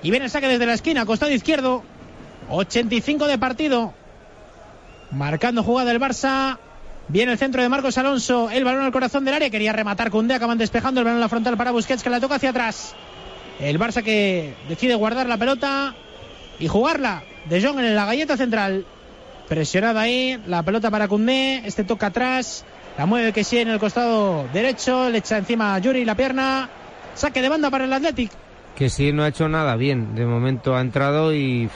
Y 0.01 0.11
viene 0.11 0.25
el 0.25 0.31
saque 0.31 0.47
desde 0.47 0.65
la 0.65 0.73
esquina, 0.73 1.05
costado 1.05 1.31
izquierdo. 1.31 1.83
85 2.49 3.27
de 3.27 3.37
partido. 3.37 3.93
Marcando 5.11 5.63
jugada 5.63 5.91
el 5.91 5.99
Barça. 5.99 6.57
Viene 7.09 7.31
el 7.31 7.37
centro 7.37 7.61
de 7.61 7.69
Marcos 7.69 7.97
Alonso, 7.97 8.49
el 8.49 8.65
balón 8.65 8.83
al 8.83 8.91
corazón 8.91 9.23
del 9.23 9.33
área, 9.35 9.49
quería 9.49 9.71
rematar 9.71 10.11
Cundé, 10.11 10.33
acaban 10.33 10.57
despejando 10.57 10.99
el 10.99 11.05
balón 11.05 11.17
en 11.17 11.21
la 11.21 11.29
frontal 11.29 11.55
para 11.55 11.71
Busquets 11.71 12.03
que 12.03 12.09
la 12.09 12.19
toca 12.19 12.35
hacia 12.35 12.49
atrás. 12.49 12.95
El 13.61 13.79
Barça 13.79 14.03
que 14.03 14.53
decide 14.67 14.93
guardar 14.95 15.27
la 15.27 15.37
pelota 15.37 15.95
y 16.59 16.67
jugarla. 16.67 17.23
De 17.45 17.61
Jong 17.63 17.79
en 17.79 17.95
la 17.95 18.05
galleta 18.05 18.35
central. 18.35 18.85
Presionada 19.47 20.01
ahí, 20.01 20.37
la 20.47 20.63
pelota 20.63 20.91
para 20.91 21.07
Cundé, 21.07 21.61
este 21.65 21.85
toca 21.85 22.07
atrás, 22.07 22.65
la 22.97 23.05
mueve 23.05 23.31
que 23.31 23.45
sí 23.45 23.57
en 23.57 23.69
el 23.69 23.79
costado 23.79 24.45
derecho, 24.51 25.09
le 25.09 25.19
echa 25.19 25.37
encima 25.37 25.75
a 25.75 25.79
Yuri 25.79 26.03
la 26.03 26.15
pierna. 26.15 26.69
Saque 27.15 27.41
de 27.41 27.47
banda 27.47 27.69
para 27.71 27.85
el 27.85 27.93
Athletic. 27.93 28.31
Que 28.75 28.89
sí 28.89 29.13
no 29.13 29.23
ha 29.23 29.29
hecho 29.29 29.47
nada 29.47 29.77
bien. 29.77 30.13
De 30.13 30.25
momento 30.25 30.75
ha 30.75 30.81
entrado 30.81 31.33
y 31.33 31.69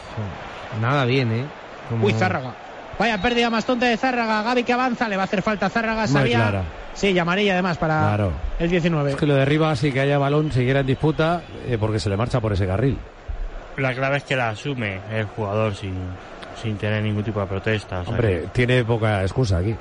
nada 0.82 1.05
bien, 1.05 1.32
¿eh? 1.32 1.45
Como- 1.89 2.05
Uy, 2.05 2.13
Zárraga. 2.13 2.53
Vaya 3.01 3.19
pérdida 3.19 3.49
más 3.49 3.65
tonta 3.65 3.87
de 3.87 3.97
Zárraga. 3.97 4.43
Gaby 4.43 4.63
que 4.63 4.73
avanza, 4.73 5.09
le 5.09 5.15
va 5.17 5.23
a 5.23 5.25
hacer 5.25 5.41
falta 5.41 5.65
a 5.65 5.69
Zárraga. 5.69 6.01
Muy 6.01 6.07
Sabía. 6.07 6.37
clara. 6.37 6.63
Sí, 6.93 7.07
y 7.09 7.17
amarilla 7.17 7.53
además 7.53 7.79
para 7.79 7.99
Claro. 7.99 8.31
el 8.59 8.69
19. 8.69 9.09
Es 9.09 9.17
que 9.17 9.25
lo 9.25 9.33
derriba 9.33 9.71
así 9.71 9.91
que 9.91 10.01
haya 10.01 10.19
balón, 10.19 10.51
siguiera 10.51 10.81
en 10.81 10.85
disputa, 10.85 11.41
eh, 11.67 11.77
porque 11.79 11.99
se 11.99 12.09
le 12.09 12.15
marcha 12.17 12.39
por 12.39 12.53
ese 12.53 12.67
carril. 12.67 12.99
La 13.77 13.95
clave 13.95 14.17
es 14.17 14.23
que 14.23 14.35
la 14.35 14.49
asume 14.49 14.99
el 15.11 15.25
jugador 15.25 15.73
sin, 15.73 15.95
sin 16.61 16.77
tener 16.77 17.01
ningún 17.01 17.23
tipo 17.23 17.39
de 17.39 17.47
protesta. 17.47 18.01
o 18.01 18.03
sea 18.03 18.13
Hombre, 18.13 18.41
que- 18.41 18.47
tiene 18.49 18.83
poca 18.83 19.23
excusa 19.23 19.57
aquí. 19.57 19.75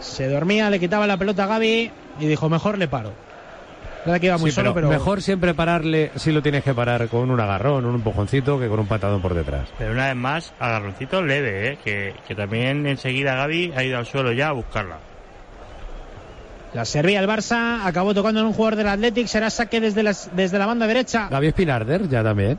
Se 0.00 0.28
dormía, 0.28 0.68
le 0.68 0.80
quitaba 0.80 1.06
la 1.06 1.16
pelota 1.16 1.44
a 1.44 1.46
Gaby 1.46 1.90
y 2.18 2.26
dijo, 2.26 2.48
mejor 2.48 2.76
le 2.76 2.88
paro. 2.88 3.12
Verdad 4.04 4.20
que 4.20 4.26
iba 4.26 4.38
muy 4.38 4.50
Sí, 4.50 4.56
solo, 4.56 4.74
pero, 4.74 4.88
mejor 4.88 5.22
siempre 5.22 5.54
pararle, 5.54 6.10
si 6.16 6.32
lo 6.32 6.42
tienes 6.42 6.64
que 6.64 6.74
parar 6.74 7.06
con 7.08 7.30
un 7.30 7.38
agarrón, 7.40 7.84
un 7.86 7.94
empujoncito, 7.94 8.58
que 8.58 8.66
con 8.68 8.80
un 8.80 8.86
patadón 8.86 9.22
por 9.22 9.32
detrás. 9.34 9.68
Pero 9.78 9.92
una 9.92 10.06
vez 10.08 10.16
más, 10.16 10.52
agarroncito 10.58 11.22
leve, 11.22 11.68
¿eh? 11.72 11.78
que, 11.84 12.14
que 12.26 12.34
también 12.34 12.84
enseguida 12.86 13.34
Gaby 13.36 13.72
ha 13.76 13.84
ido 13.84 13.98
al 13.98 14.06
suelo 14.06 14.32
ya 14.32 14.48
a 14.48 14.52
buscarla. 14.52 14.96
la 16.74 16.84
servía 16.84 17.20
el 17.20 17.28
Barça, 17.28 17.84
acabó 17.84 18.12
tocando 18.14 18.40
en 18.40 18.46
un 18.46 18.52
jugador 18.54 18.76
del 18.76 18.88
Athletic, 18.88 19.26
será 19.28 19.50
saque 19.50 19.80
desde, 19.80 20.02
las- 20.02 20.30
desde 20.34 20.58
la 20.58 20.66
banda 20.66 20.86
derecha. 20.88 21.28
Gaby 21.30 21.50
Spinarder 21.50 22.08
ya 22.08 22.24
también. 22.24 22.58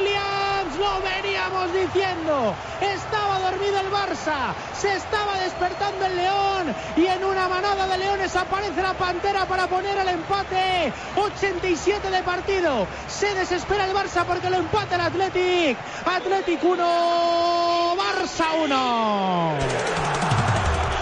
Veníamos 0.99 1.73
diciendo. 1.73 2.55
Estaba 2.81 3.39
dormido 3.39 3.79
el 3.79 3.91
Barça. 3.91 4.53
Se 4.73 4.95
estaba 4.95 5.37
despertando 5.39 6.05
el 6.05 6.15
León. 6.15 6.75
Y 6.97 7.05
en 7.05 7.23
una 7.23 7.47
manada 7.47 7.87
de 7.87 7.97
leones 7.97 8.35
aparece 8.35 8.81
la 8.81 8.93
pantera 8.93 9.45
para 9.45 9.67
poner 9.67 9.97
el 9.97 10.07
empate. 10.09 10.91
87 11.15 12.09
de 12.09 12.23
partido. 12.23 12.87
Se 13.07 13.33
desespera 13.35 13.85
el 13.85 13.93
Barça 13.93 14.25
porque 14.25 14.49
lo 14.49 14.57
empata 14.57 14.95
el 14.95 15.01
Athletic. 15.01 15.77
Athletic 16.05 16.63
1, 16.63 17.95
Barça 17.95 18.45
1. 18.63 19.53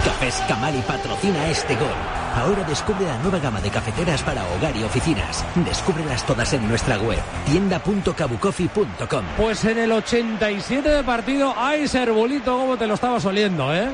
Cafés 0.05 0.43
Camali 0.47 0.81
patrocina 0.81 1.47
este 1.47 1.75
gol. 1.75 2.18
Ahora 2.39 2.63
descubre 2.63 3.05
la 3.05 3.17
nueva 3.17 3.37
gama 3.39 3.59
de 3.59 3.69
cafeteras 3.69 4.23
para 4.23 4.45
hogar 4.45 4.73
y 4.75 4.83
oficinas. 4.83 5.45
Descúbrelas 5.55 6.25
todas 6.25 6.53
en 6.53 6.65
nuestra 6.69 6.97
web, 6.97 7.19
tienda.kabucoffee.com. 7.45 9.25
Pues 9.35 9.65
en 9.65 9.77
el 9.77 9.91
87 9.91 10.87
de 10.87 11.03
partido, 11.03 11.53
ay, 11.57 11.85
Serbolito, 11.85 12.57
cómo 12.57 12.77
te 12.77 12.87
lo 12.87 12.93
estabas 12.93 13.25
oliendo, 13.25 13.75
¿eh? 13.75 13.89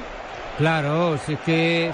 Claro, 0.59 1.17
si 1.25 1.33
es 1.33 1.39
que 1.39 1.91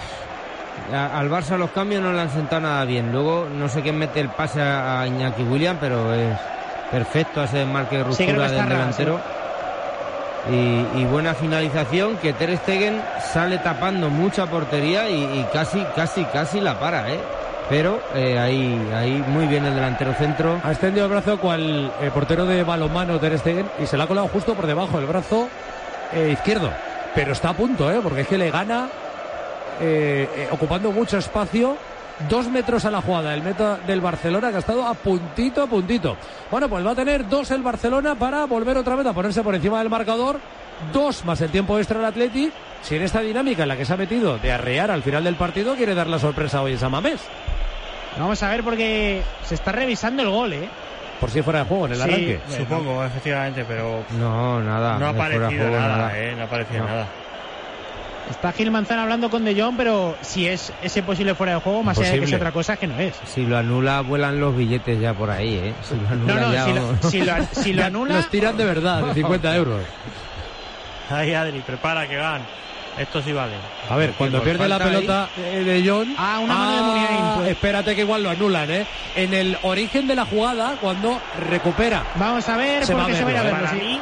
al 0.93 1.29
Barça 1.29 1.57
los 1.57 1.71
cambios 1.71 2.03
no 2.03 2.11
le 2.11 2.19
han 2.19 2.29
sentado 2.29 2.63
nada 2.63 2.83
bien. 2.83 3.13
Luego 3.13 3.47
no 3.49 3.69
sé 3.69 3.81
quién 3.81 3.97
mete 3.97 4.19
el 4.19 4.29
pase 4.29 4.61
a, 4.61 5.07
Iñaki 5.07 5.43
William, 5.43 5.77
pero 5.79 6.13
es 6.13 6.37
perfecto 6.91 7.43
ese 7.43 7.59
desmarque 7.59 7.97
de 7.97 8.03
ruptura 8.03 8.49
del 8.49 8.57
raro, 8.57 8.69
delantero. 8.69 9.40
Y, 10.49 11.05
buena 11.05 11.33
finalización 11.35 12.17
que 12.17 12.33
Ter 12.33 12.57
Stegen 12.57 13.01
sale 13.31 13.59
tapando 13.59 14.09
mucha 14.09 14.47
portería 14.47 15.09
y, 15.09 15.45
casi, 15.53 15.83
casi, 15.95 16.23
casi 16.25 16.59
la 16.59 16.79
para, 16.79 17.11
¿eh? 17.11 17.19
Pero 17.69 18.01
eh, 18.15 18.37
ahí, 18.39 18.89
ahí 18.93 19.23
muy 19.27 19.45
bien 19.45 19.65
el 19.65 19.75
delantero 19.75 20.13
centro. 20.13 20.59
Ha 20.63 20.71
extendido 20.71 21.05
el 21.05 21.11
brazo 21.11 21.39
cual 21.39 21.91
eh, 22.01 22.09
portero 22.13 22.45
de 22.45 22.63
balonmano 22.63 23.19
Ter 23.19 23.37
Stegen 23.37 23.69
y 23.81 23.85
se 23.85 23.97
le 23.97 24.03
ha 24.03 24.07
colado 24.07 24.27
justo 24.27 24.55
por 24.55 24.67
debajo 24.67 24.97
del 24.97 25.05
brazo 25.05 25.47
eh, 26.13 26.31
izquierdo. 26.33 26.71
Pero 27.13 27.33
está 27.33 27.49
a 27.49 27.53
punto, 27.53 27.91
¿eh? 27.91 27.99
Porque 28.01 28.21
es 28.21 28.27
que 28.27 28.37
le 28.37 28.51
gana 28.51 28.89
ocupando 30.51 30.91
mucho 30.91 31.17
espacio. 31.17 31.77
Dos 32.29 32.47
metros 32.47 32.85
a 32.85 32.91
la 32.91 33.01
jugada, 33.01 33.33
el 33.33 33.41
meta 33.41 33.77
del 33.85 33.99
Barcelona 34.01 34.49
que 34.51 34.55
ha 34.57 34.59
estado 34.59 34.85
a 34.85 34.93
puntito, 34.93 35.63
a 35.63 35.67
puntito. 35.67 36.15
Bueno, 36.49 36.69
pues 36.69 36.85
va 36.85 36.91
a 36.91 36.95
tener 36.95 37.27
dos 37.27 37.51
el 37.51 37.61
Barcelona 37.61 38.15
para 38.15 38.45
volver 38.45 38.77
otra 38.77 38.95
vez 38.95 39.05
a 39.05 39.13
ponerse 39.13 39.41
por 39.43 39.55
encima 39.55 39.79
del 39.79 39.89
marcador. 39.89 40.39
Dos 40.93 41.25
más 41.25 41.39
el 41.41 41.49
tiempo 41.51 41.77
extra 41.77 41.99
al 41.99 42.05
Athletic. 42.05 42.51
Si 42.81 42.95
en 42.95 43.03
esta 43.03 43.19
dinámica 43.21 43.63
en 43.63 43.69
la 43.69 43.77
que 43.77 43.85
se 43.85 43.93
ha 43.93 43.97
metido 43.97 44.37
de 44.37 44.51
arrear 44.51 44.89
al 44.91 45.03
final 45.03 45.23
del 45.23 45.35
partido 45.35 45.75
quiere 45.75 45.93
dar 45.93 46.07
la 46.07 46.19
sorpresa 46.19 46.61
hoy 46.61 46.73
en 46.73 46.79
Samamés. 46.79 47.21
Vamos 48.17 48.41
a 48.43 48.49
ver 48.49 48.63
porque 48.63 49.21
se 49.43 49.55
está 49.55 49.71
revisando 49.71 50.23
el 50.23 50.29
gol, 50.29 50.53
¿eh? 50.53 50.67
Por 51.19 51.29
si 51.29 51.41
fuera 51.43 51.59
de 51.59 51.65
juego 51.65 51.85
en 51.85 51.91
el 51.93 51.97
Sí, 51.99 52.03
arranque. 52.03 52.39
supongo, 52.57 53.03
efectivamente, 53.05 53.63
pero 53.67 54.03
No, 54.19 54.59
nada. 54.61 54.97
no 54.97 55.07
ha 55.07 55.13
de 55.13 55.19
fuera 55.19 55.29
de 55.35 55.39
parecido 55.39 55.67
juego, 55.69 55.79
nada, 55.87 56.19
¿eh? 56.19 56.35
No 56.35 56.43
ha 56.43 56.47
parecido 56.47 56.79
No. 56.83 56.89
nada. 56.89 57.07
Está 58.31 58.51
Gil 58.53 58.71
Manzana 58.71 59.03
hablando 59.03 59.29
con 59.29 59.43
De 59.45 59.59
Jong, 59.61 59.75
pero 59.77 60.17
si 60.21 60.47
es 60.47 60.71
ese 60.81 61.03
posible 61.03 61.35
fuera 61.35 61.53
de 61.55 61.59
juego, 61.61 61.83
más 61.83 61.97
allá 61.99 62.11
de 62.11 62.19
que 62.19 62.25
es 62.25 62.33
otra 62.33 62.51
cosa, 62.51 62.77
que 62.77 62.87
no 62.87 62.97
es. 62.99 63.13
Si 63.25 63.45
lo 63.45 63.57
anula, 63.57 64.01
vuelan 64.01 64.39
los 64.39 64.55
billetes 64.55 64.99
ya 64.99 65.13
por 65.13 65.29
ahí, 65.29 65.55
¿eh? 65.55 65.73
Si 65.87 65.95
lo 65.95 66.07
anula 66.07 66.33
No, 66.35 66.47
no, 66.47 66.53
ya, 66.53 66.65
si 66.65 66.73
lo, 66.73 67.09
si 67.09 67.21
lo- 67.23 67.61
si 67.63 67.73
lo 67.73 67.81
Ya 67.81 67.85
anula. 67.87 68.15
Los 68.15 68.29
tiran 68.29 68.57
de 68.57 68.65
verdad, 68.65 69.03
de 69.03 69.13
50 69.13 69.55
euros. 69.55 69.81
Ahí, 71.09 71.33
Adri, 71.33 71.59
prepara 71.59 72.07
que 72.07 72.17
van. 72.17 72.41
Esto 72.97 73.21
sí 73.21 73.31
vale. 73.31 73.53
A 73.89 73.95
ver, 73.95 74.11
cuando 74.17 74.41
pierde 74.43 74.67
la 74.67 74.75
ahí. 74.75 74.81
pelota 74.83 75.29
eh, 75.37 75.63
de 75.63 75.89
John. 75.89 76.13
Ah, 76.17 76.39
una 76.43 76.55
mano 76.55 76.75
de 76.75 76.81
Muniain, 76.83 77.35
pues. 77.37 77.49
Espérate 77.51 77.95
que 77.95 78.01
igual 78.01 78.21
lo 78.23 78.29
anulan, 78.29 78.69
¿eh? 78.69 78.85
En 79.15 79.33
el 79.33 79.57
origen 79.63 80.07
de 80.07 80.15
la 80.15 80.25
jugada, 80.25 80.75
cuando 80.81 81.19
recupera. 81.49 82.03
Vamos 82.15 82.47
a 82.49 82.57
ver, 82.57 82.85
Se 82.85 82.93
va 82.93 83.03
porque 83.03 83.15
a 83.15 83.19
se 83.19 83.23
va 83.23 83.29
a 83.29 83.33
a 83.39 83.43
verlo, 83.43 83.51
verlo, 83.57 83.67
Para 83.69 83.79
sí. 83.79 83.99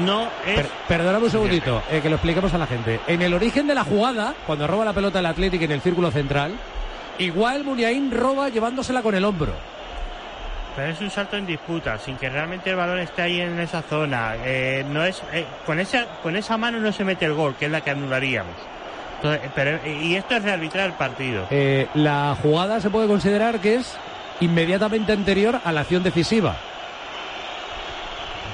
No 0.00 0.28
es. 0.46 0.54
Per- 0.56 0.68
perdóname 0.88 1.24
un 1.26 1.30
segundito, 1.30 1.82
eh, 1.90 2.00
que 2.02 2.08
lo 2.08 2.16
expliquemos 2.16 2.52
a 2.54 2.58
la 2.58 2.66
gente. 2.66 3.00
En 3.06 3.22
el 3.22 3.34
origen 3.34 3.66
de 3.66 3.74
la 3.74 3.84
jugada, 3.84 4.34
cuando 4.46 4.66
roba 4.66 4.84
la 4.84 4.92
pelota 4.92 5.18
el 5.20 5.26
Athletic 5.26 5.62
en 5.62 5.72
el 5.72 5.80
círculo 5.80 6.10
central, 6.10 6.52
igual 7.18 7.64
Muniain 7.64 8.10
roba 8.10 8.48
llevándosela 8.48 9.02
con 9.02 9.14
el 9.14 9.24
hombro. 9.24 9.52
Pero 10.74 10.88
es 10.90 11.00
un 11.02 11.10
salto 11.10 11.36
en 11.36 11.44
disputa, 11.46 11.98
sin 11.98 12.16
que 12.16 12.30
realmente 12.30 12.70
el 12.70 12.76
balón 12.76 12.98
esté 12.98 13.20
ahí 13.22 13.40
en 13.42 13.58
esa 13.60 13.82
zona. 13.82 14.36
Eh, 14.42 14.84
no 14.88 15.04
es 15.04 15.22
eh, 15.32 15.44
con 15.66 15.78
esa 15.78 16.06
con 16.22 16.34
esa 16.34 16.56
mano 16.56 16.78
no 16.78 16.90
se 16.92 17.04
mete 17.04 17.26
el 17.26 17.34
gol, 17.34 17.54
que 17.58 17.66
es 17.66 17.70
la 17.70 17.82
que 17.82 17.90
anularíamos. 17.90 18.54
Entonces, 19.16 19.50
pero, 19.54 19.78
y 19.86 20.16
esto 20.16 20.34
es 20.34 20.42
rearbitrar 20.42 20.86
el 20.86 20.92
partido. 20.94 21.46
Eh, 21.50 21.86
la 21.94 22.34
jugada 22.42 22.80
se 22.80 22.88
puede 22.90 23.06
considerar 23.06 23.58
que 23.60 23.74
es 23.76 23.94
inmediatamente 24.40 25.12
anterior 25.12 25.60
a 25.62 25.70
la 25.72 25.82
acción 25.82 26.02
decisiva. 26.02 26.56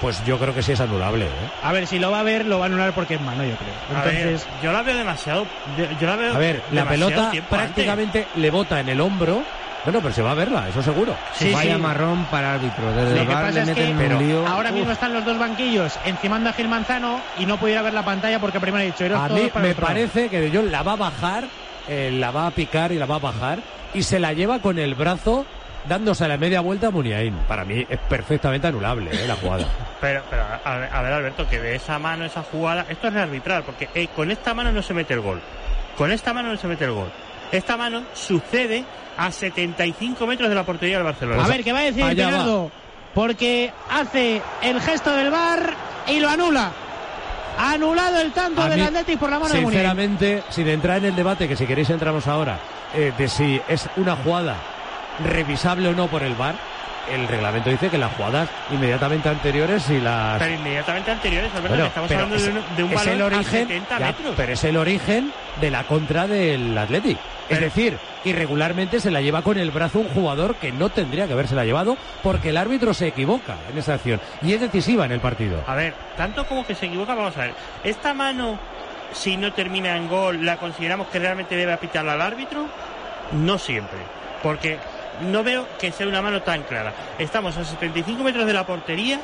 Pues 0.00 0.24
yo 0.24 0.38
creo 0.38 0.54
que 0.54 0.62
sí 0.62 0.72
es 0.72 0.80
anulable. 0.80 1.24
¿eh? 1.26 1.28
A 1.62 1.72
ver, 1.72 1.86
si 1.86 1.98
lo 1.98 2.10
va 2.10 2.20
a 2.20 2.22
ver, 2.22 2.46
lo 2.46 2.58
va 2.58 2.66
a 2.66 2.68
anular 2.68 2.92
porque 2.92 3.14
es 3.14 3.20
mano, 3.20 3.42
yo 3.44 3.54
creo. 3.56 4.04
Ver, 4.04 4.14
Entonces, 4.26 4.48
yo 4.62 4.72
la 4.72 4.82
veo 4.82 4.96
demasiado. 4.96 5.46
Yo, 5.76 5.84
yo 6.00 6.06
la 6.06 6.16
veo 6.16 6.34
A 6.34 6.38
ver, 6.38 6.62
la 6.72 6.84
pelota 6.88 7.26
antes. 7.26 7.42
prácticamente 7.48 8.26
le 8.36 8.50
bota 8.50 8.78
en 8.80 8.88
el 8.90 9.00
hombro. 9.00 9.42
Bueno, 9.84 10.00
pero 10.02 10.12
se 10.12 10.22
va 10.22 10.32
a 10.32 10.34
verla, 10.34 10.68
eso 10.68 10.82
seguro. 10.82 11.14
Sí, 11.34 11.52
Vaya 11.52 11.76
sí. 11.76 11.80
marrón 11.80 12.24
para 12.26 12.54
árbitro. 12.54 12.92
Desde 12.92 13.14
Lo 13.14 13.20
el 13.22 13.26
que 13.28 13.32
bar 13.34 13.44
pasa 13.44 13.54
le 13.54 13.60
es 13.60 13.66
meten 13.68 13.96
que 13.98 14.04
en 14.06 14.12
un 14.12 14.28
lío. 14.28 14.46
ahora 14.46 14.70
mismo 14.72 14.90
están 14.92 15.12
los 15.14 15.24
dos 15.24 15.38
banquillos 15.38 15.98
encimando 16.04 16.50
a 16.50 16.52
Gil 16.52 16.68
Manzano 16.68 17.20
y 17.38 17.46
no 17.46 17.56
pudiera 17.58 17.80
ver 17.82 17.94
la 17.94 18.04
pantalla 18.04 18.38
porque 18.40 18.60
primero 18.60 18.82
ha 18.82 18.86
dicho 18.86 19.04
A 19.16 19.28
mí 19.28 19.48
para 19.52 19.66
me 19.66 19.74
parece 19.74 20.28
que 20.28 20.40
De 20.40 20.50
Jong 20.56 20.70
la 20.70 20.82
va 20.82 20.92
a 20.92 20.96
bajar, 20.96 21.44
eh, 21.88 22.10
la 22.12 22.30
va 22.32 22.48
a 22.48 22.50
picar 22.50 22.92
y 22.92 22.98
la 22.98 23.06
va 23.06 23.16
a 23.16 23.20
bajar 23.20 23.60
y 23.94 24.02
se 24.02 24.18
la 24.18 24.32
lleva 24.32 24.58
con 24.58 24.78
el 24.78 24.94
brazo 24.94 25.46
dándose 25.88 26.24
a 26.24 26.28
la 26.28 26.36
media 26.36 26.60
vuelta 26.60 26.88
a 26.88 26.90
Muniain. 26.90 27.34
Para 27.48 27.64
mí 27.64 27.84
es 27.88 27.98
perfectamente 28.08 28.66
anulable 28.66 29.10
eh, 29.12 29.26
la 29.26 29.36
jugada. 29.36 29.66
Pero, 30.00 30.22
pero 30.30 30.44
a, 30.64 30.76
ver, 30.76 30.88
a 30.92 31.02
ver, 31.02 31.12
Alberto, 31.12 31.48
que 31.48 31.58
de 31.58 31.74
esa 31.74 31.98
mano, 31.98 32.24
esa 32.24 32.44
jugada, 32.44 32.86
esto 32.88 33.08
es 33.08 33.14
rearbitrar, 33.14 33.64
porque 33.64 33.88
eh, 33.96 34.06
con 34.14 34.30
esta 34.30 34.54
mano 34.54 34.70
no 34.70 34.80
se 34.80 34.94
mete 34.94 35.12
el 35.14 35.20
gol. 35.20 35.40
Con 35.96 36.12
esta 36.12 36.32
mano 36.32 36.52
no 36.52 36.56
se 36.56 36.68
mete 36.68 36.84
el 36.84 36.92
gol. 36.92 37.10
Esta 37.50 37.76
mano 37.76 38.04
sucede 38.14 38.84
a 39.16 39.32
75 39.32 40.24
metros 40.24 40.48
de 40.48 40.54
la 40.54 40.62
portería 40.62 40.98
del 40.98 41.04
Barcelona. 41.04 41.44
A 41.44 41.48
ver, 41.48 41.64
¿qué 41.64 41.72
va 41.72 41.80
a 41.80 41.82
decir 41.82 42.04
Allá 42.04 42.26
va. 42.26 42.30
Bernardo? 42.30 42.70
Porque 43.12 43.72
hace 43.90 44.40
el 44.62 44.80
gesto 44.80 45.10
del 45.16 45.32
bar 45.32 45.74
y 46.06 46.20
lo 46.20 46.28
anula. 46.28 46.70
Anulado 47.58 48.20
el 48.20 48.30
tanto 48.30 48.68
del 48.68 48.80
Atlético 48.80 49.18
por 49.18 49.30
la 49.30 49.40
mano 49.40 49.52
de 49.52 49.60
Muniain. 49.60 49.84
Sinceramente, 49.84 50.42
sin 50.50 50.68
entrar 50.68 50.98
en 50.98 51.06
el 51.06 51.16
debate, 51.16 51.48
que 51.48 51.56
si 51.56 51.66
queréis 51.66 51.90
entramos 51.90 52.28
ahora, 52.28 52.60
eh, 52.94 53.12
de 53.18 53.28
si 53.28 53.60
es 53.66 53.88
una 53.96 54.14
jugada 54.14 54.54
revisable 55.24 55.88
o 55.88 55.92
no 55.92 56.06
por 56.08 56.22
el 56.22 56.34
VAR, 56.34 56.54
el 57.12 57.26
reglamento 57.26 57.70
dice 57.70 57.88
que 57.88 57.96
las 57.96 58.12
jugadas 58.14 58.48
inmediatamente 58.70 59.28
anteriores 59.30 59.88
y 59.88 59.98
las... 59.98 60.38
Pero 60.38 60.54
inmediatamente 60.54 61.10
anteriores, 61.10 61.50
Alberto, 61.52 61.68
Bueno, 61.70 61.84
estamos 61.86 62.10
hablando 62.10 62.36
de 62.36 62.50
un, 62.50 62.76
de 62.76 62.82
un 62.84 62.94
balón 62.94 63.14
el 63.14 63.22
origen, 63.22 63.44
a 63.64 63.68
70 63.68 63.98
ya, 63.98 64.06
metros. 64.06 64.34
pero 64.36 64.52
es 64.52 64.64
el 64.64 64.76
origen 64.76 65.32
de 65.60 65.70
la 65.70 65.84
contra 65.84 66.26
del 66.26 66.76
Athletic. 66.76 67.16
es 67.48 67.60
decir, 67.60 67.96
irregularmente 68.24 69.00
se 69.00 69.10
la 69.10 69.22
lleva 69.22 69.40
con 69.40 69.56
el 69.56 69.70
brazo 69.70 70.00
un 70.00 70.08
jugador 70.08 70.56
que 70.56 70.70
no 70.70 70.90
tendría 70.90 71.26
que 71.26 71.32
haberse 71.32 71.54
la 71.54 71.64
llevado 71.64 71.96
porque 72.22 72.50
el 72.50 72.58
árbitro 72.58 72.92
se 72.92 73.06
equivoca 73.06 73.56
en 73.72 73.78
esa 73.78 73.94
acción 73.94 74.20
y 74.42 74.52
es 74.52 74.60
decisiva 74.60 75.06
en 75.06 75.12
el 75.12 75.20
partido. 75.20 75.62
A 75.66 75.74
ver, 75.74 75.94
tanto 76.16 76.46
como 76.46 76.66
que 76.66 76.74
se 76.74 76.86
equivoca, 76.86 77.14
vamos 77.14 77.34
a 77.38 77.40
ver. 77.40 77.54
Esta 77.84 78.12
mano, 78.12 78.58
si 79.12 79.38
no 79.38 79.54
termina 79.54 79.96
en 79.96 80.08
gol, 80.08 80.44
¿la 80.44 80.58
consideramos 80.58 81.06
que 81.08 81.18
realmente 81.20 81.56
debe 81.56 81.72
apitarla 81.72 82.12
al 82.12 82.20
árbitro? 82.20 82.66
No 83.32 83.58
siempre. 83.58 83.98
Porque 84.42 84.78
no 85.20 85.42
veo 85.42 85.66
que 85.78 85.92
sea 85.92 86.06
una 86.06 86.22
mano 86.22 86.42
tan 86.42 86.62
clara. 86.62 86.92
Estamos 87.18 87.56
a 87.56 87.64
75 87.64 88.22
metros 88.22 88.46
de 88.46 88.52
la 88.52 88.64
portería. 88.66 89.20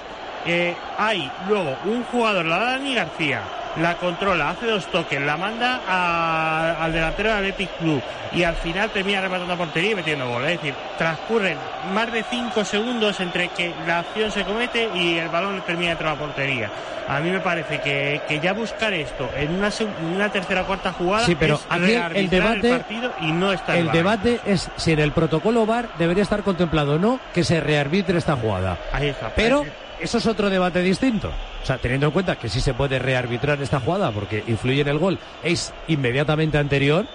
eh, 0.46 0.76
hay 0.98 1.30
luego 1.48 1.76
un 1.86 2.04
jugador, 2.04 2.44
la 2.44 2.58
da 2.58 2.64
Dani 2.72 2.94
García, 2.94 3.40
la 3.80 3.96
controla, 3.96 4.50
hace 4.50 4.66
dos 4.66 4.86
toques, 4.86 5.20
la 5.20 5.36
manda 5.36 5.80
a- 5.88 6.76
al 6.84 6.92
delantero 6.92 7.30
del 7.30 7.38
Athletic 7.38 7.70
Club 7.78 8.02
y 8.32 8.42
al 8.44 8.54
final 8.56 8.90
termina 8.90 9.20
rematando 9.20 9.56
portería 9.56 9.92
y 9.92 9.94
metiendo 9.96 10.28
gol. 10.28 10.44
Es 10.44 10.56
decir, 10.60 10.74
transcurren 10.98 11.58
más 11.92 12.12
de 12.12 12.22
5 12.30 12.64
segundos 12.64 13.18
entre 13.20 13.48
que 13.48 13.72
la 13.86 14.00
acción 14.00 14.30
se 14.30 14.44
comete 14.44 14.88
y 14.94 15.18
el 15.18 15.28
balón 15.28 15.60
termina 15.66 15.90
dentro 15.90 16.08
de 16.08 16.14
la 16.14 16.20
portería. 16.20 16.70
A 17.06 17.20
mí 17.20 17.30
me 17.30 17.40
parece 17.40 17.80
que, 17.80 18.22
que 18.26 18.40
ya 18.40 18.54
buscar 18.54 18.92
esto 18.94 19.28
en 19.36 19.54
una, 19.56 19.68
una 20.14 20.30
tercera 20.30 20.62
o 20.62 20.66
cuarta 20.66 20.90
jugada 20.92 21.26
Sí, 21.26 21.34
pero 21.34 21.56
es 21.56 21.66
aquí 21.68 21.92
el 22.14 22.30
debate- 22.30 22.70
partido 22.70 23.12
y 23.20 23.32
no 23.32 23.52
está 23.52 23.76
El 23.76 23.90
debate 23.90 24.40
es 24.46 24.70
si 24.76 24.92
en 24.92 25.00
el 25.00 25.12
protocolo 25.12 25.66
VAR 25.66 25.88
debería 25.98 26.22
estar 26.22 26.42
contemplado 26.42 26.94
o 26.94 26.98
no 26.98 27.20
que 27.34 27.44
se 27.44 27.60
rearbitre 27.60 28.16
esta 28.16 28.36
jugada. 28.36 28.78
Ahí 28.92 29.08
está. 29.08 29.30
Pero 29.36 29.66
eso 30.00 30.18
es 30.18 30.26
otro 30.26 30.50
debate 30.50 30.80
distinto. 30.82 31.30
O 31.62 31.66
sea, 31.66 31.78
teniendo 31.78 32.06
en 32.06 32.12
cuenta 32.12 32.36
que 32.36 32.48
sí 32.48 32.60
se 32.60 32.74
puede 32.74 32.98
rearbitrar 32.98 33.60
esta 33.62 33.80
jugada 33.80 34.10
porque 34.10 34.44
influye 34.46 34.82
en 34.82 34.88
el 34.88 34.98
gol, 34.98 35.18
es 35.42 35.72
inmediatamente 35.88 36.58
anterior, 36.58 37.06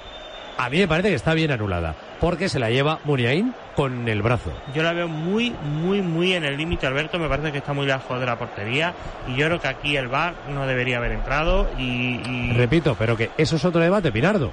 a 0.57 0.69
mí 0.69 0.77
me 0.79 0.87
parece 0.87 1.09
que 1.09 1.15
está 1.15 1.33
bien 1.33 1.51
anulada. 1.51 1.95
Porque 2.19 2.49
se 2.49 2.59
la 2.59 2.69
lleva 2.69 2.99
Muniain 3.05 3.53
con 3.77 4.09
el 4.09 4.21
brazo. 4.21 4.51
Yo 4.75 4.83
la 4.83 4.91
veo 4.91 5.07
muy, 5.07 5.51
muy, 5.51 6.01
muy 6.01 6.33
en 6.33 6.43
el 6.43 6.57
límite, 6.57 6.85
Alberto. 6.85 7.17
Me 7.17 7.29
parece 7.29 7.53
que 7.53 7.59
está 7.59 7.71
muy 7.71 7.85
lejos 7.85 8.19
de 8.19 8.25
la 8.25 8.37
portería. 8.37 8.93
Y 9.29 9.37
yo 9.37 9.45
creo 9.45 9.61
que 9.61 9.69
aquí 9.69 9.95
el 9.95 10.09
VAR 10.09 10.33
no 10.49 10.67
debería 10.67 10.97
haber 10.97 11.13
entrado. 11.13 11.69
Y, 11.77 12.19
y- 12.27 12.53
Repito, 12.57 12.97
pero 12.99 13.15
que 13.15 13.29
eso 13.37 13.55
es 13.55 13.63
otro 13.63 13.79
debate, 13.79 14.11
Pinardo. 14.11 14.51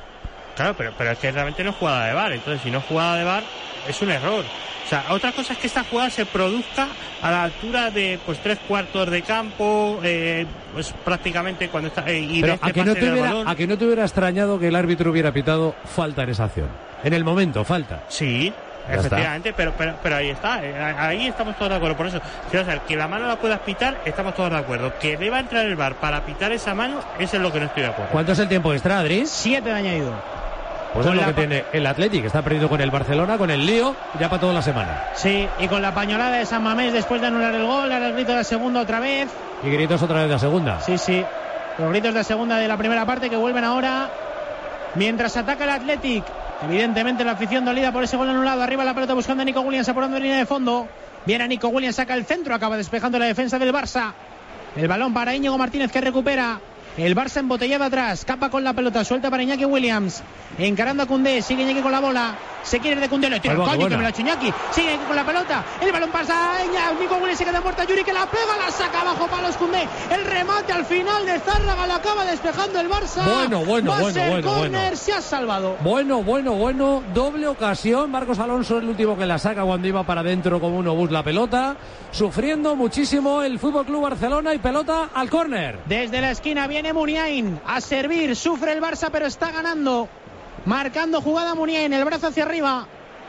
Claro, 0.56 0.74
pero, 0.76 0.92
pero 0.96 1.10
es 1.12 1.18
que 1.18 1.30
realmente 1.30 1.62
no 1.62 1.70
es 1.70 1.76
jugada 1.76 2.06
de 2.06 2.14
VAR. 2.14 2.32
Entonces, 2.32 2.62
si 2.62 2.70
no 2.70 2.78
es 2.78 2.84
jugada 2.84 3.16
de 3.16 3.24
VAR, 3.24 3.42
es 3.88 4.02
un 4.02 4.10
error. 4.10 4.44
O 4.86 4.88
sea, 4.88 5.04
otra 5.10 5.32
cosa 5.32 5.52
es 5.52 5.58
que 5.58 5.66
esta 5.66 5.82
jugada 5.84 6.10
se 6.10 6.24
produzca 6.26 6.86
a 7.20 7.30
la 7.30 7.42
altura 7.44 7.90
de 7.90 8.20
pues 8.24 8.38
tres 8.38 8.58
cuartos 8.68 9.10
de 9.10 9.22
campo, 9.22 9.98
eh, 10.04 10.46
pues 10.72 10.94
prácticamente 11.04 11.68
cuando 11.68 11.88
está 11.88 12.04
eh, 12.06 12.20
y 12.20 12.40
Pero 12.40 12.52
de 12.52 12.54
este 12.54 12.70
a 12.70 12.72
que, 12.72 12.84
no 12.84 12.94
te 12.94 13.10
hubiera, 13.10 13.20
balón. 13.28 13.48
a 13.48 13.54
que 13.56 13.66
no 13.66 13.76
te 13.76 13.84
hubiera 13.84 14.02
extrañado 14.02 14.60
que 14.60 14.68
el 14.68 14.76
árbitro 14.76 15.10
hubiera 15.10 15.32
pitado 15.32 15.74
falta 15.84 16.22
en 16.22 16.30
esa 16.30 16.44
acción. 16.44 16.68
En 17.02 17.12
el 17.14 17.24
momento, 17.24 17.64
falta. 17.64 18.04
Sí, 18.08 18.52
Ya 18.88 18.94
efectivamente, 18.94 19.52
pero, 19.56 19.72
pero, 19.76 19.96
pero 20.00 20.16
ahí 20.16 20.30
está, 20.30 20.64
eh, 20.64 20.72
ahí 20.78 21.26
estamos 21.26 21.56
todos 21.56 21.70
de 21.70 21.76
acuerdo. 21.78 21.96
Por 21.96 22.06
eso, 22.06 22.20
quiero 22.48 22.64
saber 22.64 22.82
que 22.82 22.94
la 22.94 23.08
mano 23.08 23.26
la 23.26 23.36
puedas 23.36 23.58
pitar, 23.60 24.00
estamos 24.04 24.36
todos 24.36 24.50
de 24.50 24.58
acuerdo. 24.58 24.96
Que 25.00 25.16
deba 25.16 25.40
entrar 25.40 25.66
el 25.66 25.74
bar 25.74 25.96
para 25.96 26.24
pitar 26.24 26.52
esa 26.52 26.76
mano, 26.76 27.00
eso 27.18 27.36
es 27.36 27.42
lo 27.42 27.52
que 27.52 27.58
no 27.58 27.66
estoy 27.66 27.82
de 27.82 27.88
acuerdo. 27.88 28.12
¿Cuánto 28.12 28.30
es 28.32 28.38
el 28.38 28.46
tiempo 28.48 28.72
extra, 28.72 29.00
Adri? 29.00 29.26
Siete 29.26 29.68
de 29.70 29.74
añadido. 29.74 30.45
Pues 30.92 31.06
Con 31.06 31.18
es 31.18 31.26
lo 31.26 31.28
que 31.28 31.40
tiene 31.40 31.64
el 31.72 31.86
Athletic, 31.86 32.24
está 32.24 32.42
perdido 32.42 32.68
con 32.68 32.80
el 32.80 32.90
Barcelona, 32.90 33.36
con 33.36 33.50
el 33.50 33.66
lío, 33.66 33.94
ya 34.18 34.28
para 34.30 34.40
toda 34.40 34.52
la 34.52 34.62
semana. 34.62 35.04
Sí, 35.14 35.46
y 35.58 35.68
con 35.68 35.82
la 35.82 35.92
pañolada 35.92 36.38
de 36.38 36.46
San 36.46 36.62
Mamés 36.62 36.92
después 36.92 37.20
de 37.20 37.26
anular 37.26 37.54
el 37.54 37.64
gol, 37.64 37.92
ahora 37.92 38.06
el 38.06 38.14
grito 38.14 38.30
de 38.30 38.38
la 38.38 38.44
segunda 38.44 38.80
otra 38.80 39.00
vez. 39.00 39.28
Y 39.62 39.70
gritos 39.70 40.02
otra 40.02 40.20
vez 40.20 40.28
de 40.28 40.34
la 40.34 40.38
segunda. 40.38 40.80
Sí, 40.80 40.96
sí. 40.96 41.24
Los 41.78 41.90
gritos 41.90 42.14
de 42.14 42.20
la 42.20 42.24
segunda 42.24 42.56
de 42.56 42.68
la 42.68 42.76
primera 42.76 43.04
parte 43.04 43.28
que 43.28 43.36
vuelven 43.36 43.64
ahora. 43.64 44.08
Mientras 44.94 45.36
ataca 45.36 45.64
el 45.64 45.70
Athletic. 45.70 46.24
Evidentemente 46.64 47.22
la 47.24 47.32
afición 47.32 47.66
dolida 47.66 47.92
por 47.92 48.02
ese 48.02 48.16
gol 48.16 48.30
anulado. 48.30 48.62
Arriba 48.62 48.82
la 48.84 48.94
pelota 48.94 49.12
buscando 49.12 49.42
a 49.42 49.44
Nico 49.44 49.60
Williams 49.60 49.88
apurando 49.88 50.16
en 50.16 50.22
línea 50.22 50.38
de 50.38 50.46
fondo. 50.46 50.88
Viene 51.26 51.46
Nico 51.48 51.68
Williams, 51.68 51.96
saca 51.96 52.14
el 52.14 52.24
centro, 52.24 52.54
acaba 52.54 52.76
despejando 52.76 53.18
la 53.18 53.26
defensa 53.26 53.58
del 53.58 53.74
Barça. 53.74 54.12
El 54.74 54.88
balón 54.88 55.12
para 55.12 55.34
Íñigo 55.34 55.58
Martínez 55.58 55.92
que 55.92 56.00
recupera. 56.00 56.58
El 56.96 57.14
Barça 57.14 57.40
embotellado 57.40 57.84
atrás, 57.84 58.24
capa 58.24 58.48
con 58.48 58.64
la 58.64 58.72
pelota, 58.72 59.04
suelta 59.04 59.30
para 59.30 59.42
Iñaki 59.42 59.66
Williams. 59.66 60.22
Encarando 60.58 61.02
a 61.02 61.06
Cundé, 61.06 61.42
sigue 61.42 61.62
Iñaki 61.62 61.80
con 61.82 61.92
la 61.92 62.00
bola. 62.00 62.38
Se 62.62 62.80
quiere 62.80 62.96
ir 62.96 63.02
de 63.02 63.08
Cundé, 63.08 63.30
le 63.30 63.38
tira 63.38 63.54
el 63.54 63.60
coño 63.60 63.86
que 63.86 63.96
me 63.96 64.00
lo 64.00 64.06
ha 64.06 64.10
hecho 64.10 64.22
Iñaki. 64.22 64.52
Sigue 64.72 64.94
Iñaki 64.94 65.04
con 65.04 65.14
la 65.14 65.26
pelota. 65.26 65.62
El 65.82 65.92
balón 65.92 66.10
pasa 66.10 66.56
a 66.56 66.64
Iñaki, 66.64 67.02
Nico 67.02 67.16
Williams 67.16 67.38
se 67.38 67.44
queda 67.44 67.60
muerta. 67.60 67.84
Yuri 67.84 68.02
que 68.02 68.14
la 68.14 68.24
pega, 68.26 68.56
la 68.64 68.72
saca 68.72 69.02
abajo 69.02 69.26
para 69.26 69.46
los 69.46 69.56
Cundé. 69.56 69.86
El 70.10 70.24
remate 70.24 70.72
al 70.72 70.86
final 70.86 71.26
de 71.26 71.38
Zárraga 71.40 71.86
lo 71.86 71.94
acaba 71.94 72.24
despejando 72.24 72.80
el 72.80 72.88
Barça. 72.88 73.24
Bueno, 73.24 73.64
bueno, 73.66 73.90
Va 73.90 73.98
a 73.98 74.00
bueno, 74.00 74.14
ser 74.14 74.30
bueno, 74.30 74.48
córner, 74.48 74.70
bueno. 74.70 74.96
se 74.96 75.12
ha 75.12 75.20
salvado. 75.20 75.76
Bueno, 75.82 76.22
bueno, 76.22 76.52
bueno, 76.54 77.02
doble 77.12 77.46
ocasión. 77.46 78.10
Marcos 78.10 78.38
Alonso 78.38 78.78
es 78.78 78.82
el 78.84 78.88
último 78.88 79.18
que 79.18 79.26
la 79.26 79.38
saca 79.38 79.62
cuando 79.64 79.86
iba 79.86 80.02
para 80.04 80.22
adentro 80.22 80.58
como 80.60 80.78
un 80.78 80.88
obús 80.88 81.10
la 81.10 81.22
pelota. 81.22 81.76
Sufriendo 82.10 82.74
muchísimo 82.74 83.42
el 83.42 83.58
Fútbol 83.58 83.84
Club 83.84 84.00
Barcelona 84.00 84.54
y 84.54 84.58
pelota 84.58 85.10
al 85.12 85.28
córner. 85.28 85.80
Desde 85.84 86.22
la 86.22 86.30
esquina 86.30 86.66
viene 86.66 86.85
Muniain 86.92 87.60
a 87.66 87.80
servir. 87.80 88.34
Sufre 88.36 88.72
el 88.72 88.80
Barça, 88.82 89.08
pero 89.10 89.26
está 89.26 89.50
ganando. 89.50 90.08
Marcando 90.64 91.20
jugada 91.20 91.54
Muniain, 91.54 91.92
el 91.92 92.04
brazo 92.04 92.28
hacia 92.28 92.44
arriba. 92.44 92.86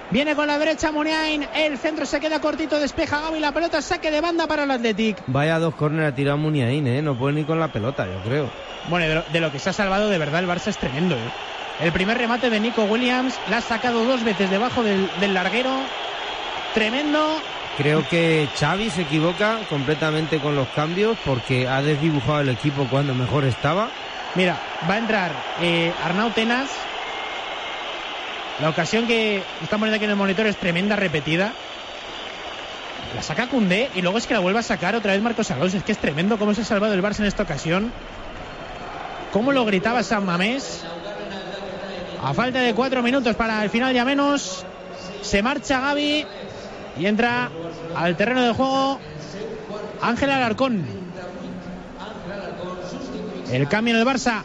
Viene 0.10 0.36
con 0.36 0.48
la 0.48 0.58
derecha 0.58 0.92
Muniain. 0.92 1.48
El 1.54 1.78
centro 1.78 2.06
se 2.06 2.20
queda 2.20 2.40
cortito, 2.40 2.80
despeja 2.80 3.20
Gaby 3.22 3.40
la 3.40 3.52
pelota. 3.52 3.82
Saque 3.82 4.10
de 4.10 4.22
banda 4.22 4.48
para 4.48 4.64
el 4.64 4.72
Athletic. 4.72 5.18
Vaya 5.28 5.60
dos 5.60 5.76
córner 5.76 6.06
ha 6.06 6.16
tirado 6.16 6.38
Muniain, 6.38 6.88
¿eh? 6.88 7.02
No 7.02 7.18
puede 7.18 7.34
ni 7.36 7.44
con 7.44 7.60
la 7.60 7.68
pelota, 7.72 8.06
yo 8.08 8.22
creo. 8.24 8.50
Bueno, 8.90 9.06
de 9.08 9.16
lo, 9.16 9.24
de 9.32 9.40
lo 9.42 9.52
que 9.52 9.60
se 9.60 9.70
ha 9.70 9.74
salvado 9.74 10.10
de 10.10 10.18
verdad 10.18 10.40
el 10.40 10.48
Barça 10.48 10.68
es 10.68 10.78
tremendo. 10.78 11.16
¿eh? 11.16 11.32
El 11.82 11.92
primer 11.92 12.18
remate 12.18 12.50
de 12.50 12.60
Nico 12.60 12.84
Williams 12.86 13.38
la 13.50 13.58
ha 13.58 13.62
sacado 13.62 14.04
dos 14.06 14.24
veces 14.24 14.50
debajo 14.50 14.82
del, 14.82 15.10
del 15.20 15.34
larguero. 15.34 15.72
Tremendo. 16.74 17.40
Creo 17.78 18.08
que 18.10 18.50
Xavi 18.60 18.90
se 18.90 19.04
equivoca 19.04 19.60
completamente 19.70 20.40
con 20.40 20.56
los 20.56 20.68
cambios 20.70 21.16
porque 21.24 21.68
ha 21.68 21.84
desdibujado 21.84 22.42
el 22.42 22.50
equipo 22.50 22.88
cuando 22.90 23.14
mejor 23.14 23.46
estaba. 23.46 23.90
Mira, 24.34 24.60
va 24.90 24.96
a 24.96 24.98
entrar 24.98 25.32
eh, 25.62 25.94
Arnau 26.04 26.32
Tenas. 26.32 26.72
La 28.60 28.70
ocasión 28.70 29.06
que 29.06 29.44
están 29.62 29.80
poniendo 29.80 29.98
aquí 29.98 30.06
en 30.06 30.12
el 30.12 30.18
monitor 30.18 30.48
es 30.48 30.58
tremenda, 30.58 30.96
repetida. 30.96 31.54
La 33.16 33.22
saca 33.22 33.46
Cundé 33.46 33.92
y 33.94 34.02
luego 34.02 34.18
es 34.18 34.26
que 34.26 34.34
la 34.34 34.40
vuelve 34.40 34.60
a 34.60 34.64
sacar 34.64 34.96
otra 34.96 35.14
vez 35.14 35.22
Marcos 35.22 35.52
Alonso. 35.52 35.78
Es 35.78 35.84
que 35.84 35.92
es 35.92 36.00
tremendo 36.00 36.40
cómo 36.40 36.56
se 36.56 36.62
ha 36.62 36.66
salvado 36.66 36.96
el 36.96 37.04
Barça 37.04 37.20
en 37.20 37.26
esta 37.26 37.44
ocasión. 37.44 37.92
Cómo 39.32 39.52
lo 39.52 39.66
gritaba 39.66 40.02
San 40.02 40.26
Mamés. 40.26 40.84
A 42.24 42.34
falta 42.34 42.60
de 42.60 42.74
cuatro 42.74 43.04
minutos 43.04 43.36
para 43.36 43.64
el 43.64 43.70
final 43.70 43.94
ya 43.94 44.04
menos. 44.04 44.66
Se 45.22 45.44
marcha 45.44 45.80
Gaby. 45.80 46.26
Y 47.00 47.06
entra 47.06 47.50
al 47.96 48.16
terreno 48.16 48.44
de 48.44 48.54
juego 48.54 49.00
Ángel 50.02 50.30
Alarcón. 50.30 50.86
El 53.52 53.68
cambio 53.68 53.98
del 53.98 54.06
Barça. 54.06 54.44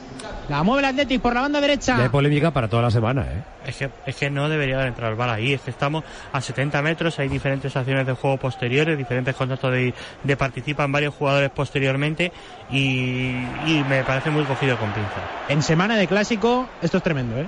La 0.49 0.63
mueve 0.63 0.81
el 0.81 0.87
Athletic 0.87 1.23
por 1.23 1.35
la 1.35 1.41
banda 1.41 1.61
derecha. 1.61 1.97
Ya 1.97 2.03
hay 2.05 2.09
polémica 2.09 2.51
para 2.51 2.69
toda 2.69 2.83
la 2.83 2.91
semana, 2.91 3.23
¿eh? 3.23 3.43
Es 3.65 3.77
que, 3.77 3.91
es 4.07 4.17
que 4.17 4.29
no 4.29 4.49
debería 4.49 4.75
haber 4.75 4.89
entrado 4.89 5.13
el 5.13 5.17
bar 5.17 5.31
ahí. 5.31 5.53
Es 5.53 5.61
que 5.61 5.71
estamos 5.71 6.05
a 6.33 6.41
70 6.41 6.83
metros, 6.83 7.19
hay 7.19 7.29
diferentes 7.29 7.75
acciones 7.77 8.07
de 8.07 8.13
juego 8.13 8.37
posteriores, 8.39 8.99
diferentes 8.99 9.35
contactos 9.37 9.73
de, 9.73 9.95
de 10.23 10.37
participan 10.37 10.91
varios 10.91 11.15
jugadores 11.15 11.51
posteriormente 11.51 12.33
y, 12.71 13.31
y 13.67 13.85
me 13.89 14.03
parece 14.03 14.31
muy 14.31 14.45
cogido 14.45 14.77
con 14.79 14.93
pinza. 14.93 15.11
En 15.49 15.63
semana 15.63 15.97
de 15.97 16.07
clásico, 16.09 16.69
esto 16.83 16.97
es 16.99 17.03
tremendo, 17.03 17.39
¿eh? 17.39 17.47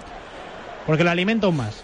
Porque 0.87 1.05
lo 1.05 1.11
alimenta 1.11 1.47
aún 1.47 1.57
más. 1.57 1.83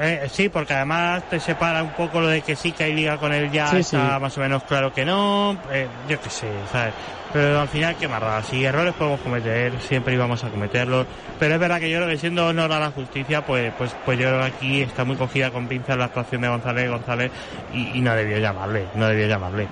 Eh, 0.00 0.28
sí, 0.30 0.48
porque 0.48 0.74
además 0.74 1.22
te 1.30 1.38
separa 1.38 1.82
un 1.82 1.90
poco 1.90 2.20
lo 2.20 2.28
de 2.28 2.42
que 2.42 2.56
sí 2.56 2.72
que 2.72 2.84
hay 2.84 2.94
liga 2.94 3.16
con 3.18 3.32
él 3.32 3.50
ya, 3.50 3.68
Sí, 3.68 3.76
está 3.78 4.14
sí. 4.16 4.20
más 4.20 4.36
o 4.36 4.40
menos 4.40 4.62
claro 4.64 4.92
que 4.92 5.04
no, 5.04 5.56
eh, 5.72 5.86
yo 6.08 6.20
qué 6.20 6.30
sé, 6.30 6.48
¿sabes? 6.72 6.92
Pero 7.32 7.60
al 7.60 7.68
final, 7.68 7.96
qué 7.96 8.06
marrada, 8.08 8.42
si 8.42 8.64
errores 8.64 8.94
podemos 8.94 9.20
cometer, 9.20 9.72
siempre 9.80 10.14
íbamos 10.14 10.42
a 10.44 10.48
cometerlos, 10.50 11.06
pero 11.38 11.54
es 11.54 11.60
verdad 11.60 11.80
que 11.80 11.90
yo 11.90 11.98
creo 11.98 12.08
que 12.08 12.16
siendo 12.18 12.46
honor 12.46 12.72
a 12.72 12.80
la 12.80 12.90
justicia, 12.90 13.42
pues, 13.42 13.72
pues, 13.76 13.94
pues 14.04 14.18
yo 14.18 14.26
creo 14.28 14.40
que 14.40 14.46
aquí 14.46 14.80
está 14.82 15.04
muy 15.04 15.16
cogida 15.16 15.50
con 15.50 15.66
pinzas 15.68 15.96
la 15.96 16.04
actuación 16.06 16.42
de 16.42 16.48
González 16.48 16.90
González 16.90 17.30
y, 17.72 17.98
y 17.98 18.00
no 18.00 18.14
debió 18.14 18.38
llamarle, 18.38 18.86
no 18.94 19.06
debió 19.08 19.26
llamarle. 19.26 19.66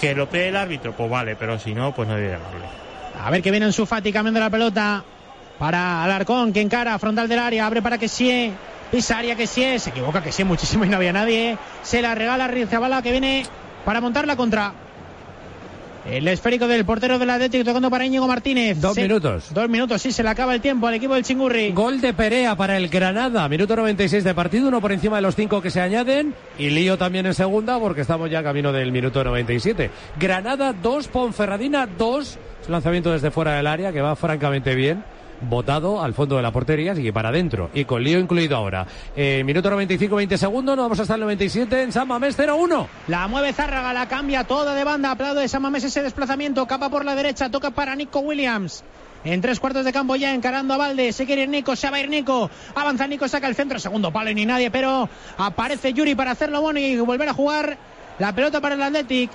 Que 0.00 0.14
lo 0.14 0.26
pee 0.28 0.48
el 0.48 0.56
árbitro, 0.56 0.92
pues 0.92 1.10
vale, 1.10 1.34
pero 1.34 1.58
si 1.58 1.74
no, 1.74 1.92
pues 1.92 2.06
no 2.08 2.14
debió 2.14 2.32
llamarle. 2.32 2.66
A 3.20 3.30
ver 3.30 3.42
que 3.42 3.50
viene 3.50 3.66
en 3.66 3.72
su 3.72 3.84
Fati 3.84 4.12
cambiando 4.12 4.38
la 4.38 4.50
pelota 4.50 5.02
para 5.58 6.04
Alarcón, 6.04 6.52
que 6.52 6.60
encara 6.60 6.98
frontal 6.98 7.28
del 7.28 7.38
área, 7.38 7.66
abre 7.66 7.82
para 7.82 7.98
que 7.98 8.08
sí, 8.08 8.52
pisa 8.90 9.18
área 9.18 9.34
que 9.36 9.46
sí, 9.46 9.78
se 9.78 9.90
equivoca 9.90 10.22
que 10.22 10.32
sí 10.32 10.44
muchísimo 10.44 10.84
y 10.84 10.88
no 10.88 10.96
había 10.96 11.12
nadie, 11.12 11.58
se 11.82 12.00
la 12.02 12.14
regala 12.14 12.44
a 12.44 12.48
Rizabala 12.48 13.02
que 13.02 13.10
viene 13.12 13.44
para 13.84 14.00
montar 14.00 14.26
la 14.26 14.36
contra. 14.36 14.72
El 16.08 16.26
esférico 16.26 16.66
del 16.68 16.86
portero 16.86 17.18
del 17.18 17.28
Atlético 17.28 17.64
tocando 17.64 17.90
para 17.90 18.06
Íñigo 18.06 18.26
Martínez. 18.26 18.80
Dos 18.80 18.94
Se- 18.94 19.02
minutos. 19.02 19.52
Dos 19.52 19.68
minutos, 19.68 20.00
sí, 20.00 20.10
se 20.10 20.22
le 20.22 20.30
acaba 20.30 20.54
el 20.54 20.60
tiempo 20.62 20.86
al 20.86 20.94
equipo 20.94 21.12
del 21.12 21.22
Chingurri. 21.22 21.72
Gol 21.72 22.00
de 22.00 22.14
Perea 22.14 22.56
para 22.56 22.78
el 22.78 22.88
Granada, 22.88 23.46
minuto 23.48 23.76
96 23.76 24.24
de 24.24 24.34
partido, 24.34 24.68
uno 24.68 24.80
por 24.80 24.92
encima 24.92 25.16
de 25.16 25.22
los 25.22 25.34
cinco 25.36 25.60
que 25.60 25.70
se 25.70 25.82
añaden 25.82 26.34
y 26.58 26.70
lío 26.70 26.96
también 26.96 27.26
en 27.26 27.34
segunda 27.34 27.78
porque 27.78 28.00
estamos 28.02 28.30
ya 28.30 28.42
camino 28.42 28.72
del 28.72 28.90
minuto 28.90 29.22
97. 29.22 29.90
Granada 30.18 30.72
2, 30.72 31.08
Ponferradina 31.08 31.86
2, 31.86 32.38
lanzamiento 32.68 33.10
desde 33.12 33.30
fuera 33.30 33.56
del 33.56 33.66
área 33.66 33.92
que 33.92 34.00
va 34.00 34.16
francamente 34.16 34.74
bien. 34.74 35.04
Botado 35.40 36.02
al 36.02 36.14
fondo 36.14 36.36
de 36.36 36.42
la 36.42 36.50
portería, 36.50 36.92
así 36.92 37.12
para 37.12 37.28
adentro 37.28 37.70
y 37.72 37.84
con 37.84 38.02
lío 38.02 38.18
incluido 38.18 38.56
ahora. 38.56 38.86
Eh, 39.16 39.42
minuto 39.44 39.70
95, 39.70 40.16
20 40.16 40.38
segundos, 40.38 40.76
nos 40.76 40.84
vamos 40.84 41.00
hasta 41.00 41.14
el 41.14 41.20
97 41.20 41.82
en 41.82 41.92
San 41.92 42.08
Mamés 42.08 42.36
0-1. 42.36 42.86
La 43.06 43.28
mueve 43.28 43.52
Zárraga, 43.52 43.92
la 43.92 44.08
cambia 44.08 44.44
toda 44.44 44.74
de 44.74 44.84
banda. 44.84 45.12
Aplaude 45.12 45.42
de 45.42 45.48
San 45.48 45.62
Mamés 45.62 45.84
ese 45.84 46.02
desplazamiento. 46.02 46.66
Capa 46.66 46.90
por 46.90 47.04
la 47.04 47.14
derecha, 47.14 47.50
toca 47.50 47.70
para 47.70 47.94
Nico 47.94 48.20
Williams. 48.20 48.84
En 49.24 49.40
tres 49.40 49.58
cuartos 49.58 49.84
de 49.84 49.92
campo 49.92 50.16
ya 50.16 50.34
encarando 50.34 50.74
a 50.74 50.76
Valde. 50.76 51.12
Se 51.12 51.26
quiere 51.26 51.42
ir 51.42 51.48
Nico, 51.48 51.76
se 51.76 51.90
va 51.90 51.96
a 51.96 52.00
ir 52.00 52.08
Nico. 52.08 52.50
Avanza 52.74 53.06
Nico, 53.06 53.28
saca 53.28 53.48
el 53.48 53.54
centro. 53.54 53.78
Segundo 53.78 54.12
palo 54.12 54.30
y 54.30 54.34
ni 54.34 54.46
nadie, 54.46 54.70
pero 54.70 55.08
aparece 55.36 55.92
Yuri 55.92 56.14
para 56.14 56.32
hacerlo 56.32 56.60
bueno 56.60 56.78
y 56.78 56.96
volver 56.98 57.28
a 57.28 57.34
jugar. 57.34 57.78
La 58.18 58.32
pelota 58.32 58.60
para 58.60 58.74
el 58.74 58.82
Athletic. 58.82 59.30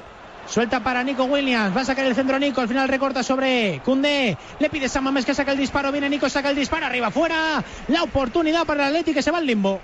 Suelta 0.47 0.83
para 0.83 1.03
Nico 1.03 1.23
Williams. 1.25 1.75
Va 1.75 1.81
a 1.81 1.85
sacar 1.85 2.05
el 2.05 2.15
centro 2.15 2.37
Nico. 2.37 2.61
Al 2.61 2.67
final 2.67 2.87
recorta 2.87 3.23
sobre 3.23 3.81
Cundé. 3.83 4.37
Le 4.59 4.69
pide 4.69 4.89
San 4.89 5.03
Mamés 5.03 5.25
que 5.25 5.33
saca 5.33 5.51
el 5.51 5.57
disparo. 5.57 5.91
Viene 5.91 6.09
Nico, 6.09 6.29
saca 6.29 6.49
el 6.49 6.55
disparo. 6.55 6.85
Arriba, 6.85 7.09
fuera. 7.11 7.63
La 7.87 8.03
oportunidad 8.03 8.65
para 8.65 8.83
el 8.83 8.89
Athletic 8.95 9.15
que 9.15 9.21
se 9.21 9.31
va 9.31 9.37
al 9.39 9.45
limbo. 9.47 9.79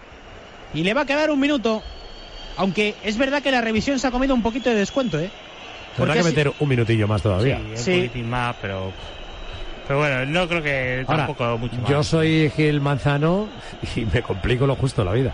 Y 0.74 0.84
le 0.84 0.94
va 0.94 1.02
a 1.02 1.06
quedar 1.06 1.32
un 1.32 1.40
minuto. 1.40 1.82
Aunque 2.58 2.96
es 3.04 3.18
verdad 3.18 3.42
que 3.42 3.52
la 3.52 3.62
revisión 3.62 4.00
se 4.00 4.08
ha 4.08 4.12
comido 4.12 4.36
un 4.36 4.44
poquito 4.44 4.70
de 4.70 4.76
descuento, 4.76 5.18
¿eh? 5.18 5.32
Tendrá 5.96 6.14
que 6.14 6.24
meter 6.24 6.52
un 6.60 6.70
minutillo 6.70 7.08
más 7.08 7.22
todavía. 7.22 7.60
Sí, 7.76 8.10
Sí. 8.14 8.20
más, 8.22 8.56
pero... 8.62 8.92
Pero 9.88 10.00
bueno, 10.00 10.24
no 10.28 10.48
creo 10.48 10.62
que 10.62 11.04
Ahora, 11.08 11.26
tampoco 11.26 11.58
mucho 11.58 11.76
más. 11.82 11.90
yo 11.90 12.04
soy 12.04 12.52
Gil 12.56 12.80
Manzano 12.80 13.48
y 13.96 14.02
me 14.06 14.22
complico 14.22 14.68
lo 14.68 14.76
justo 14.76 15.04
la 15.04 15.14
vida. 15.14 15.34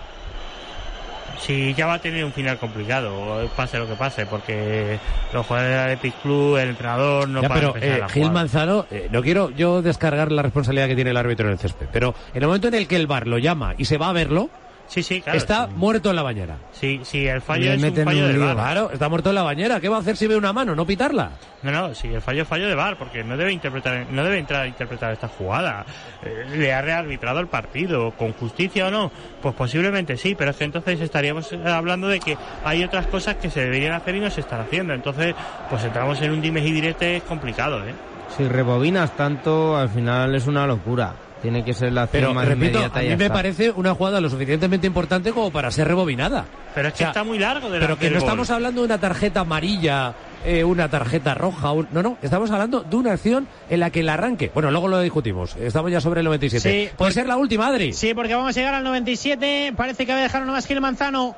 Sí, 1.46 1.76
ya 1.78 1.86
va 1.86 1.96
a 1.96 2.00
tener 2.00 2.26
un 2.26 2.32
final 2.34 2.58
complicado, 2.58 3.48
pase 3.56 3.78
lo 3.78 3.88
que 3.88 3.94
pase, 3.94 4.26
porque 4.26 4.98
los 5.32 5.46
jugadores 5.46 5.72
del 5.76 5.80
Athletic 5.92 6.22
Club, 6.22 6.58
el 6.58 6.70
entrenador, 6.70 7.30
no 7.30 7.42
Ya, 7.44 7.50
paran 7.50 7.74
pero 7.74 7.86
eh, 7.86 8.02
Gil. 8.10 8.32
Manzano, 8.32 8.88
eh, 8.90 9.10
no 9.12 9.22
quiero 9.22 9.52
yo 9.52 9.84
descargar 9.84 10.32
la 10.32 10.42
responsabilidad 10.42 10.88
que 10.88 10.96
tiene 10.96 11.12
el 11.12 11.18
árbitro 11.18 11.46
en 11.46 11.54
el 11.54 11.60
césped, 11.60 11.88
pero 11.92 12.16
en 12.34 12.42
el 12.42 12.48
momento 12.48 12.68
en 12.68 12.74
el 12.74 12.88
que 12.88 12.96
el 12.96 13.06
bar 13.06 13.28
lo 13.28 13.38
llama 13.38 13.76
y 13.78 13.86
se 13.86 13.98
va 14.00 14.10
a 14.10 14.14
verlo, 14.14 14.50
Sí, 14.88 15.04
sí, 15.04 15.22
claro. 15.22 15.38
está 15.38 15.68
muerto 15.68 16.10
en 16.10 16.16
la 16.16 16.24
bañera. 16.24 16.58
Sí, 16.72 17.02
sí, 17.04 17.26
el 17.28 17.42
fallo 17.42 17.72
es 17.72 17.84
un 17.84 17.96
fallo 17.96 18.26
un 18.26 18.32
del. 18.34 18.54
Claro, 18.54 18.92
está 18.92 19.10
muerto 19.10 19.30
en 19.30 19.36
la 19.36 19.44
bañera. 19.44 19.80
¿Qué 19.80 19.90
va 19.90 19.98
a 19.98 20.00
hacer 20.00 20.16
si 20.16 20.28
ve 20.28 20.38
una 20.38 20.54
mano? 20.54 20.76
¿No 20.76 20.86
pitarla? 20.86 21.32
No, 21.64 21.72
no, 21.72 21.96
sí, 21.96 22.14
el 22.14 22.22
fallo 22.22 22.44
es 22.44 22.48
fallo 22.48 22.68
de 22.68 22.76
VAR, 22.76 22.98
porque 22.98 23.24
no 23.24 23.36
debe 23.36 23.52
interpretar, 23.52 24.06
no 24.12 24.24
debe 24.24 24.38
entrar 24.38 24.62
a 24.62 24.68
interpretar 24.68 25.14
esta 25.14 25.28
jugada. 25.28 25.86
Eh, 26.24 26.46
¿Le 26.56 26.74
ha 26.74 26.82
rearbitrado 26.82 27.40
el 27.40 27.48
partido? 27.48 28.12
¿Con 28.12 28.34
justicia 28.34 28.88
o 28.88 28.92
no? 28.92 29.12
Pues 29.42 29.56
posiblemente 29.56 30.18
sí, 30.18 30.36
pero 30.36 30.52
es 30.52 30.58
que 30.58 30.66
entonces 30.66 31.02
estaríamos 31.02 31.52
eh, 31.52 31.60
hablando 31.66 32.08
de 32.08 32.20
que 32.20 32.38
hay 32.64 32.84
otras 32.84 33.08
cosas 33.08 33.36
que 33.36 33.50
se 33.50 33.62
deberían 33.62 33.94
hacer 33.94 34.16
y 34.16 34.20
no 34.20 34.30
se 34.30 34.42
están 34.42 34.62
haciendo. 34.62 34.94
Entonces, 34.94 35.34
pues 35.70 35.84
entramos 35.84 36.22
en 36.22 36.32
un 36.32 36.42
dimes 36.42 36.64
y 36.66 36.72
diretes 36.72 37.24
complicado, 37.24 37.84
¿eh? 37.84 37.94
Si 38.38 38.48
rebobinas 38.48 39.16
tanto, 39.16 39.78
al 39.78 39.90
final 39.90 40.36
es 40.36 40.46
una 40.48 40.68
locura. 40.68 41.14
Tiene 41.46 41.64
que 41.64 41.74
ser 41.76 41.94
la 41.94 42.04
acción 42.04 42.22
Pero, 42.24 42.34
más 42.34 42.48
repito, 42.48 42.80
inmediata 42.80 43.00
a 43.00 43.04
mí 43.04 43.08
me 43.10 43.14
está. 43.26 43.34
parece 43.34 43.70
una 43.70 43.94
jugada 43.94 44.20
lo 44.20 44.30
suficientemente 44.32 44.88
importante 44.88 45.32
como 45.32 45.52
para 45.52 45.70
ser 45.70 45.88
rebobinada. 45.88 46.46
Pero 46.74 46.88
es 46.88 46.94
que 46.96 46.98
O 46.98 47.06
sea, 47.06 47.08
está 47.10 47.24
muy 47.24 47.38
largo 47.38 47.70
de 47.70 47.80
la 47.80 47.86
Pero 47.86 48.00
que 48.00 48.10
no 48.10 48.18
estamos 48.18 48.50
hablando 48.50 48.82
de 48.82 48.86
una 48.86 48.98
tarjeta 48.98 49.42
amarilla, 49.42 50.16
eh, 50.44 50.64
una 50.64 50.90
tarjeta 50.90 51.36
roja, 51.36 51.72
un- 51.72 51.88
no, 51.92 52.02
no, 52.02 52.18
estamos 52.24 52.50
hablando 52.50 52.82
de 52.82 52.96
una 52.96 53.14
acción 53.14 53.48
en 53.70 53.80
la 53.80 53.92
que 53.92 54.00
el 54.00 54.10
arranque, 54.10 54.50
bueno, 54.56 54.72
luego 54.72 54.88
lo 54.88 55.00
discutimos, 55.02 55.56
estamos 55.58 55.92
ya 55.92 56.02
sobre 56.02 56.22
el 56.22 56.26
97. 56.26 56.70
Sí, 56.90 56.90
Puede 56.98 57.12
ser 57.12 57.28
la 57.28 57.38
última, 57.38 57.68
Adri. 57.68 57.94
Sí, 57.94 58.16
porque 58.16 58.34
vamos 58.34 58.50
a 58.58 58.60
llegar 58.60 58.74
al 58.74 58.84
97. 58.84 59.74
Parece 59.78 60.08
que 60.08 60.14
va 60.14 60.18
a 60.18 60.24
dejar 60.24 60.42
uno 60.42 60.52
más 60.54 60.66
Gil 60.66 60.82
Manzano. 60.82 61.36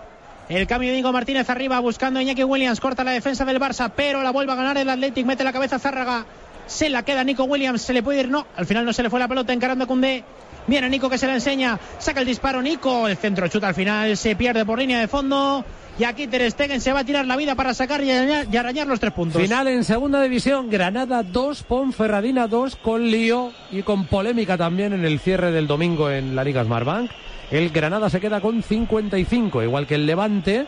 El 0.49 0.65
cambio 0.65 0.91
de 0.91 0.95
Nico 0.95 1.11
Martínez 1.11 1.49
arriba 1.49 1.77
buscando 1.81 2.19
a 2.19 2.23
Iñaki 2.23 2.45
Williams. 2.45 2.79
Corta 2.79 3.03
la 3.03 3.11
defensa 3.11 3.43
del 3.43 3.59
Barça, 3.59 3.91
pero 3.93 4.23
la 4.23 4.31
vuelve 4.31 4.53
a 4.53 4.55
ganar 4.55 4.77
el 4.77 4.89
Athletic. 4.89 5.25
Mete 5.25 5.43
la 5.43 5.51
cabeza 5.51 5.75
a 5.75 5.79
Zárraga. 5.79 6.25
Se 6.67 6.89
la 6.89 7.03
queda 7.03 7.23
Nico 7.23 7.45
Williams. 7.45 7.81
Se 7.81 7.93
le 7.93 8.03
puede 8.03 8.21
ir, 8.21 8.29
no. 8.29 8.45
Al 8.55 8.65
final 8.65 8.85
no 8.85 8.93
se 8.93 9.03
le 9.03 9.09
fue 9.09 9.19
la 9.19 9.27
pelota 9.27 9.53
encarando 9.53 9.85
a 9.85 9.87
Cundé. 9.87 10.23
Viene 10.67 10.89
Nico 10.89 11.09
que 11.09 11.17
se 11.17 11.27
la 11.27 11.33
enseña. 11.33 11.79
Saca 11.97 12.19
el 12.19 12.27
disparo 12.27 12.61
Nico. 12.61 13.07
El 13.07 13.17
centro 13.17 13.47
chuta 13.47 13.69
al 13.69 13.75
final. 13.75 14.15
Se 14.15 14.35
pierde 14.35 14.65
por 14.65 14.77
línea 14.79 14.99
de 14.99 15.07
fondo. 15.07 15.65
Y 15.99 16.03
aquí 16.03 16.27
Ter 16.27 16.51
Stegen 16.51 16.79
se 16.79 16.93
va 16.93 16.99
a 16.99 17.03
tirar 17.03 17.25
la 17.25 17.35
vida 17.35 17.55
para 17.55 17.73
sacar 17.73 18.03
y 18.03 18.11
arañar, 18.11 18.87
los 18.87 18.99
tres 18.99 19.13
puntos. 19.13 19.41
Final 19.41 19.67
en 19.67 19.83
segunda 19.83 20.21
división, 20.21 20.69
Granada 20.69 21.23
2, 21.23 21.63
Ponferradina 21.63 22.47
2, 22.47 22.75
con 22.75 23.09
lío 23.09 23.51
y 23.71 23.81
con 23.81 24.05
polémica 24.05 24.57
también 24.57 24.93
en 24.93 25.05
el 25.05 25.19
cierre 25.19 25.51
del 25.51 25.65
domingo 25.65 26.11
en 26.11 26.35
la 26.35 26.43
Liga 26.43 26.63
Smartbank. 26.63 27.09
El 27.49 27.71
Granada 27.71 28.11
se 28.11 28.19
queda 28.19 28.41
con 28.41 28.61
55, 28.61 29.63
igual 29.63 29.87
que 29.87 29.95
el 29.95 30.05
Levante 30.05 30.67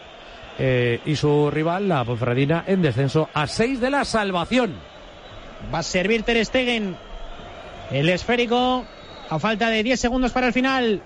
eh, 0.58 1.00
y 1.06 1.16
su 1.16 1.52
rival, 1.52 1.88
la 1.88 2.04
Ponferradina, 2.04 2.64
en 2.66 2.82
descenso 2.82 3.30
a 3.32 3.46
6 3.46 3.80
de 3.80 3.90
la 3.92 4.06
salvación. 4.06 4.89
Va 5.74 5.80
a 5.80 5.84
servir 5.84 6.24
Ter 6.24 6.44
Stegen. 6.46 6.98
El 7.92 8.10
esférico. 8.10 8.86
A 9.30 9.38
falta 9.38 9.70
de 9.70 9.84
10 9.84 10.00
segundos 10.00 10.32
para 10.32 10.48
el 10.48 10.54
final. 10.54 11.02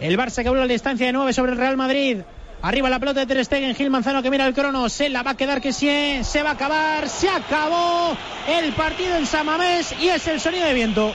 El 0.00 0.18
Barça 0.18 0.42
que 0.42 0.48
vuelve 0.48 0.64
a 0.64 0.66
la 0.66 0.72
distancia 0.72 1.06
de 1.06 1.12
9 1.12 1.32
sobre 1.32 1.52
el 1.52 1.58
Real 1.58 1.76
Madrid. 1.76 2.18
Arriba 2.60 2.90
la 2.90 2.98
pelota 2.98 3.20
de 3.20 3.26
Ter 3.26 3.44
Stegen. 3.44 3.74
Gil 3.74 3.90
Manzano 3.90 4.22
que 4.22 4.30
mira 4.30 4.46
el 4.46 4.54
crono. 4.54 4.88
Se 4.88 5.08
la 5.08 5.22
va 5.22 5.32
a 5.32 5.36
quedar 5.36 5.60
que 5.60 5.72
sí. 5.72 6.20
Se 6.22 6.42
va 6.42 6.50
a 6.50 6.52
acabar. 6.54 7.08
Se 7.08 7.28
acabó 7.28 8.16
el 8.48 8.72
partido 8.72 9.16
en 9.16 9.26
Samamés. 9.26 9.94
Y 10.00 10.08
es 10.08 10.26
el 10.26 10.40
sonido 10.40 10.66
de 10.66 10.74
viento. 10.74 11.14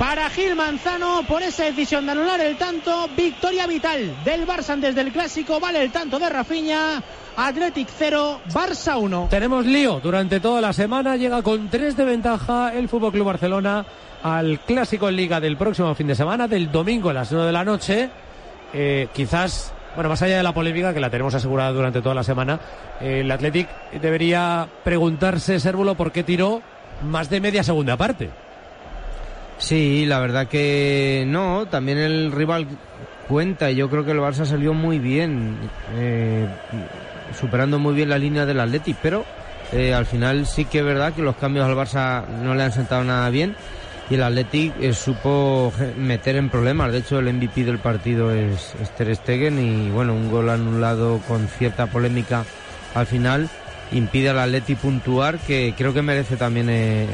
Para 0.00 0.30
Gil 0.30 0.54
Manzano, 0.54 1.24
por 1.28 1.42
esa 1.42 1.64
decisión 1.64 2.06
de 2.06 2.12
anular 2.12 2.40
el 2.40 2.56
tanto, 2.56 3.06
victoria 3.14 3.66
vital 3.66 4.24
del 4.24 4.46
Barça 4.46 4.70
antes 4.70 4.94
del 4.94 5.12
clásico, 5.12 5.60
vale 5.60 5.82
el 5.82 5.92
tanto 5.92 6.18
de 6.18 6.30
Rafinha, 6.30 7.02
Athletic 7.36 7.88
0, 7.98 8.40
Barça 8.52 8.98
1. 8.98 9.28
Tenemos 9.30 9.64
lío 9.66 10.00
durante 10.00 10.40
toda 10.40 10.60
la 10.60 10.72
semana, 10.72 11.16
llega 11.16 11.42
con 11.42 11.68
3 11.68 11.96
de 11.96 12.04
ventaja 12.04 12.74
el 12.74 12.88
Fútbol 12.88 13.12
Club 13.12 13.26
Barcelona 13.26 13.84
al 14.22 14.60
clásico 14.60 15.08
en 15.08 15.16
Liga 15.16 15.40
del 15.40 15.56
próximo 15.56 15.94
fin 15.94 16.06
de 16.06 16.14
semana, 16.14 16.46
del 16.46 16.70
domingo 16.70 17.10
a 17.10 17.14
las 17.14 17.32
9 17.32 17.46
de 17.46 17.52
la 17.52 17.64
noche. 17.64 18.10
Eh, 18.72 19.08
quizás, 19.12 19.72
bueno, 19.94 20.10
más 20.10 20.22
allá 20.22 20.36
de 20.36 20.42
la 20.42 20.54
polémica 20.54 20.92
que 20.92 21.00
la 21.00 21.10
tenemos 21.10 21.34
asegurada 21.34 21.72
durante 21.72 22.02
toda 22.02 22.14
la 22.14 22.24
semana, 22.24 22.60
eh, 23.00 23.20
el 23.20 23.30
Athletic 23.30 23.68
debería 24.00 24.68
preguntarse, 24.84 25.58
Sérvulo, 25.58 25.94
por 25.94 26.12
qué 26.12 26.22
tiró 26.22 26.62
más 27.02 27.30
de 27.30 27.40
media 27.40 27.62
segunda 27.62 27.96
parte. 27.96 28.30
Sí, 29.58 30.06
la 30.06 30.20
verdad 30.20 30.48
que 30.48 31.24
no, 31.26 31.66
también 31.66 31.98
el 31.98 32.32
rival 32.32 32.66
cuenta 33.28 33.70
y 33.70 33.76
yo 33.76 33.90
creo 33.90 34.04
que 34.04 34.10
el 34.10 34.18
Barça 34.18 34.44
salió 34.44 34.72
muy 34.72 34.98
bien, 34.98 35.54
eh, 35.94 36.46
superando 37.38 37.78
muy 37.78 37.94
bien 37.94 38.08
la 38.08 38.18
línea 38.18 38.46
del 38.46 38.60
Athletic, 38.60 38.96
pero 39.02 39.24
eh, 39.72 39.94
al 39.94 40.06
final 40.06 40.46
sí 40.46 40.64
que 40.64 40.78
es 40.78 40.84
verdad 40.84 41.12
que 41.12 41.22
los 41.22 41.36
cambios 41.36 41.66
al 41.66 41.76
Barça 41.76 42.26
no 42.26 42.54
le 42.54 42.62
han 42.62 42.72
sentado 42.72 43.04
nada 43.04 43.28
bien 43.30 43.56
y 44.10 44.14
el 44.14 44.22
Athletic 44.22 44.74
eh, 44.80 44.92
supo 44.92 45.72
meter 45.96 46.36
en 46.36 46.50
problemas. 46.50 46.92
De 46.92 46.98
hecho, 46.98 47.18
el 47.18 47.32
MVP 47.32 47.64
del 47.64 47.78
partido 47.78 48.32
es, 48.32 48.74
es 48.80 48.90
Ter 48.96 49.14
Stegen 49.14 49.58
y 49.58 49.90
bueno, 49.90 50.14
un 50.14 50.30
gol 50.30 50.50
anulado 50.50 51.20
con 51.28 51.46
cierta 51.46 51.86
polémica 51.86 52.44
al 52.94 53.06
final 53.06 53.48
impide 53.92 54.30
al 54.30 54.38
Atleti 54.38 54.74
puntuar, 54.74 55.38
que 55.38 55.74
creo 55.76 55.92
que 55.92 56.02
merece 56.02 56.36
también 56.36 56.68
eh, 56.70 57.06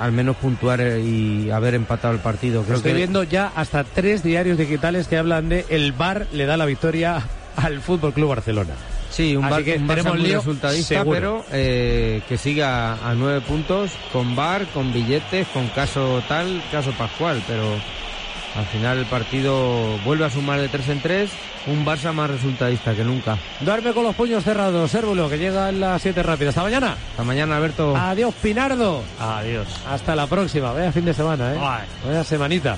al 0.00 0.12
menos 0.12 0.36
puntuar 0.36 0.80
eh, 0.80 1.00
y 1.00 1.50
haber 1.50 1.74
empatado 1.74 2.14
el 2.14 2.20
partido. 2.20 2.62
Creo 2.62 2.76
Estoy 2.76 2.92
que 2.92 2.98
viendo 2.98 3.22
ya 3.24 3.52
hasta 3.54 3.84
tres 3.84 4.22
diarios 4.22 4.58
digitales 4.58 5.08
que 5.08 5.18
hablan 5.18 5.48
de 5.48 5.64
el 5.68 5.92
VAR 5.92 6.26
le 6.32 6.46
da 6.46 6.56
la 6.56 6.66
victoria 6.66 7.22
al 7.56 7.80
Fútbol 7.80 8.12
Club 8.12 8.30
Barcelona. 8.30 8.74
Sí, 9.12 9.36
un, 9.36 9.44
Así 9.44 9.52
bar, 9.52 9.64
que 9.64 9.76
un 9.76 9.88
Barça 9.88 10.08
muy 10.08 10.22
lío 10.22 10.38
resultadista, 10.38 10.88
seguro. 10.96 11.14
pero 11.14 11.44
eh, 11.52 12.22
que 12.28 12.38
siga 12.38 12.94
a 12.94 13.14
nueve 13.14 13.40
puntos 13.42 13.90
con 14.12 14.34
bar, 14.34 14.66
con 14.74 14.92
billetes, 14.92 15.46
con 15.48 15.68
caso 15.68 16.22
tal, 16.28 16.62
caso 16.72 16.90
Pascual, 16.92 17.42
pero 17.46 17.62
al 18.56 18.66
final 18.66 18.98
el 18.98 19.06
partido 19.06 19.98
vuelve 20.04 20.24
a 20.24 20.30
sumar 20.30 20.60
de 20.60 20.68
tres 20.68 20.88
en 20.88 21.00
tres, 21.00 21.30
un 21.66 21.84
Barça 21.84 22.12
más 22.12 22.30
resultadista 22.30 22.94
que 22.94 23.04
nunca. 23.04 23.36
Duerme 23.60 23.92
con 23.92 24.04
los 24.04 24.14
puños 24.14 24.42
cerrados, 24.44 24.90
Sérvulo, 24.90 25.28
que 25.28 25.38
llega 25.38 25.68
en 25.68 25.80
las 25.80 26.00
7 26.02 26.22
rápidas. 26.22 26.56
Hasta 26.56 26.68
mañana. 26.68 26.96
Hasta 27.10 27.22
mañana, 27.22 27.56
Alberto. 27.56 27.94
Adiós, 27.96 28.34
Pinardo. 28.42 29.02
Adiós. 29.20 29.68
Hasta 29.88 30.16
la 30.16 30.26
próxima. 30.26 30.72
Vaya 30.72 30.90
fin 30.90 31.04
de 31.04 31.14
semana, 31.14 31.54
¿eh? 31.54 31.58
Ay. 31.60 31.86
Vaya 32.06 32.24
semanita. 32.24 32.76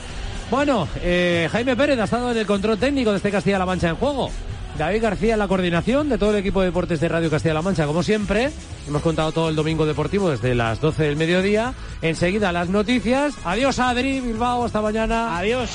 Bueno, 0.51 0.87
eh, 1.03 1.49
Jaime 1.51 1.75
Pérez 1.77 1.99
ha 1.99 2.05
estado 2.05 2.31
en 2.31 2.39
el 2.39 2.47
control 2.47 2.77
técnico 2.79 3.11
de 3.11 3.17
este 3.17 3.31
Castilla-La 3.31 3.65
Mancha 3.67 3.89
en 3.89 3.97
juego. 3.97 4.31
David 4.79 5.03
García 5.03 5.35
en 5.35 5.39
la 5.39 5.49
coordinación 5.49 6.09
de 6.09 6.19
todo 6.19 6.31
el 6.31 6.37
equipo 6.37 6.61
de 6.61 6.67
deportes 6.67 7.01
de 7.01 7.09
Radio 7.09 7.31
Castilla-La 7.31 7.63
Mancha, 7.63 7.87
como 7.87 8.03
siempre. 8.03 8.51
Hemos 8.89 9.03
contado 9.03 9.31
todo 9.33 9.49
el 9.49 9.57
domingo 9.57 9.87
deportivo 9.87 10.31
desde 10.31 10.55
las 10.55 10.81
12 10.81 11.05
del 11.05 11.17
mediodía. 11.17 11.75
Enseguida 12.03 12.51
las 12.53 12.69
noticias. 12.69 13.35
Adiós, 13.45 13.79
Adri, 13.79 14.21
Bilbao, 14.21 14.65
hasta 14.65 14.81
mañana. 14.81 15.39
Adiós. 15.39 15.71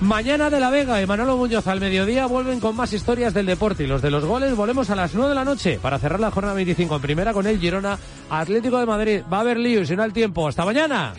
Mañana 0.00 0.50
de 0.50 0.58
la 0.58 0.70
Vega 0.70 1.00
y 1.00 1.06
Manolo 1.06 1.36
Muñoz 1.36 1.66
al 1.68 1.80
mediodía 1.80 2.26
vuelven 2.26 2.58
con 2.58 2.74
más 2.74 2.92
historias 2.92 3.34
del 3.34 3.46
deporte 3.46 3.84
y 3.84 3.86
los 3.86 4.02
de 4.02 4.10
los 4.10 4.24
goles 4.24 4.56
volvemos 4.56 4.90
a 4.90 4.96
las 4.96 5.14
9 5.14 5.28
de 5.28 5.34
la 5.36 5.44
noche 5.44 5.78
para 5.80 5.98
cerrar 5.98 6.18
la 6.18 6.32
jornada 6.32 6.54
25 6.54 6.96
en 6.96 7.02
primera 7.02 7.32
con 7.32 7.46
el 7.46 7.60
Girona 7.60 7.96
Atlético 8.28 8.78
de 8.78 8.86
Madrid. 8.86 9.22
Va 9.32 9.38
a 9.38 9.40
haber 9.42 9.58
lío 9.58 9.82
y 9.82 9.86
si 9.86 9.94
no 9.94 10.02
el 10.02 10.12
tiempo. 10.12 10.48
¡Hasta 10.48 10.64
mañana! 10.64 11.14